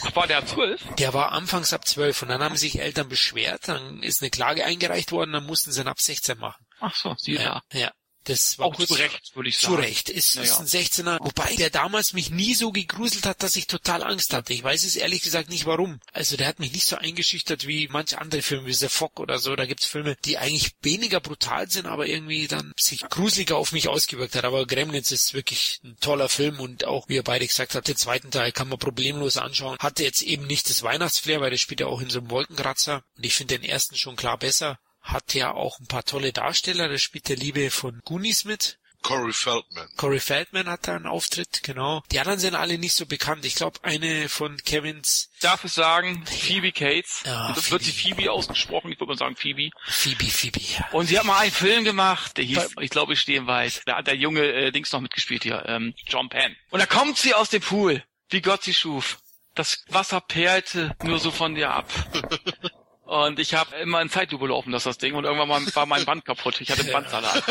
[0.04, 0.96] Ach, war der ab 12?
[0.98, 4.66] Der war anfangs ab 12 und dann haben sich Eltern beschwert, dann ist eine Klage
[4.66, 6.66] eingereicht worden, dann mussten sie ihn ab 16 machen.
[6.80, 7.62] Ach so, siehe da.
[7.74, 7.92] Ja, ja.
[8.26, 9.78] Das war Auch kurz zu Recht, würde ich zu sagen.
[9.78, 10.10] Recht.
[10.10, 11.18] Ist, Ja, ist ein 16er.
[11.22, 14.54] Wobei der damals mich nie so gegruselt hat, dass ich total Angst hatte.
[14.54, 16.00] Ich weiß es ehrlich gesagt nicht warum.
[16.14, 19.40] Also der hat mich nicht so eingeschüchtert wie manche andere Filme, wie The Fog oder
[19.40, 19.56] so.
[19.56, 23.88] Da gibt's Filme, die eigentlich weniger brutal sind, aber irgendwie dann sich gruseliger auf mich
[23.88, 24.46] ausgewirkt hat.
[24.46, 27.96] Aber Gremlins ist wirklich ein toller Film und auch, wie ihr beide gesagt habt, den
[27.96, 29.78] zweiten Teil kann man problemlos anschauen.
[29.80, 33.04] Hatte jetzt eben nicht das Weihnachtsflair, weil der spielt ja auch in so einem Wolkenkratzer.
[33.18, 34.78] Und ich finde den ersten schon klar besser.
[35.02, 36.88] Hat ja auch ein paar tolle Darsteller.
[36.88, 38.78] Da spielt der Liebe von Goonies mit.
[39.02, 39.88] Corey Feldman.
[39.98, 42.04] Corey Feldman hat da einen Auftritt, genau.
[42.12, 43.46] Die anderen sind alle nicht so bekannt.
[43.46, 47.24] Ich glaube, eine von Kevins Darf es sagen, Phoebe Cates.
[47.26, 48.18] Ja, das wird sie Phoebe.
[48.18, 49.72] Phoebe ausgesprochen, ich würde mal sagen Phoebe.
[49.88, 50.62] Phoebe Phoebe.
[50.92, 53.82] Und sie hat mal einen Film gemacht, der hieß, ich glaube, ich stehe im Wald.
[53.86, 56.56] Da hat der junge äh, Dings noch mitgespielt hier, ähm, John Penn.
[56.70, 59.18] Und da kommt sie aus dem Pool, wie Gott sie schuf.
[59.56, 61.90] Das Wasser perlte nur so von dir ab.
[63.12, 65.16] Und ich habe immer in Zeitlupe laufen, das das Ding.
[65.16, 66.62] Und irgendwann mal war mein Band kaputt.
[66.62, 67.46] Ich hatte einen Bandsalat.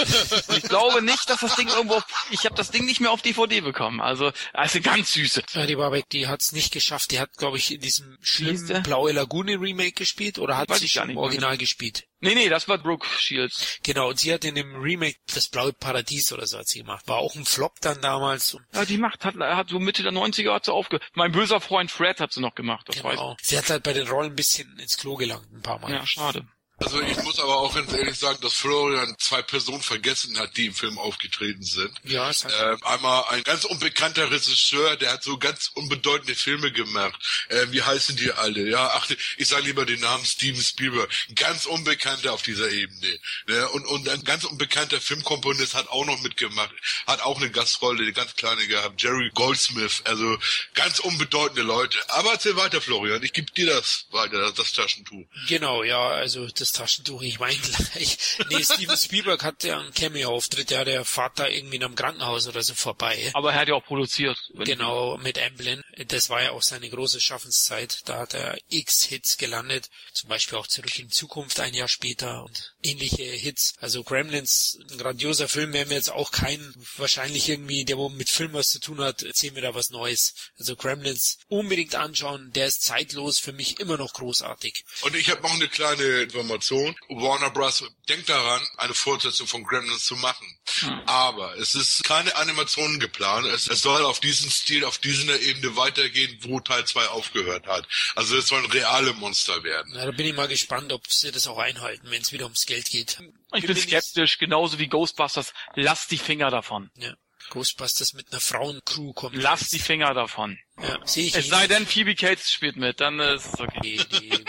[0.49, 3.11] Und ich glaube nicht, dass das Ding irgendwo, auf, ich habe das Ding nicht mehr
[3.11, 4.01] auf DVD bekommen.
[4.01, 5.43] Also, also ganz süße.
[5.53, 7.11] Ja, die Warbeck, die hat's nicht geschafft.
[7.11, 8.83] Die hat, glaube ich, in diesem schlimmen?
[8.85, 11.19] Blaue Lagune Remake gespielt oder hat sie schon im.
[11.19, 12.07] Original gespielt?
[12.21, 13.79] Nee, nee, das war Brooke Shields.
[13.83, 17.09] Genau, und sie hat in dem Remake das Blaue Paradies oder so hat sie gemacht.
[17.09, 18.55] War auch ein Flop dann damals.
[18.55, 21.01] Und Ja, die macht, hat, hat so Mitte der 90er hat sie aufge...
[21.15, 23.37] Mein böser Freund Fred hat sie noch gemacht, das weiß genau.
[23.43, 25.83] Sie hat halt bei den Rollen ein bisschen ins Klo gelangt, ein paar ich.
[25.83, 25.93] Mal.
[25.93, 26.47] Ja, schade.
[26.81, 30.67] Also ich muss aber auch ganz ehrlich sagen, dass Florian zwei Personen vergessen hat, die
[30.67, 31.93] im Film aufgetreten sind.
[32.05, 37.21] Ja, es ähm, einmal ein ganz unbekannter Regisseur, der hat so ganz unbedeutende Filme gemacht.
[37.51, 38.67] Ähm, wie heißen die alle?
[38.69, 41.11] Ja, ach, ich sage lieber den Namen Steven Spielberg.
[41.35, 43.19] Ganz unbekannter auf dieser Ebene.
[43.47, 43.69] Ne?
[43.69, 46.75] Und, und ein ganz unbekannter Filmkomponist hat auch noch mitgemacht,
[47.07, 49.03] hat auch eine Gastrolle, eine ganz kleine gehabt.
[49.03, 50.39] Jerry Goldsmith, also
[50.73, 51.99] ganz unbedeutende Leute.
[52.09, 53.23] Aber erzähl weiter, Florian.
[53.23, 55.27] Ich gebe dir das weiter, das Taschentuch.
[55.47, 57.57] Genau, ja, also das Taschentuch, ich meine
[57.93, 58.19] gleich.
[58.49, 62.47] Nee, Steven Spielberg hat ja einen Cameo-Auftritt, ja, der fährt da irgendwie in einem Krankenhaus
[62.47, 63.31] oder so vorbei.
[63.35, 64.39] Aber er hat ja auch produziert.
[64.55, 65.83] Genau, mit Amblin.
[66.09, 68.09] Das war ja auch seine große Schaffenszeit.
[68.09, 69.91] Da hat er x Hits gelandet.
[70.13, 73.75] Zum Beispiel auch Zurück in Zukunft ein Jahr später und ähnliche Hits.
[73.81, 78.29] Also Gremlins, ein grandioser Film, wäre mir jetzt auch kein, wahrscheinlich irgendwie, der wo mit
[78.29, 80.35] Film was zu tun hat, erzählen wir da was Neues.
[80.59, 84.85] Also Gremlins unbedingt anschauen, der ist zeitlos, für mich immer noch großartig.
[85.03, 86.27] Und ich habe noch eine kleine
[86.61, 86.95] Information.
[87.09, 87.85] Warner Bros.
[88.09, 90.47] denkt daran, eine Fortsetzung von Gremlins zu machen.
[90.81, 91.01] Hm.
[91.07, 93.47] Aber es ist keine Animation geplant.
[93.47, 97.87] Es, es, soll auf diesen Stil, auf dieser Ebene weitergehen, wo Teil 2 aufgehört hat.
[98.15, 99.93] Also es sollen reale Monster werden.
[99.95, 102.67] Na, da bin ich mal gespannt, ob sie das auch einhalten, wenn es wieder ums
[102.67, 103.19] Geld geht.
[103.55, 105.53] Ich bin, bin skeptisch, genauso wie Ghostbusters.
[105.75, 106.91] Lass die Finger davon.
[106.97, 107.15] Ja.
[107.51, 109.35] Ghostbusters mit einer Frauencrew kommt.
[109.35, 109.73] Lass jetzt.
[109.73, 110.59] die Finger davon.
[110.83, 111.35] Ja, sehe ich.
[111.35, 113.81] Es sei denn, Phoebe Cates spielt mit, dann ist es okay.
[113.83, 114.45] Die, die,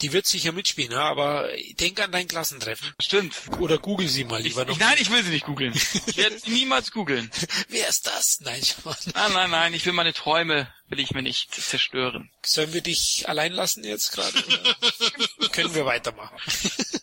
[0.00, 1.48] die wird sicher mitspielen, ja, aber
[1.78, 2.92] denk an dein Klassentreffen.
[3.00, 3.34] Stimmt.
[3.58, 4.78] Oder google sie mal lieber ich, noch.
[4.78, 5.74] Nein, ich will sie nicht googeln.
[6.06, 7.30] Ich werde sie niemals googeln.
[7.68, 8.40] Wer ist das?
[8.40, 8.94] Nein, schon.
[9.14, 12.30] Nein, nein, nein, ich will meine Träume, will ich mir nicht zerstören.
[12.44, 14.42] Sollen wir dich allein lassen jetzt gerade?
[15.52, 16.36] können wir weitermachen?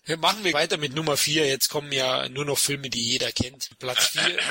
[0.05, 1.47] wir machen wir weiter mit Nummer vier.
[1.47, 3.69] Jetzt kommen ja nur noch Filme, die jeder kennt.
[3.79, 4.39] Platz vier.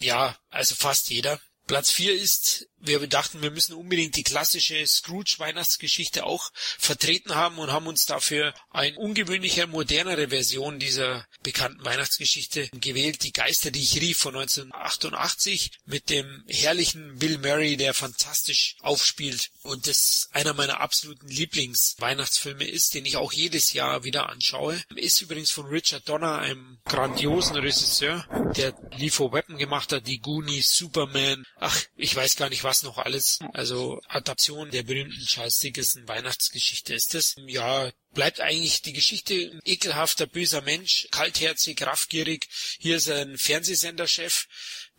[0.00, 1.38] Ja, also fast jeder.
[1.68, 7.72] Platz vier ist wir dachten, wir müssen unbedingt die klassische Scrooge-Weihnachtsgeschichte auch vertreten haben und
[7.72, 13.22] haben uns dafür eine ungewöhnliche, modernere Version dieser bekannten Weihnachtsgeschichte gewählt.
[13.22, 19.50] Die Geister, die ich rief von 1988 mit dem herrlichen Bill Murray, der fantastisch aufspielt
[19.62, 24.82] und das einer meiner absoluten Lieblings-Weihnachtsfilme ist, den ich auch jedes Jahr wieder anschaue.
[24.94, 28.26] Ist übrigens von Richard Donner, einem grandiosen Regisseur,
[28.56, 32.82] der Lethal Weapon gemacht hat, die Goonies, Superman, ach, ich weiß gar nicht was was
[32.84, 33.38] noch alles.
[33.52, 37.34] Also Adaption der berühmten Charles Dickinson Weihnachtsgeschichte ist es.
[37.46, 42.48] Ja, bleibt eigentlich die Geschichte ekelhafter, böser Mensch, kaltherzig, raffgierig.
[42.78, 44.46] Hier ist ein Fernsehsenderchef,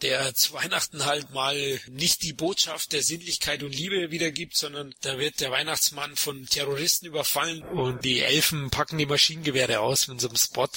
[0.04, 5.18] der zu Weihnachten halt mal nicht die Botschaft der Sinnlichkeit und Liebe wiedergibt, sondern da
[5.18, 10.28] wird der Weihnachtsmann von Terroristen überfallen und die Elfen packen die Maschinengewehre aus mit so
[10.28, 10.68] einem Spot.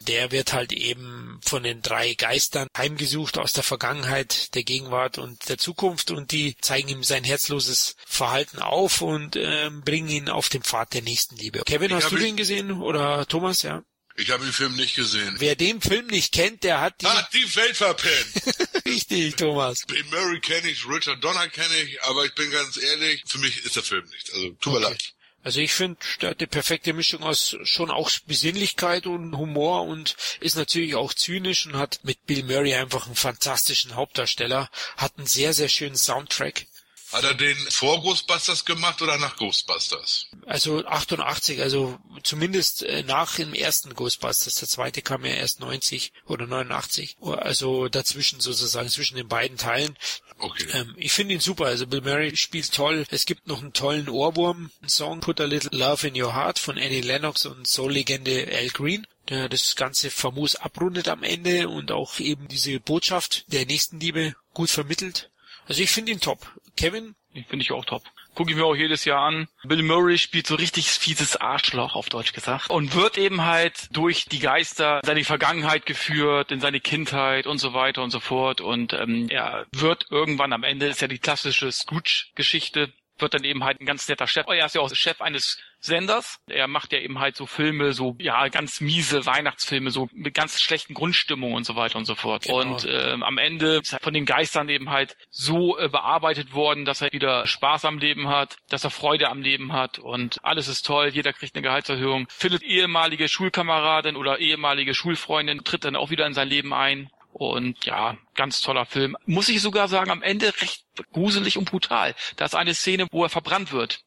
[0.00, 5.48] Der wird halt eben von den drei Geistern heimgesucht aus der Vergangenheit, der Gegenwart und
[5.48, 10.48] der Zukunft und die zeigen ihm sein herzloses Verhalten auf und äh, bringen ihn auf
[10.48, 11.62] den Pfad der Nächstenliebe.
[11.64, 13.82] Kevin, hast du den gesehen oder Thomas, ja?
[14.18, 15.36] Ich habe den Film nicht gesehen.
[15.38, 17.06] Wer den Film nicht kennt, der hat die...
[17.06, 18.84] Hat die Welt verpennt.
[18.84, 19.84] Richtig, Thomas.
[19.86, 23.64] Bill Murray kenne ich, Richard Donner kenne ich, aber ich bin ganz ehrlich, für mich
[23.64, 24.32] ist der Film nicht.
[24.34, 25.14] Also tut mir leid.
[25.44, 30.16] Also ich finde, der hat die perfekte Mischung aus schon auch Besinnlichkeit und Humor und
[30.40, 35.28] ist natürlich auch zynisch und hat mit Bill Murray einfach einen fantastischen Hauptdarsteller, hat einen
[35.28, 36.66] sehr, sehr schönen Soundtrack.
[37.12, 40.26] Hat er den vor Ghostbusters gemacht oder nach Ghostbusters?
[40.46, 44.56] Also 88, also zumindest äh, nach dem ersten Ghostbusters.
[44.56, 47.16] Der zweite kam ja erst 90 oder 89.
[47.22, 49.96] Also dazwischen sozusagen, zwischen den beiden Teilen.
[50.38, 50.66] Okay.
[50.72, 51.66] Ähm, ich finde ihn super.
[51.66, 53.06] Also Bill Murray spielt toll.
[53.10, 56.58] Es gibt noch einen tollen Ohrwurm, einen Song Put a Little Love in Your Heart
[56.58, 61.92] von Annie Lennox und Soul-Legende Al Green der das Ganze famos abrundet am Ende und
[61.92, 65.30] auch eben diese Botschaft der Nächstenliebe gut vermittelt.
[65.66, 66.50] Also ich finde ihn top.
[66.78, 67.14] Kevin?
[67.48, 68.02] Finde ich auch top.
[68.34, 69.48] Gucke ich mir auch jedes Jahr an.
[69.64, 72.70] Bill Murray spielt so richtig fieses Arschloch, auf Deutsch gesagt.
[72.70, 77.74] Und wird eben halt durch die Geister seine Vergangenheit geführt, in seine Kindheit und so
[77.74, 78.60] weiter und so fort.
[78.60, 83.64] Und ähm, er wird irgendwann am Ende, ist ja die klassische Scrooge-Geschichte, wird dann eben
[83.64, 84.46] halt ein ganz netter Chef.
[84.46, 86.38] Er ist ja auch Chef eines Senders.
[86.48, 90.60] Er macht ja eben halt so Filme, so ja ganz miese Weihnachtsfilme, so mit ganz
[90.60, 92.44] schlechten Grundstimmungen und so weiter und so fort.
[92.44, 92.58] Genau.
[92.58, 96.84] Und äh, am Ende ist er von den Geistern eben halt so äh, bearbeitet worden,
[96.84, 100.68] dass er wieder Spaß am Leben hat, dass er Freude am Leben hat und alles
[100.68, 101.08] ist toll.
[101.08, 106.34] Jeder kriegt eine Gehaltserhöhung, findet ehemalige Schulkameradin oder ehemalige Schulfreundin, tritt dann auch wieder in
[106.34, 107.10] sein Leben ein.
[107.32, 109.16] Und ja, ganz toller Film.
[109.26, 112.16] Muss ich sogar sagen, am Ende recht gruselig und brutal.
[112.36, 114.02] Da ist eine Szene, wo er verbrannt wird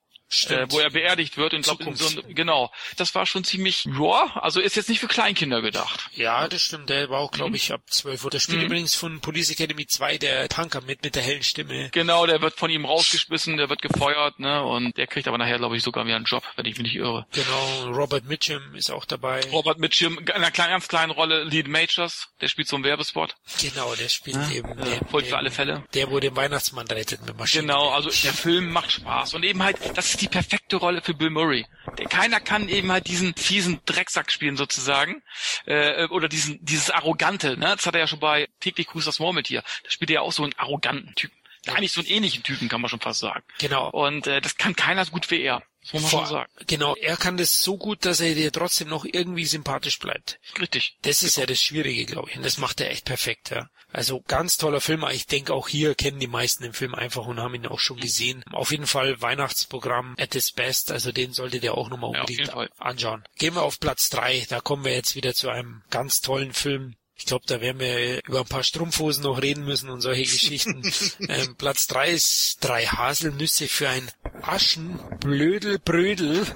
[0.49, 2.71] äh, wo er beerdigt wird und glaub, in so ein, genau.
[2.97, 6.09] Das war schon ziemlich, ja, also ist jetzt nicht für Kleinkinder gedacht.
[6.13, 6.89] Ja, das stimmt.
[6.89, 7.55] Der war auch, glaube mhm.
[7.55, 8.23] ich, ab zwölf.
[8.25, 8.65] Oder spielt mhm.
[8.65, 11.89] übrigens von Police Academy 2 der Punker mit, mit der hellen Stimme.
[11.91, 15.57] Genau, der wird von ihm rausgeschmissen, der wird gefeuert, ne, und der kriegt aber nachher,
[15.57, 17.25] glaube ich, sogar wieder einen Job, wenn ich mich nicht irre.
[17.31, 19.41] Genau, Robert Mitchum ist auch dabei.
[19.51, 23.35] Robert Mitchum, in einer kleinen, ganz kleinen Rolle, Lead Majors, der spielt so einen Werbespot.
[23.61, 24.77] Genau, der spielt ja, eben.
[24.79, 25.83] Äh, den, für alle Fälle.
[25.93, 27.67] Der, wo den Weihnachtsmann rettet mit Maschinen.
[27.67, 29.33] Genau, also der Film macht Spaß.
[29.33, 31.65] Und eben halt, das ist die perfekte Rolle für Bill Murray.
[31.97, 35.23] Der, keiner kann eben halt diesen fiesen Drecksack spielen sozusagen.
[35.65, 37.73] Äh, oder diesen, dieses Arrogante, ne?
[37.75, 39.63] Das hat er ja schon bei täglich grüßt das Murmeltier.
[39.83, 41.35] Da spielt er ja auch so einen arroganten Typen.
[41.67, 43.43] Eigentlich so einen ähnlichen Typen, kann man schon fast sagen.
[43.59, 43.89] Genau.
[43.89, 45.63] Und äh, das kann keiner so gut wie er.
[45.83, 46.47] Vor.
[46.67, 50.39] Genau, er kann das so gut, dass er dir trotzdem noch irgendwie sympathisch bleibt.
[50.59, 50.97] Richtig.
[51.01, 51.43] Das ist genau.
[51.43, 52.37] ja das Schwierige, glaube ich.
[52.37, 53.67] Und das macht er echt perfekt, ja.
[53.93, 55.05] Also ganz toller Film.
[55.11, 57.99] Ich denke auch hier kennen die meisten den Film einfach und haben ihn auch schon
[57.99, 58.43] gesehen.
[58.51, 60.91] Auf jeden Fall Weihnachtsprogramm at its best.
[60.91, 63.23] Also den solltet ihr auch nochmal unbedingt ja, anschauen.
[63.37, 64.45] Gehen wir auf Platz drei.
[64.49, 66.95] Da kommen wir jetzt wieder zu einem ganz tollen Film.
[67.21, 70.81] Ich glaube, da werden wir über ein paar Strumpfhosen noch reden müssen und solche Geschichten.
[71.29, 74.09] ähm, Platz drei ist drei Haselnüsse für ein
[74.41, 76.47] Aschenblödel Brödel.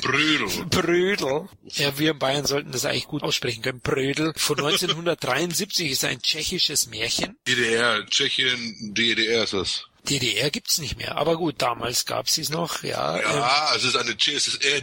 [0.00, 0.64] Brödel.
[0.70, 1.48] Brödel.
[1.74, 3.80] Ja, wir in Bayern sollten das eigentlich gut aussprechen können.
[3.80, 4.32] Brödel.
[4.34, 7.36] Von 1973 ist ein tschechisches Märchen.
[7.46, 9.84] DDR, Tschechien, DDR ist das.
[10.08, 11.16] DDR gibt's nicht mehr.
[11.16, 13.18] Aber gut, damals gab's es noch, ja.
[13.20, 14.14] Ja, ähm, es ist eine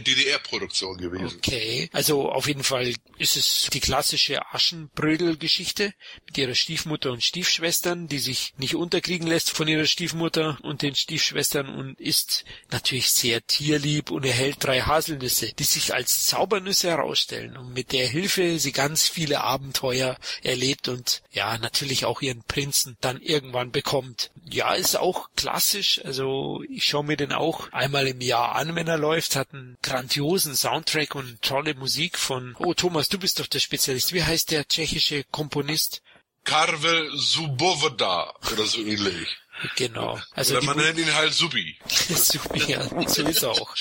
[0.00, 1.38] DDR-Produktion gewesen.
[1.38, 5.94] Okay, also auf jeden Fall ist es die klassische Aschenbrödel-Geschichte
[6.26, 10.94] mit ihrer Stiefmutter und Stiefschwestern, die sich nicht unterkriegen lässt von ihrer Stiefmutter und den
[10.94, 17.56] Stiefschwestern und ist natürlich sehr tierlieb und erhält drei Haselnüsse, die sich als Zaubernüsse herausstellen
[17.56, 22.96] und mit der Hilfe sie ganz viele Abenteuer erlebt und ja, natürlich auch ihren Prinzen
[23.00, 24.30] dann irgendwann bekommt.
[24.48, 26.00] Ja, ist auch klassisch.
[26.04, 29.36] Also ich schaue mir den auch einmal im Jahr an, wenn er läuft.
[29.36, 32.54] Hat einen grandiosen Soundtrack und tolle Musik von.
[32.58, 34.12] Oh Thomas, du bist doch der Spezialist.
[34.12, 36.02] Wie heißt der tschechische Komponist?
[36.44, 39.36] Karvel Zubovoda oder so ähnlich.
[39.76, 40.20] Genau.
[40.32, 41.76] Also Oder man nennt ihn halt Subi.
[41.88, 43.74] Subi, ja, so ist er auch.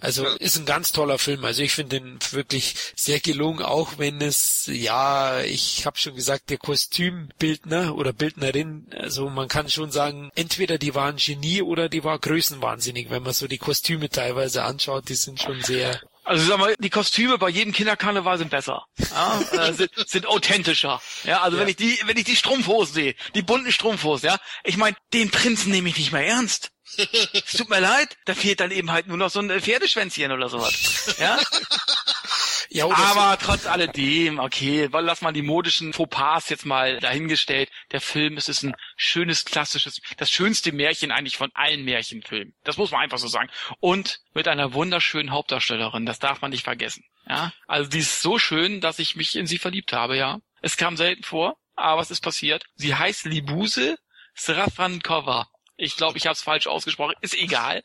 [0.00, 1.44] Also ist ein ganz toller Film.
[1.44, 6.50] Also ich finde den wirklich sehr gelungen, auch wenn es, ja, ich habe schon gesagt,
[6.50, 12.04] der Kostümbildner oder Bildnerin, also man kann schon sagen, entweder die waren Genie oder die
[12.04, 16.58] war größenwahnsinnig, wenn man so die Kostüme teilweise anschaut, die sind schon sehr also sag
[16.58, 21.00] mal, die Kostüme bei jedem Kinderkarneval sind besser, ja, äh, sind, sind authentischer.
[21.24, 21.62] Ja, also ja.
[21.62, 25.30] wenn ich die, wenn ich die Strumpfhosen sehe, die bunten Strumpfhosen, ja, ich meine, den
[25.30, 26.70] Prinzen nehme ich nicht mehr ernst.
[27.32, 30.48] es tut mir leid, da fehlt dann eben halt nur noch so ein Pferdeschwänzchen oder
[30.48, 31.16] sowas.
[31.18, 31.38] Ja?
[32.74, 37.70] Ja, Aber trotz alledem, okay, lass mal die modischen Fauxpas jetzt mal dahingestellt.
[37.90, 42.54] Der Film, es ist ein schönes, klassisches, das schönste Märchen eigentlich von allen Märchenfilmen.
[42.64, 43.50] Das muss man einfach so sagen.
[43.80, 47.04] Und mit einer wunderschönen Hauptdarstellerin, das darf man nicht vergessen.
[47.28, 50.40] Ja, also die ist so schön, dass ich mich in sie verliebt habe, ja.
[50.62, 52.64] Es kam selten vor, aber es ist passiert.
[52.74, 53.98] Sie heißt Libuse
[54.34, 55.48] Srafankova.
[55.82, 57.14] Ich glaube, ich habe es falsch ausgesprochen.
[57.22, 57.82] Ist egal.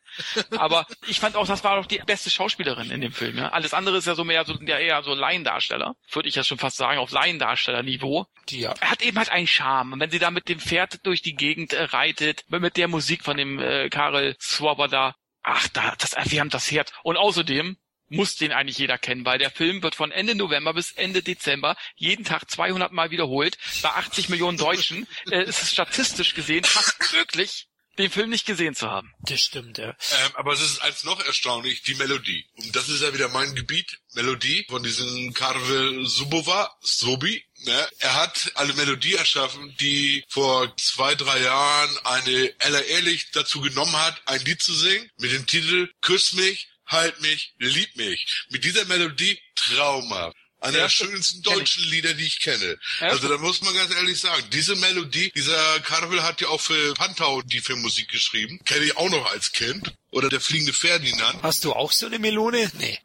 [0.55, 3.39] Aber ich fand auch, das war doch die beste Schauspielerin in dem Film.
[3.39, 3.49] Ja?
[3.49, 5.95] Alles andere ist ja so mehr so ja, eher so Laiendarsteller.
[6.11, 8.27] Würde ich ja schon fast sagen, auf Laiendarstellerniveau.
[8.51, 8.75] Ja.
[8.79, 9.93] Er hat eben halt einen Charme.
[9.93, 13.23] Und wenn sie da mit dem Pferd durch die Gegend äh, reitet, mit der Musik
[13.23, 16.91] von dem äh, Karel Swoboda, ach, da, das erwärmt das Herz.
[17.01, 17.77] Und außerdem,
[18.09, 21.75] muss den eigentlich jeder kennen, weil der Film wird von Ende November bis Ende Dezember
[21.95, 23.57] jeden Tag 200 Mal wiederholt.
[23.81, 27.67] Bei 80 Millionen Deutschen äh, ist es statistisch gesehen fast möglich,
[27.97, 29.13] den Film nicht gesehen zu haben.
[29.19, 29.89] Das stimmt, ja.
[29.89, 32.45] Ähm, aber es ist als noch erstaunlich, die Melodie.
[32.55, 33.99] Und das ist ja wieder mein Gebiet.
[34.13, 37.43] Melodie von diesem Karvel Subova, Sobi.
[37.65, 37.87] Ne?
[37.99, 43.95] Er hat eine Melodie erschaffen, die vor zwei, drei Jahren eine Ella Ehrlich dazu genommen
[43.95, 48.45] hat, ein Lied zu singen mit dem Titel Küss mich, halt mich, lieb mich.
[48.49, 50.37] Mit dieser Melodie traumhaft.
[50.59, 52.77] Einer der schönsten deutschen Lieder, die ich kenne.
[52.99, 56.93] Also da muss man ganz ehrlich sagen, diese Melodie, dieser Carvel hat ja auch für
[56.95, 58.59] Pantau die Filmmusik geschrieben.
[58.65, 59.93] Kenne ich auch noch als Kind.
[60.17, 61.43] Oder der fliegende Ferdinand.
[61.43, 62.71] Hast du auch so eine Melone?
[62.79, 62.97] Nee.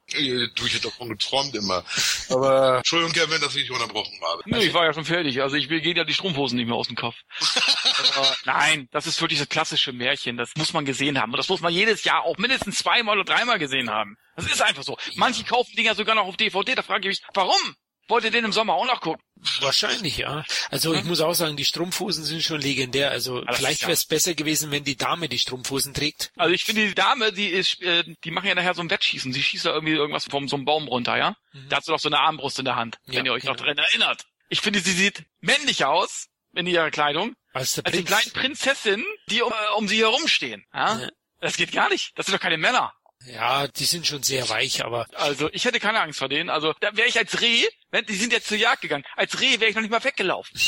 [0.55, 1.85] Du, ich hätte davon geträumt immer.
[2.31, 4.43] Aber Entschuldigung, Kevin, dass ich dich unterbrochen habe.
[4.47, 5.43] Nee, ich war ja schon fertig.
[5.43, 7.17] Also ich will gehen ja die Strumpfhosen nicht mehr aus dem Kopf.
[8.17, 10.39] Aber, nein, das ist wirklich das klassische Märchen.
[10.39, 11.33] Das muss man gesehen haben.
[11.33, 14.17] Und das muss man jedes Jahr auch mindestens zweimal oder dreimal gesehen haben.
[14.37, 14.97] Das ist einfach so.
[15.17, 16.75] Manche kaufen Dinger sogar noch auf DVD.
[16.75, 17.77] Da frage ich mich, warum?
[18.13, 19.23] Wollt ihr den im Sommer auch noch gucken?
[19.61, 20.45] Wahrscheinlich, ja.
[20.71, 23.11] Also ich muss auch sagen, die Strumpfhosen sind schon legendär.
[23.11, 26.31] Also Alles vielleicht wäre es besser gewesen, wenn die Dame die Strumpfhosen trägt.
[26.37, 29.33] Also ich finde, die Dame, die ist, äh, die machen ja nachher so ein Wettschießen.
[29.33, 31.37] Sie schießt da irgendwie irgendwas vom so einem Baum runter, ja?
[31.55, 31.71] Mhm.
[31.71, 33.55] Da hat sie doch so eine Armbrust in der Hand, ja, wenn ihr euch genau.
[33.55, 34.27] noch dran erinnert.
[34.51, 37.35] Ich finde, sie sieht männlich aus in ihrer Kleidung.
[37.55, 40.67] Als, als die kleinen Prinzessinnen, die um, äh, um sie herumstehen.
[40.75, 41.01] Ja?
[41.01, 41.09] ja.
[41.41, 42.13] Das geht gar nicht.
[42.17, 42.93] Das sind doch keine Männer.
[43.27, 46.51] Ja, die sind schon sehr weich, aber Also ich hätte keine Angst vor denen.
[46.51, 49.05] Also da wäre ich als Reh, wenn, die sind jetzt zur Jagd gegangen.
[49.17, 50.53] Als Reh wäre ich noch nicht mal weggelaufen.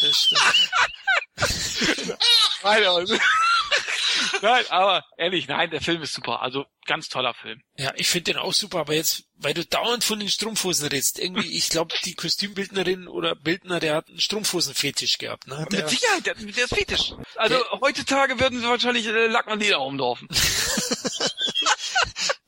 [0.00, 0.70] das stimmt.
[2.62, 3.04] Nein, aber,
[4.42, 6.42] nein, aber ehrlich, nein, der Film ist super.
[6.42, 7.62] Also ganz toller Film.
[7.78, 11.18] Ja, ich finde den auch super, aber jetzt, weil du dauernd von den Strumpfhosen redest,
[11.18, 15.66] irgendwie, ich glaube, die Kostümbildnerin oder Bildner, der hat einen Strumpfhosenfetisch gehabt, ne?
[15.72, 17.12] Der, Mit Sicherheit, der, der ist fetisch.
[17.36, 20.28] Also Der- heutzutage würden sie wahrscheinlich äh, Lack und Leder umlaufen.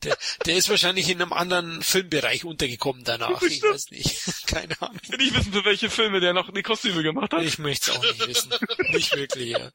[0.03, 3.41] Der, der ist wahrscheinlich in einem anderen Filmbereich untergekommen danach.
[3.41, 4.21] Ich weiß nicht.
[4.47, 4.99] Keine Ahnung.
[5.03, 7.43] Ich will nicht wissen, für welche Filme der noch die Kostüme gemacht hat.
[7.43, 8.53] Ich möchte es auch nicht wissen.
[8.89, 9.71] Nicht wirklich, ja.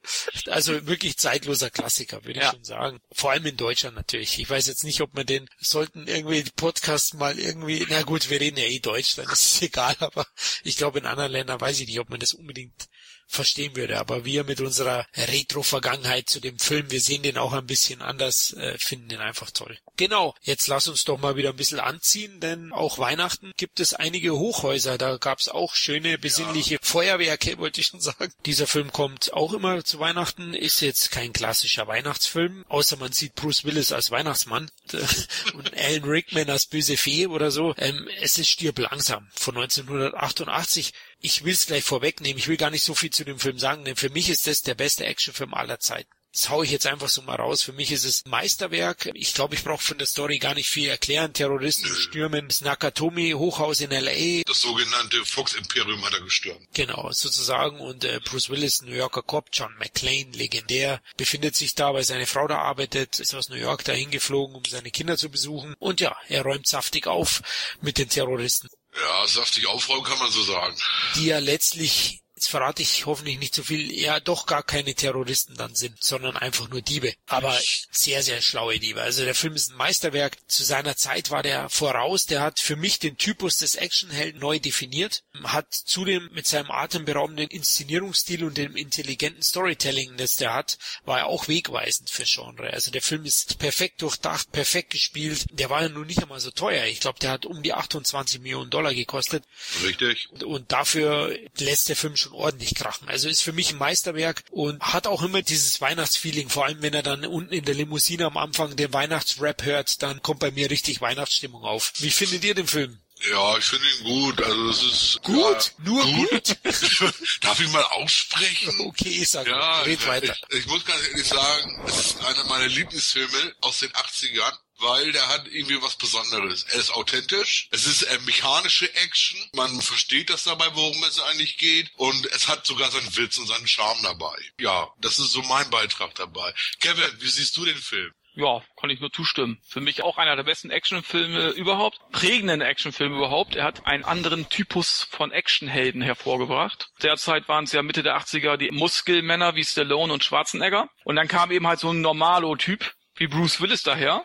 [0.49, 2.53] Also wirklich zeitloser Klassiker, würde ich Ja.
[2.53, 3.01] schon sagen.
[3.13, 4.39] Vor allem in Deutschland natürlich.
[4.39, 8.31] Ich weiß jetzt nicht, ob wir den, sollten irgendwie die Podcasts mal irgendwie, na gut,
[8.31, 10.27] wir reden ja eh Deutsch, dann ist es egal, aber
[10.63, 12.89] ich glaube in anderen Ländern weiß ich nicht, ob man das unbedingt
[13.33, 13.99] verstehen würde.
[13.99, 18.53] Aber wir mit unserer Retro-Vergangenheit zu dem Film, wir sehen den auch ein bisschen anders,
[18.55, 19.79] äh, finden den einfach toll.
[19.97, 23.95] Genau, jetzt lass uns doch mal wieder ein bisschen anziehen, denn auch Weihnachten gibt es
[23.95, 24.99] einige Hochhäuser.
[24.99, 28.33] Da gab es auch schöne, besinnliche Feuerwerke, wollte ich schon sagen.
[28.47, 33.35] Dieser Film kommt auch immer zu Weihnachten, ist jetzt kein klassischer Weihnachtsfilm, außer man sieht
[33.35, 34.71] Bruce Willis als Weihnachtsmann
[35.55, 37.75] und Alan Rickman als böse Fee oder so.
[37.79, 40.93] Ähm, es ist Stirb langsam von 1988
[41.23, 43.85] ich will es gleich vorwegnehmen, ich will gar nicht so viel zu dem Film sagen,
[43.85, 46.11] denn für mich ist das der beste Actionfilm aller Zeiten.
[46.33, 47.61] Das hau ich jetzt einfach so mal raus.
[47.61, 49.11] Für mich ist es Meisterwerk.
[49.13, 51.35] Ich glaube, ich brauche von der Story gar nicht viel erklären.
[51.35, 54.41] Terroristen stürmen das Nakatomi Hochhaus in LA.
[54.47, 56.67] Das sogenannte Fox Imperium hat er gestürmt.
[56.73, 57.81] Genau, sozusagen.
[57.81, 62.27] Und äh, Bruce Willis, New Yorker Cop, John McClane, legendär, befindet sich da, weil seine
[62.27, 65.75] Frau da arbeitet, ist aus New York dahin geflogen, um seine Kinder zu besuchen.
[65.79, 67.43] Und ja, er räumt saftig auf
[67.83, 70.77] mit den Terroristen, Ja, saftig aufräumen kann man so sagen.
[71.17, 75.55] die ja letztlich jetzt verrate ich hoffentlich nicht zu viel, ja doch gar keine Terroristen
[75.55, 77.15] dann sind, sondern einfach nur Diebe.
[77.27, 77.57] Aber
[77.91, 79.01] sehr, sehr schlaue Diebe.
[79.01, 80.37] Also der Film ist ein Meisterwerk.
[80.49, 82.27] Zu seiner Zeit war der voraus.
[82.27, 85.23] Der hat für mich den Typus des Actionhelden neu definiert.
[85.45, 91.27] Hat zudem mit seinem atemberaubenden Inszenierungsstil und dem intelligenten Storytelling, das der hat, war er
[91.27, 92.73] auch wegweisend für Genre.
[92.73, 95.47] Also der Film ist perfekt durchdacht, perfekt gespielt.
[95.53, 96.87] Der war ja nun nicht einmal so teuer.
[96.87, 99.45] Ich glaube, der hat um die 28 Millionen Dollar gekostet.
[99.85, 100.29] Richtig.
[100.43, 103.09] Und dafür lässt der Film schon ordentlich krachen.
[103.09, 106.49] Also ist für mich ein Meisterwerk und hat auch immer dieses Weihnachtsfeeling.
[106.49, 110.23] Vor allem, wenn er dann unten in der Limousine am Anfang den Weihnachtsrap hört, dann
[110.23, 111.93] kommt bei mir richtig Weihnachtsstimmung auf.
[111.99, 112.99] Wie findet ihr den Film?
[113.31, 114.43] Ja, ich finde ihn gut.
[114.43, 115.37] Also es ist Gut?
[115.79, 116.57] Ja, Nur gut?
[117.41, 118.75] Darf ich mal aussprechen?
[118.81, 120.37] Okay, ich sag, Ja, red ich, weiter.
[120.51, 124.53] Ich, ich muss ganz ehrlich sagen, es ist einer meiner Lieblingsfilme aus den 80ern,
[124.83, 126.65] weil der hat irgendwie was Besonderes.
[126.65, 131.59] Er ist authentisch, es ist äh, mechanische Action, man versteht das dabei, worum es eigentlich
[131.59, 134.37] geht und es hat sogar seinen Witz und seinen Charme dabei.
[134.59, 136.53] Ja, das ist so mein Beitrag dabei.
[136.81, 138.13] Kevin, wie siehst du den Film?
[138.35, 139.59] Ja, kann ich nur zustimmen.
[139.69, 143.57] Für mich auch einer der besten Actionfilme überhaupt, prägenden Actionfilme überhaupt.
[143.57, 146.89] Er hat einen anderen Typus von Actionhelden hervorgebracht.
[147.03, 150.89] Derzeit waren es ja Mitte der 80er die Muskelmänner wie Stallone und Schwarzenegger.
[151.05, 154.25] Und dann kam eben halt so ein Normalo-Typ wie Bruce Willis daher.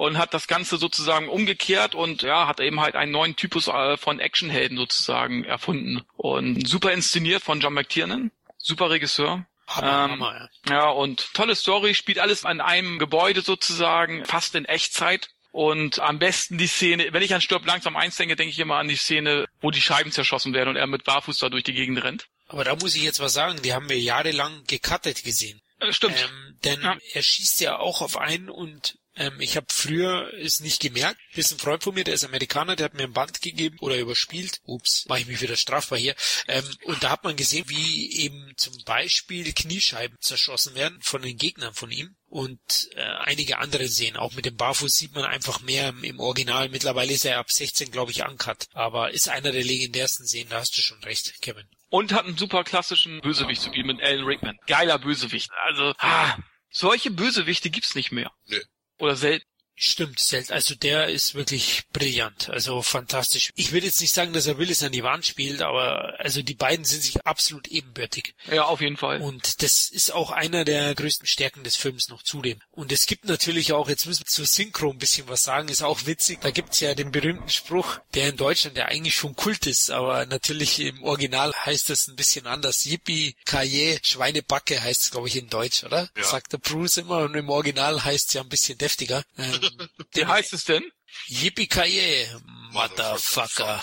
[0.00, 3.98] Und hat das Ganze sozusagen umgekehrt und ja, hat eben halt einen neuen Typus äh,
[3.98, 6.00] von Actionhelden sozusagen erfunden.
[6.16, 9.44] Und super inszeniert von John McTiernan, super Regisseur.
[9.66, 10.72] Hammer, Ähm, Hammer, ja.
[10.74, 15.28] Ja, und tolle Story, spielt alles an einem Gebäude sozusagen, fast in Echtzeit.
[15.52, 18.76] Und am besten die Szene, wenn ich an Stirb langsam eins denke, denke ich immer
[18.76, 21.74] an die Szene, wo die Scheiben zerschossen werden und er mit Barfuß da durch die
[21.74, 22.26] Gegend rennt.
[22.48, 25.60] Aber da muss ich jetzt was sagen, die haben wir jahrelang gecuttet gesehen.
[25.80, 26.16] Äh, stimmt.
[26.22, 26.96] Ähm, denn Ja.
[27.12, 31.52] er schießt ja auch auf einen und ähm, ich habe früher es nicht gemerkt, bis
[31.52, 34.60] ein Freund von mir, der ist Amerikaner, der hat mir ein Band gegeben oder überspielt.
[34.64, 36.14] Ups, mache ich mich wieder strafbar hier.
[36.46, 41.36] Ähm, und da hat man gesehen, wie eben zum Beispiel Kniescheiben zerschossen werden von den
[41.36, 42.16] Gegnern von ihm.
[42.26, 46.20] Und äh, einige andere Szenen, auch mit dem Barfuß sieht man einfach mehr im, im
[46.20, 46.68] Original.
[46.68, 48.66] Mittlerweile ist er ab 16, glaube ich, uncut.
[48.72, 51.66] Aber ist einer der legendärsten Szenen, da hast du schon recht, Kevin.
[51.88, 54.56] Und hat einen super klassischen Bösewicht zu bieten mit Alan Rickman.
[54.68, 55.50] Geiler Bösewicht.
[55.66, 56.38] Also, ah,
[56.70, 58.30] solche Bösewichte gibt's nicht mehr.
[58.46, 58.62] Nee.
[59.00, 59.49] Oder selten.
[59.82, 60.20] Stimmt.
[60.50, 63.50] Also der ist wirklich brillant, also fantastisch.
[63.54, 66.54] Ich will jetzt nicht sagen, dass er Willis an die Wand spielt, aber also die
[66.54, 68.34] beiden sind sich absolut ebenbürtig.
[68.52, 69.22] Ja, auf jeden Fall.
[69.22, 72.60] Und das ist auch einer der größten Stärken des Films noch zudem.
[72.72, 75.82] Und es gibt natürlich auch, jetzt müssen wir zur Synchro ein bisschen was sagen, ist
[75.82, 76.42] auch witzig.
[76.42, 80.26] Da gibt's ja den berühmten Spruch, der in Deutschland ja eigentlich schon Kult ist, aber
[80.26, 82.84] natürlich im Original heißt das ein bisschen anders.
[82.84, 86.10] Yippie, Kaye, Schweinebacke heißt es, glaube ich, in Deutsch, oder?
[86.18, 86.24] Ja.
[86.24, 89.24] Sagt der Bruce immer und im Original heißt es ja ein bisschen deftiger.
[89.38, 89.69] Ähm,
[90.12, 90.84] Wie heißt es denn?
[91.26, 92.40] Yippie-Kaye,
[92.72, 93.82] Motherfucker.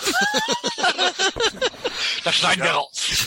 [2.24, 3.26] das schneiden wir raus.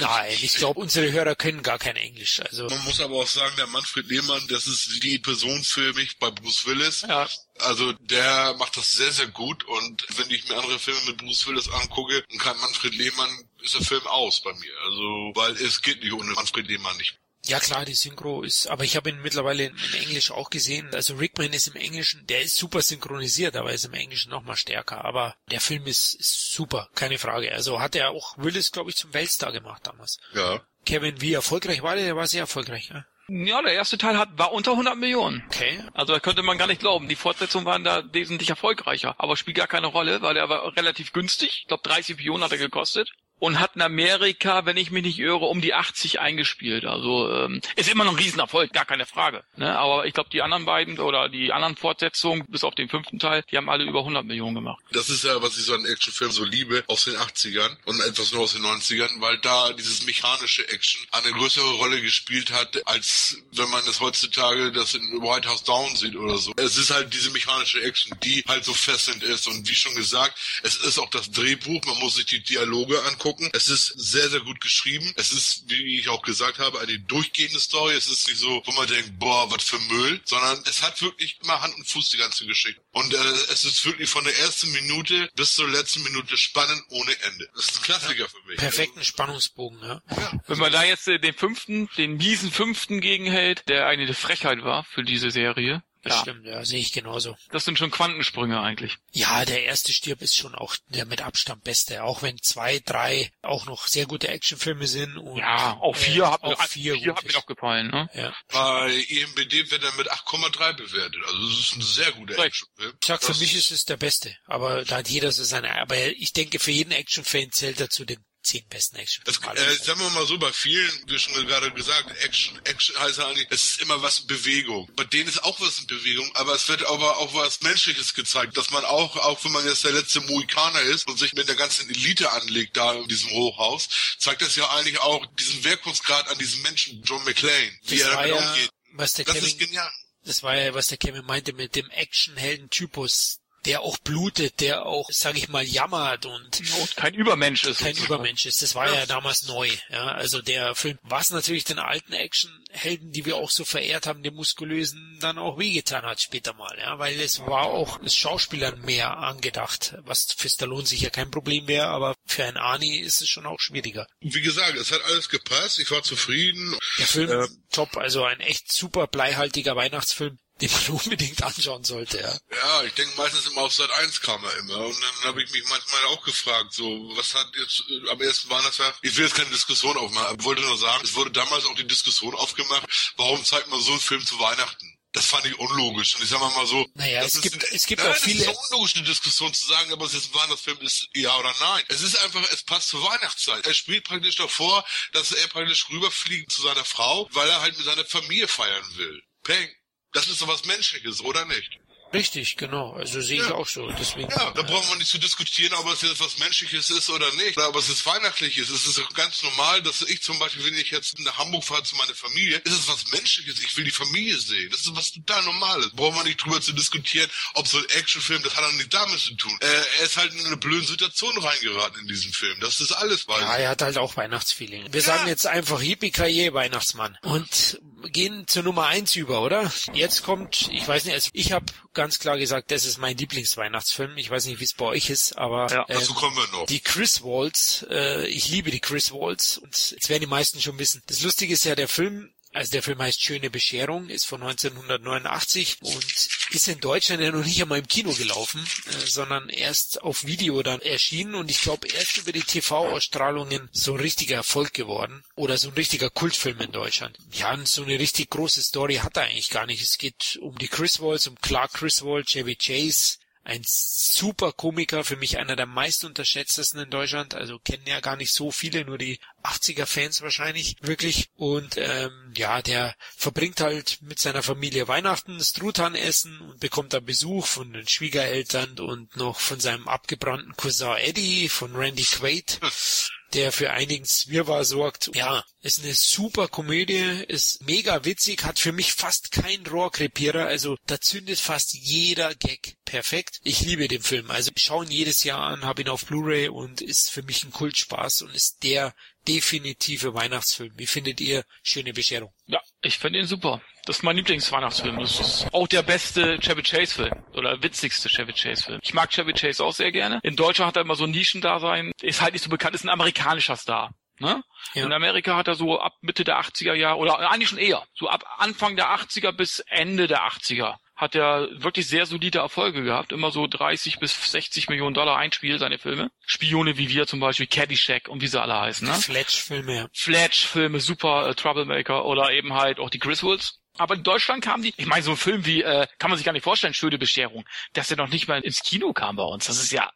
[0.00, 2.40] Nein, ich glaube, unsere Hörer können gar kein Englisch.
[2.40, 6.18] Also Man muss aber auch sagen, der Manfred Lehmann, das ist die Person für mich
[6.18, 7.02] bei Bruce Willis.
[7.02, 7.28] Ja.
[7.58, 11.46] Also der macht das sehr, sehr gut und wenn ich mir andere Filme mit Bruce
[11.46, 13.30] Willis angucke, dann kann Manfred Lehmann,
[13.62, 14.72] ist der Film aus bei mir.
[14.84, 17.18] Also, weil es geht nicht ohne Manfred Lehmann nicht.
[17.44, 20.94] Ja klar, die Synchro ist, aber ich habe ihn mittlerweile in, in Englisch auch gesehen.
[20.94, 24.56] Also Rickman ist im Englischen, der ist super synchronisiert, aber ist im Englischen noch mal
[24.56, 25.04] stärker.
[25.04, 27.52] Aber der Film ist, ist super, keine Frage.
[27.52, 30.18] Also hat er auch Willis, glaube ich, zum Weltstar gemacht damals.
[30.34, 30.62] Ja.
[30.84, 32.04] Kevin, wie erfolgreich war der?
[32.04, 32.90] Der war sehr erfolgreich.
[32.90, 33.04] Ja?
[33.28, 35.44] Ja, der erste Teil hat, war unter 100 Millionen.
[35.48, 35.82] Okay.
[35.94, 37.08] Also da könnte man gar nicht glauben.
[37.08, 39.14] Die Fortsetzungen waren da wesentlich erfolgreicher.
[39.18, 41.60] Aber spielt gar keine Rolle, weil er war relativ günstig.
[41.62, 43.12] Ich glaube 30 Millionen hat er gekostet.
[43.42, 46.84] Und hat in Amerika, wenn ich mich nicht irre, um die 80 eingespielt.
[46.84, 49.42] Also ähm, ist immer noch ein Riesenerfolg, gar keine Frage.
[49.56, 49.76] Ne?
[49.76, 53.42] Aber ich glaube, die anderen beiden oder die anderen Fortsetzungen, bis auf den fünften Teil,
[53.50, 54.80] die haben alle über 100 Millionen gemacht.
[54.92, 58.30] Das ist ja, was ich so an Actionfilmen so liebe, aus den 80ern und etwas
[58.30, 63.38] nur aus den 90ern, weil da dieses mechanische Action eine größere Rolle gespielt hat, als
[63.50, 66.52] wenn man es heutzutage das in White House Down sieht oder so.
[66.58, 70.38] Es ist halt diese mechanische Action, die halt so fesselnd ist und wie schon gesagt,
[70.62, 73.31] es ist auch das Drehbuch, man muss sich die Dialoge angucken.
[73.52, 75.12] Es ist sehr, sehr gut geschrieben.
[75.16, 77.94] Es ist, wie ich auch gesagt habe, eine durchgehende Story.
[77.94, 81.38] Es ist nicht so, wo man denkt, boah, was für Müll, sondern es hat wirklich
[81.42, 82.80] immer Hand und Fuß die ganze Geschichte.
[82.92, 83.16] Und äh,
[83.52, 87.48] es ist wirklich von der ersten Minute bis zur letzten Minute spannend ohne Ende.
[87.54, 88.56] Das ist ein Klassiker für mich.
[88.56, 90.02] Perfekten Spannungsbogen, ja.
[90.46, 94.84] Wenn man da jetzt äh, den fünften, den miesen fünften gegenhält, der eine Frechheit war
[94.84, 95.82] für diese Serie.
[96.02, 97.36] Das Ja, stimmt, ja, sehe ich genauso.
[97.50, 98.96] das sind schon Quantensprünge eigentlich.
[99.12, 103.30] Ja, der erste Stirb ist schon auch der mit Abstand beste, auch wenn zwei, drei
[103.40, 105.16] auch noch sehr gute Actionfilme sind.
[105.16, 107.88] Und, Ja, auch vier äh, hat, auch mir, vier, vier hat mir doch gefallen.
[107.88, 108.10] Ne?
[108.14, 108.34] Ja.
[108.48, 111.20] Bei IMBD wird er mit 8,3 bewertet.
[111.24, 112.46] Also es ist ein sehr guter Right.
[112.46, 112.92] Actionfilm.
[113.00, 115.72] Ich sag, für Das- mich ist es der beste, aber da hat jeder so seine,
[115.80, 119.56] aber ich denke, für jeden Actionfan zählt er zu den zehn besten Das, Actionfilmen.
[119.56, 123.28] äh, sagen wir mal so, bei vielen, wie schon gerade gesagt, Action, Action heißt ja
[123.28, 124.90] eigentlich, es ist immer was in Bewegung.
[124.96, 128.56] Bei denen ist auch was in Bewegung, aber es wird aber auch was Menschliches gezeigt,
[128.56, 131.56] dass man auch, auch wenn man jetzt der letzte Mohikaner ist und sich mit der
[131.56, 133.88] ganzen Elite anlegt da in diesem Hochhaus,
[134.18, 138.28] zeigt das ja eigentlich auch diesen Wirkungsgrad an diesem Menschen, John McClane, wie er damit
[138.30, 138.70] ja, umgeht.
[138.92, 139.90] was der Das ist Kevin, genial.
[140.24, 145.08] das war ja, was der Kevin meinte mit dem Actionhelden-Typus, der auch blutet, der auch,
[145.12, 147.78] sag ich mal, jammert und Und kein Übermensch ist.
[147.78, 148.14] kein sozusagen.
[148.14, 148.62] Übermensch ist.
[148.62, 149.68] Das war ja damals neu.
[149.90, 154.22] Ja, also der Film, was natürlich den alten Actionhelden, die wir auch so verehrt haben,
[154.22, 156.76] den muskulösen, dann auch wehgetan hat später mal.
[156.78, 161.68] Ja, weil es war auch das Schauspielern mehr angedacht, was für Stallone sicher kein Problem
[161.68, 164.06] wäre, aber für einen Arnie ist es schon auch schwieriger.
[164.20, 166.76] Wie gesagt, es hat alles gepasst, ich war zufrieden.
[166.98, 172.20] Der Film Ähm, top, also ein echt super bleihaltiger Weihnachtsfilm, den man unbedingt anschauen sollte.
[172.20, 172.38] Ja.
[172.56, 174.78] Ja, ich denke meistens immer auf Sat 1 kam er immer.
[174.86, 176.84] Und dann habe ich mich manchmal auch gefragt, so,
[177.16, 180.62] was hat jetzt äh, am ersten Weihnachtstag, ich will jetzt keine Diskussion aufmachen, aber wollte
[180.62, 184.24] nur sagen, es wurde damals auch die Diskussion aufgemacht, warum zeigt man so einen Film
[184.24, 184.98] zu Weihnachten?
[185.14, 186.14] Das fand ich unlogisch.
[186.16, 188.16] Und ich sag mal so, Naja, das es ist gibt- ein- es gibt nein, auch
[188.16, 191.36] viele- Das ist eine unlogische Diskussion zu sagen, aber es jetzt ein Weihnachtsfilm ist, ja
[191.36, 191.84] oder nein.
[191.88, 193.66] Es ist einfach, es passt zur Weihnachtszeit.
[193.66, 197.84] Er spielt praktisch davor, dass er praktisch rüberfliegt zu seiner Frau, weil er halt mit
[197.84, 199.22] seiner Familie feiern will.
[199.44, 199.68] Peng.
[200.12, 201.78] Das ist doch was Menschliches, oder nicht?
[202.12, 202.92] Richtig, genau.
[202.92, 203.54] Also sehe ich Ja.
[203.54, 203.90] auch so.
[203.98, 204.28] Deswegen.
[204.30, 207.56] Ja, da braucht man nicht zu diskutieren, ob es jetzt was Menschliches ist oder nicht.
[207.56, 208.86] Ob es jetzt Weihnachtliches ist.
[208.86, 211.96] Es ist ganz normal, dass ich zum Beispiel, wenn ich jetzt nach Hamburg fahre zu
[211.96, 213.60] meiner Familie, ist es was Menschliches.
[213.60, 214.68] Ich will die Familie sehen.
[214.70, 215.88] Das ist was total Normales.
[215.92, 219.18] Braucht man nicht drüber zu diskutieren, ob so ein Actionfilm, das hat auch nicht damit
[219.18, 219.56] zu tun.
[219.60, 219.66] Äh,
[220.00, 222.60] er ist halt in eine blöde Situation reingeraten in diesem Film.
[222.60, 224.92] Das ist alles, weil Ja, er hat halt auch Weihnachtsfeeling.
[224.92, 226.12] Wir sagen jetzt einfach Yippie
[226.52, 229.72] Weihnachtsmann und gehen zur Nummer eins über, oder?
[229.92, 234.16] Jetzt kommt, ich weiß nicht, also ich habe ganz klar gesagt, das ist mein Lieblingsweihnachtsfilm.
[234.18, 235.80] Ich weiß nicht, wie es bei euch ist, aber Ja.
[235.88, 236.66] ähm, dazu kommen wir noch.
[236.66, 240.78] die Chris Waltz, äh, ich liebe die Chris Waltz und jetzt werden die meisten schon
[240.78, 241.02] wissen.
[241.06, 245.78] Das Lustige ist ja, der Film, also der Film heißt Schöne Bescherung, ist von 1989
[245.80, 246.04] und
[246.50, 250.62] ist in Deutschland ja noch nicht einmal im Kino gelaufen, äh, sondern erst auf Video
[250.62, 255.56] dann erschienen und ich glaube erst über die TV-Ausstrahlungen so ein richtiger Erfolg geworden oder
[255.56, 257.18] so ein richtiger Kultfilm in Deutschland.
[257.32, 259.82] Ja, und so eine richtig große Story hat er eigentlich gar nicht.
[259.82, 265.04] Es geht um die Chris Waltz, um Clark Chris Waltz, Chevy Chase, ein super Komiker,
[265.04, 267.34] für mich einer der meist unterschätztesten in Deutschland.
[267.34, 271.30] Also kennen ja gar nicht so viele, nur die 80er-Fans wahrscheinlich, wirklich.
[271.36, 276.92] Und ähm, ja, der verbringt halt mit seiner Familie Weihnachten, das Truthahn essen und bekommt
[276.92, 282.60] dann Besuch von den Schwiegereltern und noch von seinem abgebrannten Cousin Eddie, von Randy Quaid.
[283.34, 285.10] der für einigen Zwirrwarr sorgt.
[285.14, 290.76] Ja, ist eine super Komödie, ist mega witzig, hat für mich fast keinen Rohrkrepierer, also
[290.86, 293.40] da zündet fast jeder Gag perfekt.
[293.44, 296.48] Ich liebe den Film, also ich schaue ihn jedes Jahr an, habe ihn auf Blu-ray
[296.48, 298.94] und ist für mich ein Kultspaß und ist der
[299.28, 300.72] definitive Weihnachtsfilm.
[300.76, 302.32] Wie findet ihr Schöne Bescherung?
[302.46, 303.62] Ja, ich finde ihn super.
[303.84, 304.98] Das ist mein Lieblingsweihnachtsfilm.
[304.98, 308.78] Das ist auch der beste Chevy Chase Film oder witzigste Chevy Chase Film.
[308.82, 310.20] Ich mag Chevy Chase auch sehr gerne.
[310.22, 311.92] In Deutschland hat er immer so ein Nischendasein.
[312.00, 313.92] Ist halt nicht so bekannt, ist ein amerikanischer Star.
[314.20, 314.44] Ne?
[314.74, 314.84] Ja.
[314.86, 318.08] In Amerika hat er so ab Mitte der 80er Jahre oder eigentlich schon eher, so
[318.08, 323.10] ab Anfang der 80er bis Ende der 80er hat er wirklich sehr solide Erfolge gehabt.
[323.10, 326.12] Immer so 30 bis 60 Millionen Dollar Einspiel, seine Filme.
[326.24, 328.86] Spione wie wir zum Beispiel, Caddyshack und wie sie alle heißen.
[328.86, 328.94] Ne?
[328.94, 329.88] Fletch-Filme, ja.
[329.92, 333.61] Fletch-Filme, super äh, Troublemaker oder eben halt auch die Griswolds.
[333.78, 336.26] Aber in Deutschland kamen die, ich meine, so ein Film wie, äh, kann man sich
[336.26, 339.46] gar nicht vorstellen, Schöne Bescherung, dass er noch nicht mal ins Kino kam bei uns.
[339.46, 339.90] Das ist ja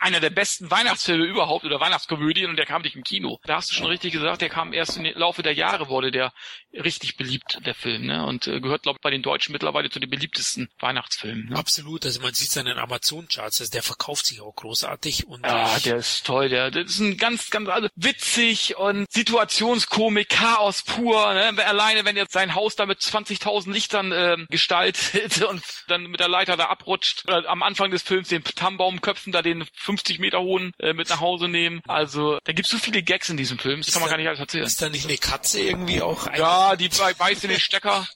[0.00, 3.40] einer der besten Weihnachtsfilme überhaupt oder Weihnachtskomödien und der kam nicht im Kino.
[3.44, 6.32] Da hast du schon richtig gesagt, der kam erst im Laufe der Jahre wurde der
[6.72, 8.26] richtig beliebt, der Film, ne?
[8.26, 11.48] Und äh, gehört, glaube ich, bei den Deutschen mittlerweile zu den beliebtesten Weihnachtsfilmen.
[11.48, 11.56] Ne?
[11.56, 15.96] Absolut, also man sieht seinen Amazon-Charts, also der verkauft sich auch großartig und Ja, der
[15.96, 21.66] ist toll, der, der ist ein ganz, ganz also witzig und Situationskomik, Chaos pur, ne?
[21.66, 26.28] Alleine, wenn jetzt sein Haus da mit 20.000 Lichtern äh, gestaltet und dann mit der
[26.28, 30.72] Leiter da abrutscht, oder am Anfang des Films den Tannenbaumköpfen da den 50 Meter hohen
[30.78, 31.80] äh, mit nach Hause nehmen.
[31.86, 34.18] Also da gibt's so viele Gags in diesem Film, das ist kann man da, gar
[34.18, 34.64] nicht alles erzählen.
[34.64, 36.26] Ist da nicht eine Katze irgendwie auch?
[36.36, 38.06] Ja, die beißt in den Stecker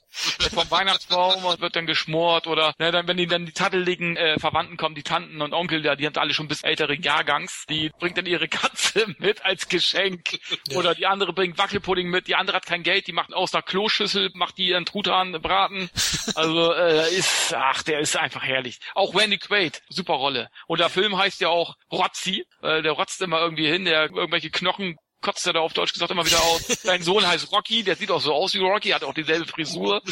[0.53, 4.39] vom Weihnachtsbaum und wird dann geschmort oder ne, dann wenn die dann die tatteligen äh,
[4.39, 7.91] Verwandten kommen, die Tanten und Onkel, ja, die haben alle schon bis ältere Jahrgangs, die
[7.99, 10.77] bringt dann ihre Katze mit als Geschenk ja.
[10.77, 13.61] oder die andere bringt Wackelpudding mit, die andere hat kein Geld, die macht aus der
[13.61, 15.89] Kloschüssel, macht die ihren Truthahn braten.
[16.35, 18.79] Also äh, ist ach, der ist einfach herrlich.
[18.95, 20.49] Auch Wendy Quaid, super Rolle.
[20.67, 24.49] Und der Film heißt ja auch Rotzi, äh, der rotzt immer irgendwie hin, der irgendwelche
[24.49, 26.67] Knochen kotzt er da auf Deutsch gesagt immer wieder aus.
[26.83, 30.03] Dein Sohn heißt Rocky, der sieht auch so aus wie Rocky, hat auch dieselbe Frisur.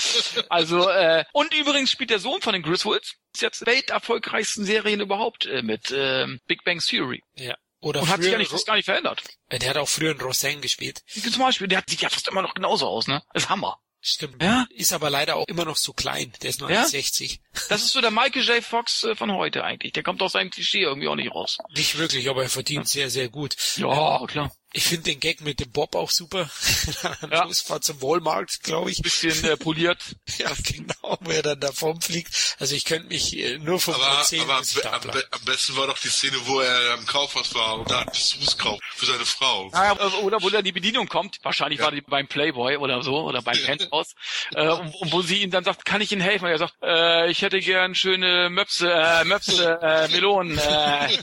[0.50, 5.46] Also, äh, und übrigens spielt der Sohn von den Griswolds ist jetzt welterfolgreichsten Serien überhaupt
[5.46, 7.24] äh, mit äh, Big Bang Theory.
[7.36, 7.56] Ja.
[7.80, 9.24] Oder und hat sich gar nicht, gar nicht verändert.
[9.50, 11.02] Äh, der hat auch früher in Roseanne gespielt.
[11.08, 13.24] Zum Beispiel, der sieht ja fast immer noch genauso aus, ne?
[13.34, 13.80] Das ist Hammer.
[14.04, 14.42] Stimmt.
[14.42, 14.66] Ja?
[14.72, 16.34] Ist aber leider auch immer noch so klein.
[16.42, 16.86] Der ist nur ja?
[16.86, 17.40] 60.
[17.70, 18.64] Das ist so der Michael J.
[18.64, 19.94] Fox äh, von heute eigentlich.
[19.94, 21.58] Der kommt aus seinem Klischee irgendwie auch nicht raus.
[21.76, 22.90] Nicht wirklich, aber er verdient ja.
[22.90, 23.56] sehr, sehr gut.
[23.76, 24.52] Ja, klar.
[24.74, 26.50] Ich finde den Gag mit dem Bob auch super.
[27.30, 27.44] ja.
[27.44, 29.02] Schlussfahrt zum Walmart, glaube ich.
[29.02, 30.02] Bisschen äh, poliert.
[30.38, 32.56] ja, genau, wo er dann davon fliegt.
[32.58, 35.88] Also ich könnte mich äh, nur vom aber, Erzählen aber am, am, am, besten war
[35.88, 39.70] doch die Szene, wo er im Kaufhaus war und da Besuchs kauft für seine Frau.
[39.74, 41.40] Ja, oder wo dann die Bedienung kommt.
[41.44, 41.86] Wahrscheinlich ja.
[41.86, 44.16] war die beim Playboy oder so oder beim Penthouse.
[44.56, 46.46] äh, und, und, wo sie ihm dann sagt, kann ich Ihnen helfen?
[46.46, 50.58] Und er sagt, äh, ich hätte gern schöne Möpse, äh, Möpse, äh, Melonen.
[50.58, 51.18] Äh.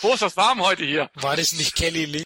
[0.00, 1.10] Wo ist das warm heute hier?
[1.14, 2.24] War das nicht Kelly Lee?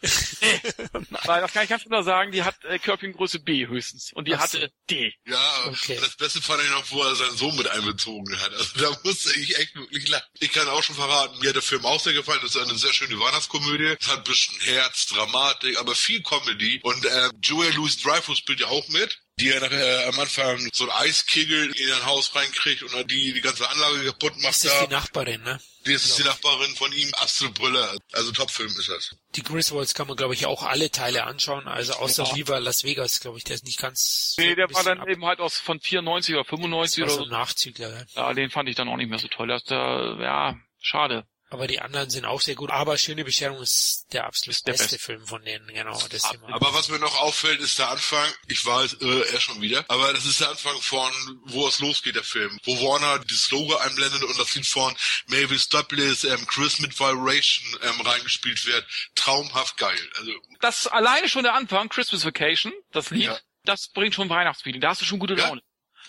[1.24, 4.34] Weil das kann ich ganz genau sagen, die hat äh, Körbchengröße B höchstens und die
[4.34, 5.14] Ach hatte D.
[5.26, 5.98] Ja, okay.
[6.00, 8.52] das Beste fand ich noch, wo er seinen Sohn mit einbezogen hat.
[8.52, 10.26] Also da musste ich echt wirklich lachen.
[10.40, 12.40] Ich kann auch schon verraten, mir hat der Film auch sehr gefallen.
[12.42, 13.96] Das ist eine sehr schöne Weihnachtskomödie.
[13.98, 16.80] Es hat ein bisschen Herz, Dramatik, aber viel Comedy.
[16.82, 20.84] Und äh, Joel Louis Dreyfus spielt ja auch mit die er nachher am Anfang so
[20.84, 24.48] ein Eiskegel in ein Haus reinkriegt und die die ganze Anlage kaputt macht.
[24.48, 24.86] Das ist da.
[24.86, 25.58] die Nachbarin, ne?
[25.86, 27.96] Die ist die Nachbarin von ihm, Astrid Brüller.
[28.12, 29.16] Also Topfilm ist das.
[29.34, 31.66] Die Griswolds kann man, glaube ich, auch alle Teile anschauen.
[31.66, 32.36] Also außer ja.
[32.36, 34.34] Viva Las Vegas, glaube ich, der ist nicht ganz...
[34.38, 35.08] Nee, der war dann ab.
[35.08, 37.24] eben halt aus von 94 oder 95 oder so.
[37.24, 38.04] Nachzügler, ja.
[38.14, 39.48] Ja, den fand ich dann auch nicht mehr so toll.
[39.48, 41.26] Das, der, ja, schade.
[41.52, 42.70] Aber die anderen sind auch sehr gut.
[42.70, 46.00] Aber Schöne Bescherung ist der absolut ist der beste, beste, Film von denen, genau.
[46.08, 48.26] Das aber, aber was mir noch auffällt, ist der Anfang.
[48.48, 49.84] Ich weiß, äh, er schon wieder.
[49.88, 51.12] Aber das ist der Anfang von,
[51.44, 52.58] wo es losgeht, der Film.
[52.64, 54.96] Wo Warner das Logo einblendet und das Lied von
[55.26, 58.86] Mavis Douglas, ähm, Chris mit Vibration ähm, reingespielt wird.
[59.14, 60.10] Traumhaft geil.
[60.16, 63.38] Also Das alleine schon der Anfang, Christmas Vacation, das Lied, ja.
[63.64, 64.80] das bringt schon Weihnachtsfeeling.
[64.80, 65.60] Da hast du schon gute Laune.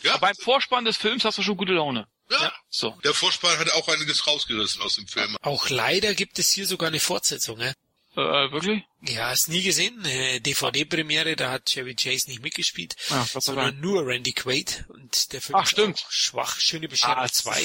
[0.03, 0.11] Ja.
[0.11, 0.17] ja.
[0.19, 2.07] beim Vorspann des Films hast du schon gute Laune.
[2.29, 2.41] Ja.
[2.41, 2.53] ja.
[2.69, 2.97] So.
[3.03, 5.37] Der Vorspann hat auch einiges rausgerissen aus dem Film.
[5.41, 7.73] Auch leider gibt es hier sogar eine Fortsetzung, ne?
[8.15, 8.83] Äh, wirklich?
[9.01, 9.99] Ja, hast nie gesehen.
[10.05, 14.85] Eine DVD-Premiere, da hat Chevy Chase nicht mitgespielt, ja, sondern nur Randy Quaid.
[14.89, 16.05] Und der Film Ach, stimmt.
[16.09, 16.59] schwach.
[16.59, 17.51] Schöne Bescherung 2.
[17.51, 17.57] Ah,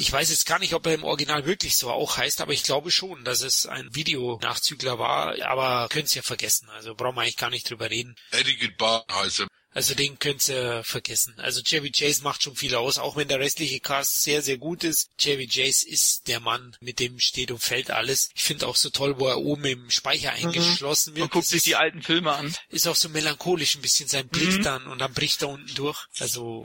[0.00, 2.64] ich weiß jetzt gar nicht, ob er im Original wirklich so auch heißt, aber ich
[2.64, 5.40] glaube schon, dass es ein Videonachzügler war.
[5.44, 6.68] Aber könnt's ja vergessen.
[6.70, 8.16] Also brauchen wir eigentlich gar nicht drüber reden.
[8.32, 9.48] Eddie Goodbar heißt er.
[9.74, 11.34] Also den könnt ihr vergessen.
[11.38, 14.84] Also Chevy Chase macht schon viel aus, auch wenn der restliche Cast sehr, sehr gut
[14.84, 15.10] ist.
[15.18, 18.30] Chevy Chase ist der Mann, mit dem steht und fällt alles.
[18.34, 20.48] Ich finde auch so toll, wo er oben im Speicher mhm.
[20.48, 21.24] eingeschlossen wird.
[21.24, 22.54] Und guckt sich die alten Filme an.
[22.68, 24.62] Ist auch so melancholisch ein bisschen sein Blick mhm.
[24.62, 26.06] dann und dann bricht er unten durch.
[26.18, 26.64] Also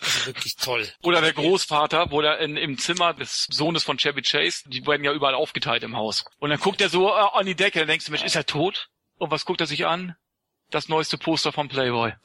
[0.00, 0.88] Also wirklich toll.
[1.02, 5.04] Oder der Großvater, wo der in, im Zimmer des Sohnes von Chevy Chase, die werden
[5.04, 6.24] ja überall aufgeteilt im Haus.
[6.38, 8.46] Und dann guckt er so äh, an die Decke, dann denkst du, Mensch, ist er
[8.46, 8.88] tot?
[9.18, 10.16] Und was guckt er sich an?
[10.70, 12.12] Das neueste Poster von Playboy.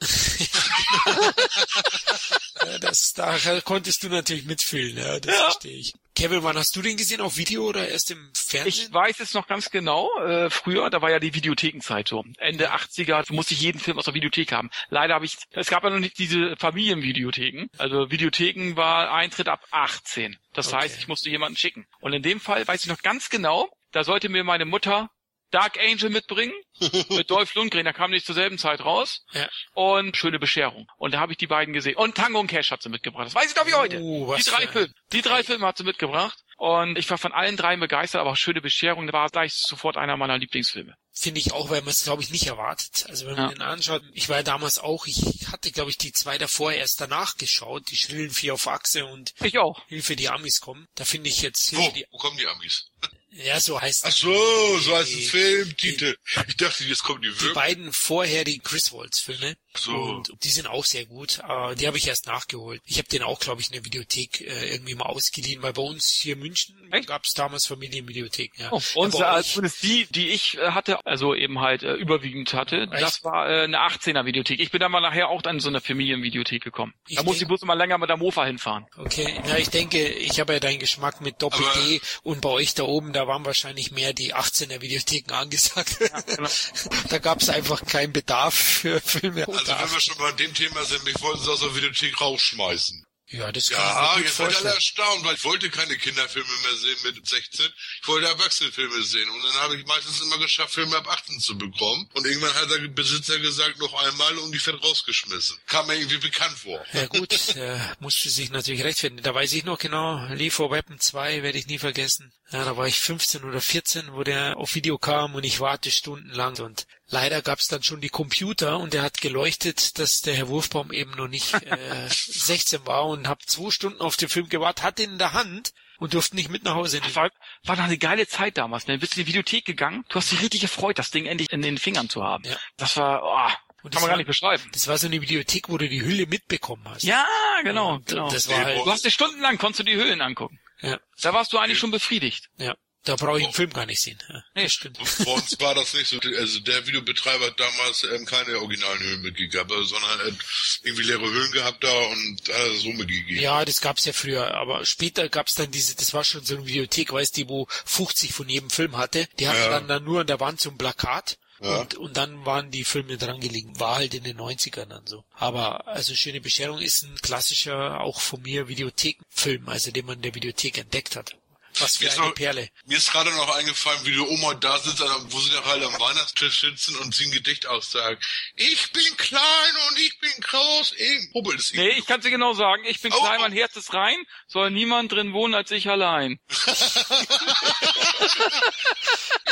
[2.64, 5.42] Ja, das, da konntest du natürlich mitfühlen, ja, das Ja.
[5.44, 5.92] verstehe ich.
[6.14, 7.20] Kevin, wann hast du den gesehen?
[7.20, 8.86] Auf Video oder erst im Fernsehen?
[8.88, 10.10] Ich weiß es noch ganz genau.
[10.24, 12.24] Äh, früher, da war ja die Videothekenzeit so.
[12.38, 14.70] Ende 80er musste ich jeden Film aus der Videothek haben.
[14.88, 17.68] Leider habe ich, es gab ja noch nicht diese Familienvideotheken.
[17.76, 20.36] Also Videotheken war Eintritt ab 18.
[20.54, 20.76] Das Okay.
[20.78, 21.86] heißt, ich musste jemanden schicken.
[22.00, 25.10] Und in dem Fall weiß ich noch ganz genau, da sollte mir meine Mutter
[25.50, 26.52] Dark Angel mitbringen
[27.10, 29.24] mit Dolph Lundgren, da kam nicht zur selben Zeit raus.
[29.32, 29.48] Ja.
[29.74, 30.86] Und Schöne Bescherung.
[30.98, 31.96] Und da habe ich die beiden gesehen.
[31.96, 33.26] Und Tango und Cash hat sie mitgebracht.
[33.26, 33.98] Das weiß ich doch wie heute.
[34.00, 34.92] Oh, was die drei Filme.
[35.12, 36.38] Die drei Filme hat sie mitgebracht.
[36.58, 40.38] Und ich war von allen dreien begeistert, aber Schöne Bescherung war gleich sofort einer meiner
[40.38, 40.94] Lieblingsfilme.
[41.12, 43.04] Finde ich auch, weil man es, glaube ich, nicht erwartet.
[43.08, 43.54] Also wenn man Ja.
[43.54, 47.00] den anschaut, ich war ja damals auch, ich hatte, glaube ich, die zwei davor erst
[47.00, 49.86] danach geschaut, die schrillen vier auf Achse und Ich auch.
[49.88, 50.86] Hilfe, die Amis kommen.
[50.94, 52.88] Da finde ich jetzt Wo, Hilfe, die, wo kommen die Amis?
[53.30, 54.16] Ja, so heißt Ach es.
[54.18, 56.16] so, so heißt Die- ein Filmtitel.
[56.48, 57.54] Ich dachte, jetzt kommen die Die wirklich.
[57.54, 59.56] beiden vorher die Chris Waltz Filme.
[59.76, 59.92] So.
[59.92, 61.40] Und die sind auch sehr gut.
[61.48, 62.80] Äh, die habe ich erst nachgeholt.
[62.84, 65.82] Ich habe den auch, glaube ich, in der Videothek äh, irgendwie mal ausgeliehen, weil bei
[65.82, 66.74] uns hier in München
[67.06, 68.62] gab es damals Familienvideotheken.
[68.62, 68.68] Ja.
[68.72, 72.88] Oh, und äh, zumindest die, die ich äh, hatte, also eben halt äh, überwiegend hatte,
[72.90, 73.02] Echt?
[73.02, 74.60] das war äh, eine 18er Videothek.
[74.60, 76.94] Ich bin dann mal nachher auch dann in so eine Familienvideothek gekommen.
[77.06, 78.86] Ich da musste ich bloß immer länger mit der Mofa hinfahren.
[78.96, 82.74] Okay, na ich denke, ich habe ja deinen Geschmack mit Doppel D und bei euch
[82.74, 85.98] da oben, da waren wahrscheinlich mehr die 18er Videotheken angesagt.
[86.26, 86.48] genau.
[87.08, 89.46] da gab es einfach keinen Bedarf für Filme.
[89.48, 92.20] Also unter wenn wir schon bei dem Thema sind, mich wollten sie aus der Videothek
[92.20, 93.02] rausschmeißen.
[93.28, 94.74] Ja, das kann Ja, ich mir gut jetzt ihr alle vorstellen.
[94.76, 97.66] erstaunt, weil ich wollte keine Kinderfilme mehr sehen mit 16.
[98.00, 99.28] Ich wollte Erwachsenenfilme sehen.
[99.28, 102.08] Und dann habe ich meistens immer geschafft, Filme ab 18 zu bekommen.
[102.14, 105.58] Und irgendwann hat der Besitzer gesagt, noch einmal und die fährt rausgeschmissen.
[105.66, 106.80] Kam mir irgendwie bekannt vor.
[106.92, 109.24] Ja gut, äh, musste sich natürlich rechtfertigen.
[109.24, 112.32] Da weiß ich noch genau, Lee for Weapon 2 werde ich nie vergessen.
[112.52, 115.90] Ja, da war ich 15 oder 14, wo der auf Video kam und ich warte
[115.90, 116.56] stundenlang.
[116.60, 120.48] Und leider gab es dann schon die Computer und der hat geleuchtet, dass der Herr
[120.48, 124.84] Wurfbaum eben noch nicht äh, 16 war und hab zwei Stunden auf den Film gewartet,
[124.84, 127.14] hat den in der Hand und durfte nicht mit nach Hause nehmen.
[127.14, 127.30] war,
[127.64, 128.86] war doch eine geile Zeit damals.
[128.86, 128.94] Ne?
[128.94, 131.62] Du bist in die Videothek gegangen, du hast dich richtig gefreut, das Ding endlich in
[131.62, 132.44] den Fingern zu haben.
[132.44, 132.56] Ja.
[132.76, 133.52] Das war, oh,
[133.82, 134.62] Und kann man gar nicht beschreiben.
[134.72, 137.02] Das war so eine Videothek, wo du die Hülle mitbekommen hast.
[137.04, 137.26] Ja,
[137.62, 138.30] genau, genau.
[138.30, 140.60] Das war halt, Du hast dir stundenlang konntest du die Höhlen angucken.
[140.82, 142.50] ja, Da warst du eigentlich schon befriedigt.
[142.58, 142.76] ja.
[143.06, 144.18] Da brauche ich den Film gar nicht sehen.
[144.28, 144.68] Ja, Nee.
[144.68, 144.98] stimmt.
[145.24, 146.18] Bei uns war das nicht so.
[146.38, 150.34] Also der Videobetreiber hat damals ähm, keine originalen Höhlen mitgegeben, sondern er hat
[150.82, 153.40] irgendwie leere Höhlen gehabt da und hat so mitgegeben.
[153.40, 156.66] Ja, das gab's ja früher, aber später gab's dann diese, das war schon so eine
[156.66, 159.28] Videothek, weißt du, wo 50 von jedem Film hatte.
[159.38, 159.70] Die hatten Ja.
[159.70, 161.38] dann, dann nur an der Wand so ein Plakat.
[161.62, 161.78] Ja.
[161.80, 163.80] Und, und dann waren die Filme dran gelegen.
[163.80, 165.24] War halt in den 90ern dann so.
[165.32, 170.22] Aber also Schöne Bescherung ist ein klassischer, auch von mir, Videothekenfilm, also den man in
[170.22, 171.34] der Videothek entdeckt hat.
[171.80, 172.68] Was für eine noch- Perle.
[172.86, 175.82] Mir ist gerade noch eingefallen, wie die Oma da sitzt, an- wo sie da halt
[175.84, 178.24] am Weihnachtstisch sitzen und sie ein Gedicht aussagt.
[178.54, 179.42] Ich bin klein
[179.90, 180.92] und ich bin groß.
[180.96, 183.42] Ich hubbelt es Nee, ich kann dir genau sagen, ich bin Oh, klein, oh.
[183.42, 184.16] mein Herz ist rein,
[184.46, 186.38] soll niemand drin wohnen als ich allein.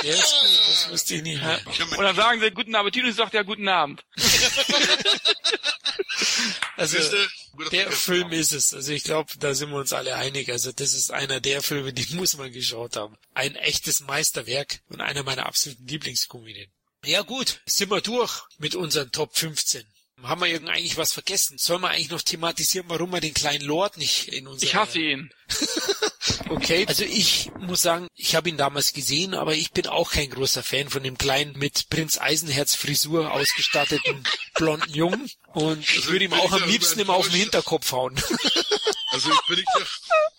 [0.03, 3.17] Der ist gut, das wusste ich nicht Und dann sagen sie guten Appetit und ich
[3.17, 4.05] sage ja guten Abend.
[6.77, 6.99] Also,
[7.73, 8.75] der Film ist es.
[8.75, 10.51] Also ich glaube, da sind wir uns alle einig.
[10.51, 13.17] Also das ist einer der Filme, die muss man geschaut haben.
[13.35, 16.71] Ein echtes Meisterwerk und einer meiner absoluten Lieblingskomödien.
[17.05, 19.85] Ja gut, sind wir durch mit unseren Top 15.
[20.25, 21.59] Haben wir irgend eigentlich was vergessen?
[21.59, 24.69] Sollen wir eigentlich noch thematisieren, warum wir den kleinen Lord nicht in unserer...
[24.69, 25.31] Ich hasse ihn.
[26.49, 26.85] Okay.
[26.89, 30.63] Also ich muss sagen, ich habe ihn damals gesehen, aber ich bin auch kein großer
[30.63, 34.25] Fan von dem kleinen mit Prinz Eisenherz Frisur ausgestatteten
[34.55, 35.31] blonden Jungen.
[35.53, 37.41] Und ich Also würde ihm auch ich am ja liebsten immer auf den.
[37.41, 38.15] Hinterkopf hauen.
[39.11, 39.87] Also ich bin nicht der...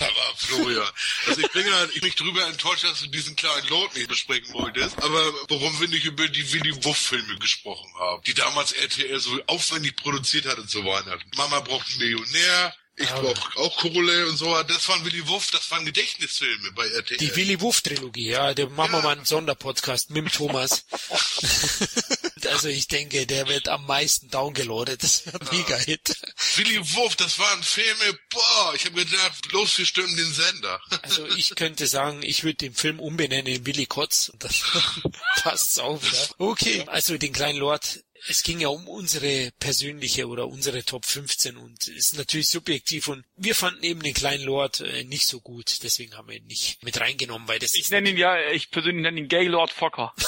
[0.00, 0.88] Mal, Florian.
[1.26, 4.96] Also ich bin ja nicht drüber enttäuscht, dass du diesen kleinen Lord nicht besprechen wolltest.
[5.02, 9.96] Aber warum wir nicht über die Willy Wuff-Filme gesprochen haben, die damals RTL so aufwendig
[9.96, 11.30] produziert hatte zu Weihnachten.
[11.36, 14.60] Mama braucht einen Millionär, ich Aber- brauch auch Kohle und so.
[14.64, 17.18] Das waren Willy Wuff, das waren Gedächtnisfilme bei RTL.
[17.18, 20.84] Die Willy Wuff Trilogie, ja, da machen wir mal einen Sonderpodcast mit dem Thomas.
[22.50, 25.02] also ich denke, der wird am meisten downgeloadet.
[25.02, 26.16] Das wird ein mega Hit.
[26.56, 30.80] Willy Wuff, das waren Filme, boah, ich habe gedacht, bloß wir stimmen den Sender.
[31.02, 34.28] Also ich könnte sagen, ich würde den Film umbenennen in Willy Kotz.
[34.28, 34.62] Und das
[35.42, 36.28] passt's auch wieder.
[36.38, 38.00] Okay, also den kleinen Lord.
[38.26, 43.24] Es ging ja um unsere persönliche oder unsere Top 15 und ist natürlich subjektiv und
[43.36, 46.82] wir fanden eben den kleinen Lord äh, nicht so gut, deswegen haben wir ihn nicht
[46.82, 50.14] mit reingenommen, weil das Ich nenne ihn ja, ich persönlich nenne ihn Gaylord Fokker.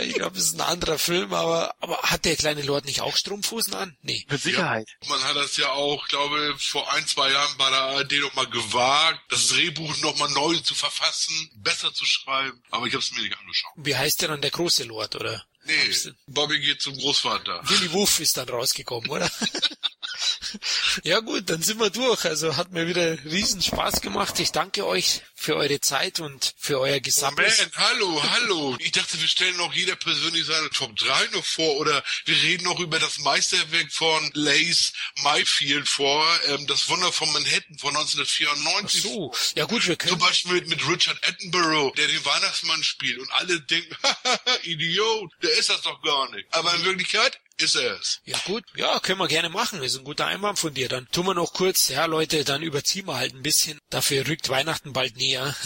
[0.00, 3.16] ich glaube, es ist ein anderer Film, aber, aber hat der kleine Lord nicht auch
[3.16, 3.96] Strumpfhosen an?
[4.02, 4.24] Nee.
[4.28, 4.88] Mit Sicherheit.
[5.02, 8.34] Ja, man hat das ja auch, glaube vor ein, zwei Jahren bei der ARD noch
[8.34, 13.02] mal gewagt, das Drehbuch noch mal neu zu verfassen, besser zu schreiben, aber ich habe
[13.02, 13.72] es mir nicht angeschaut.
[13.76, 15.44] Wie heißt der dann der große Lord, oder?
[15.64, 17.60] Nee, Bobby geht zum Großvater.
[17.64, 19.30] Willy Wuff ist dann rausgekommen, oder?
[21.04, 22.24] ja gut, dann sind wir durch.
[22.24, 24.38] Also hat mir wieder riesen Spaß gemacht.
[24.40, 27.58] Ich danke euch für eure Zeit und für euer gesamtes...
[27.58, 28.76] Moment, hallo, hallo.
[28.78, 32.64] Ich dachte, wir stellen noch jeder persönlich seine Top 3 noch vor oder wir reden
[32.64, 39.04] noch über das Meisterwerk von Lace Mayfield vor, ähm, das Wunder von Manhattan von 1994.
[39.04, 40.10] Ach so, ja gut, wir können...
[40.10, 43.96] Zum Beispiel mit, mit Richard Attenborough, der den Weihnachtsmann spielt und alle denken,
[44.62, 46.46] Idiot, der ist das doch gar nicht.
[46.52, 48.20] Aber in Wirklichkeit ist er es.
[48.24, 49.82] Ja gut, ja, können wir gerne machen.
[49.82, 50.88] Ist ein guter Einwand von dir.
[50.88, 53.78] Dann tun wir noch kurz, ja Leute, dann überziehen wir halt ein bisschen.
[53.90, 55.54] Dafür rückt Weihnachten bald näher.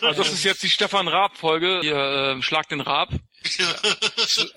[0.00, 1.80] Also das ist jetzt die Stefan Raab-Folge.
[1.82, 1.96] Ihr
[2.38, 3.10] äh, schlagt den Raab.
[3.58, 3.74] Ja.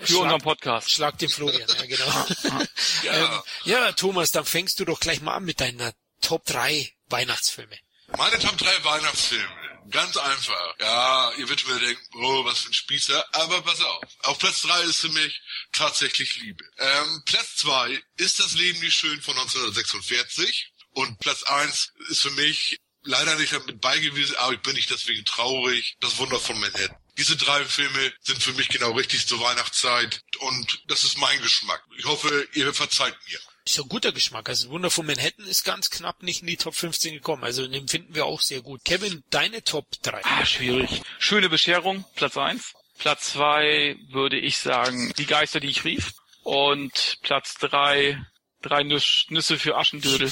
[0.02, 0.92] Für unseren Podcast.
[0.92, 2.06] Schlag den Florian, ja genau.
[3.04, 3.14] ja.
[3.14, 7.78] Ähm, ja, Thomas, dann fängst du doch gleich mal an mit deiner Top 3 Weihnachtsfilme.
[8.18, 9.65] Meine Top 3 Weihnachtsfilme.
[9.90, 10.76] Ganz einfach.
[10.80, 13.36] Ja, ihr werdet mir denken, oh, was für ein Spießer.
[13.36, 14.04] Aber pass auf.
[14.24, 15.42] Auf Platz 3 ist für mich
[15.72, 16.64] tatsächlich Liebe.
[16.78, 20.72] Ähm, Platz 2 ist das Leben nicht schön von 1946.
[20.92, 25.24] Und Platz 1 ist für mich leider nicht damit beigewiesen, aber ich bin nicht deswegen
[25.26, 25.96] traurig.
[26.00, 26.98] Das Wunder von Manhattan.
[27.18, 31.82] Diese drei Filme sind für mich genau richtig zur Weihnachtszeit und das ist mein Geschmack.
[31.98, 33.40] Ich hoffe, ihr verzeiht mir.
[33.66, 34.48] Ist ja ein guter Geschmack.
[34.48, 37.44] Also Wunder von Manhattan ist ganz knapp nicht in die Top 15 gekommen.
[37.44, 38.86] Also den finden wir auch sehr gut.
[38.86, 40.22] Kevin, deine Top 3.
[40.24, 41.02] Ah, schwierig.
[41.18, 42.74] Schöne Bescherung, Platz 1.
[43.00, 46.14] Platz 2 würde ich sagen, die Geister, die ich rief.
[46.44, 48.24] Und Platz 3,
[48.62, 50.32] drei Nüsse für Aschendödel.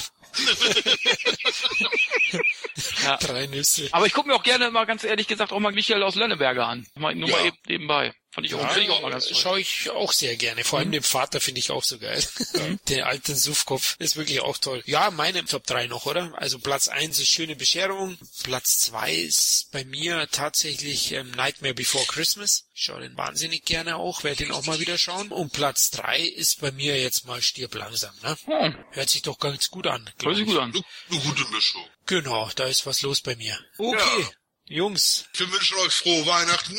[3.02, 3.16] ja.
[3.16, 3.88] Drei Nüsse.
[3.90, 6.68] Aber ich gucke mir auch gerne mal ganz ehrlich gesagt auch mal Michael aus Lönneberger
[6.68, 6.86] an.
[6.94, 7.36] Mal, nur ja.
[7.36, 8.14] mal eben nebenbei.
[8.34, 9.36] Fand ich ja, auch, ich auch mal ganz toll.
[9.36, 10.64] Schaue ich auch sehr gerne.
[10.64, 10.94] Vor allem mhm.
[10.94, 12.20] den Vater finde ich auch so geil.
[12.54, 12.80] Mhm.
[12.88, 14.82] Den alten Suffkopf ist wirklich auch toll.
[14.86, 16.32] Ja, meine Top 3 noch, oder?
[16.36, 18.18] Also Platz 1 ist Schöne Bescherung.
[18.42, 22.64] Platz 2 ist bei mir tatsächlich ähm, Nightmare Before Christmas.
[22.74, 25.30] Ich schaue den wahnsinnig gerne auch, werde den auch mal wieder schauen.
[25.30, 28.14] Und Platz 3 ist bei mir jetzt mal Stirb langsam.
[28.24, 28.36] Ne?
[28.46, 28.84] Hm.
[28.90, 30.10] Hört sich doch ganz gut an.
[30.20, 30.74] Hört sich gut an.
[31.08, 31.84] Eine gute Mischung.
[32.06, 33.56] Genau, da ist was los bei mir.
[33.78, 34.30] Okay, ja.
[34.66, 35.26] Jungs.
[35.34, 36.76] Wir wünschen euch frohe Weihnachten.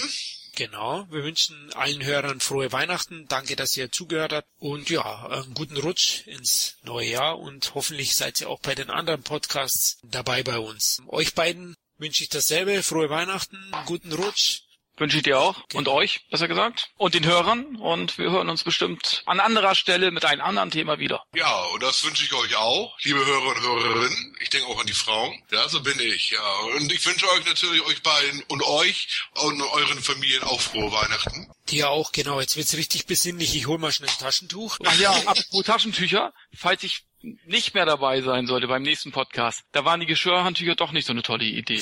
[0.56, 3.26] Genau, wir wünschen allen Hörern frohe Weihnachten.
[3.28, 4.48] Danke, dass ihr zugehört habt.
[4.58, 8.90] Und ja, einen guten Rutsch ins neue Jahr und hoffentlich seid ihr auch bei den
[8.90, 11.02] anderen Podcasts dabei bei uns.
[11.08, 12.84] Euch beiden wünsche ich dasselbe.
[12.84, 14.62] Frohe Weihnachten, guten Rutsch.
[14.98, 15.78] Wünsche ich dir auch okay.
[15.78, 17.76] und euch, besser gesagt, und den Hörern.
[17.76, 21.24] Und wir hören uns bestimmt an anderer Stelle mit einem anderen Thema wieder.
[21.34, 24.38] Ja, und das wünsche ich euch auch, liebe Hörer und Hörerinnen.
[24.40, 25.42] Ich denke auch an die Frauen.
[25.52, 26.32] Ja, so bin ich.
[26.32, 30.92] Ja, und ich wünsche euch natürlich euch beiden und euch und euren Familien auch frohe
[30.92, 31.52] Weihnachten.
[31.70, 32.40] Dir auch, genau.
[32.40, 33.56] Jetzt wird's richtig besinnlich.
[33.56, 34.78] Ich hol mal schnell ein Taschentuch.
[34.86, 37.04] Ach ja, apropos Taschentücher, falls ich
[37.46, 41.14] nicht mehr dabei sein sollte beim nächsten Podcast, da waren die Geschirrhandtücher doch nicht so
[41.14, 41.82] eine tolle Idee.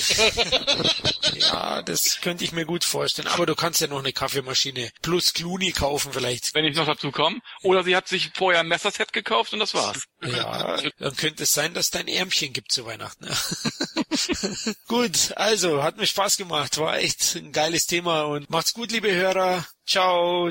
[1.34, 3.28] ja, das könnte ich mir gut vorstellen.
[3.28, 6.54] Aber du kannst ja noch eine Kaffeemaschine plus Clooney kaufen vielleicht.
[6.54, 7.40] Wenn ich noch dazu komme.
[7.62, 10.04] Oder sie hat sich vorher ein Messerset gekauft und das war's.
[10.22, 13.26] Ja, dann könnte es sein, dass dein Ärmchen gibt zu Weihnachten.
[14.88, 16.78] gut, also hat mir Spaß gemacht.
[16.78, 19.66] War echt ein geiles Thema und macht's gut, liebe Hörer.
[19.86, 20.50] Ciao.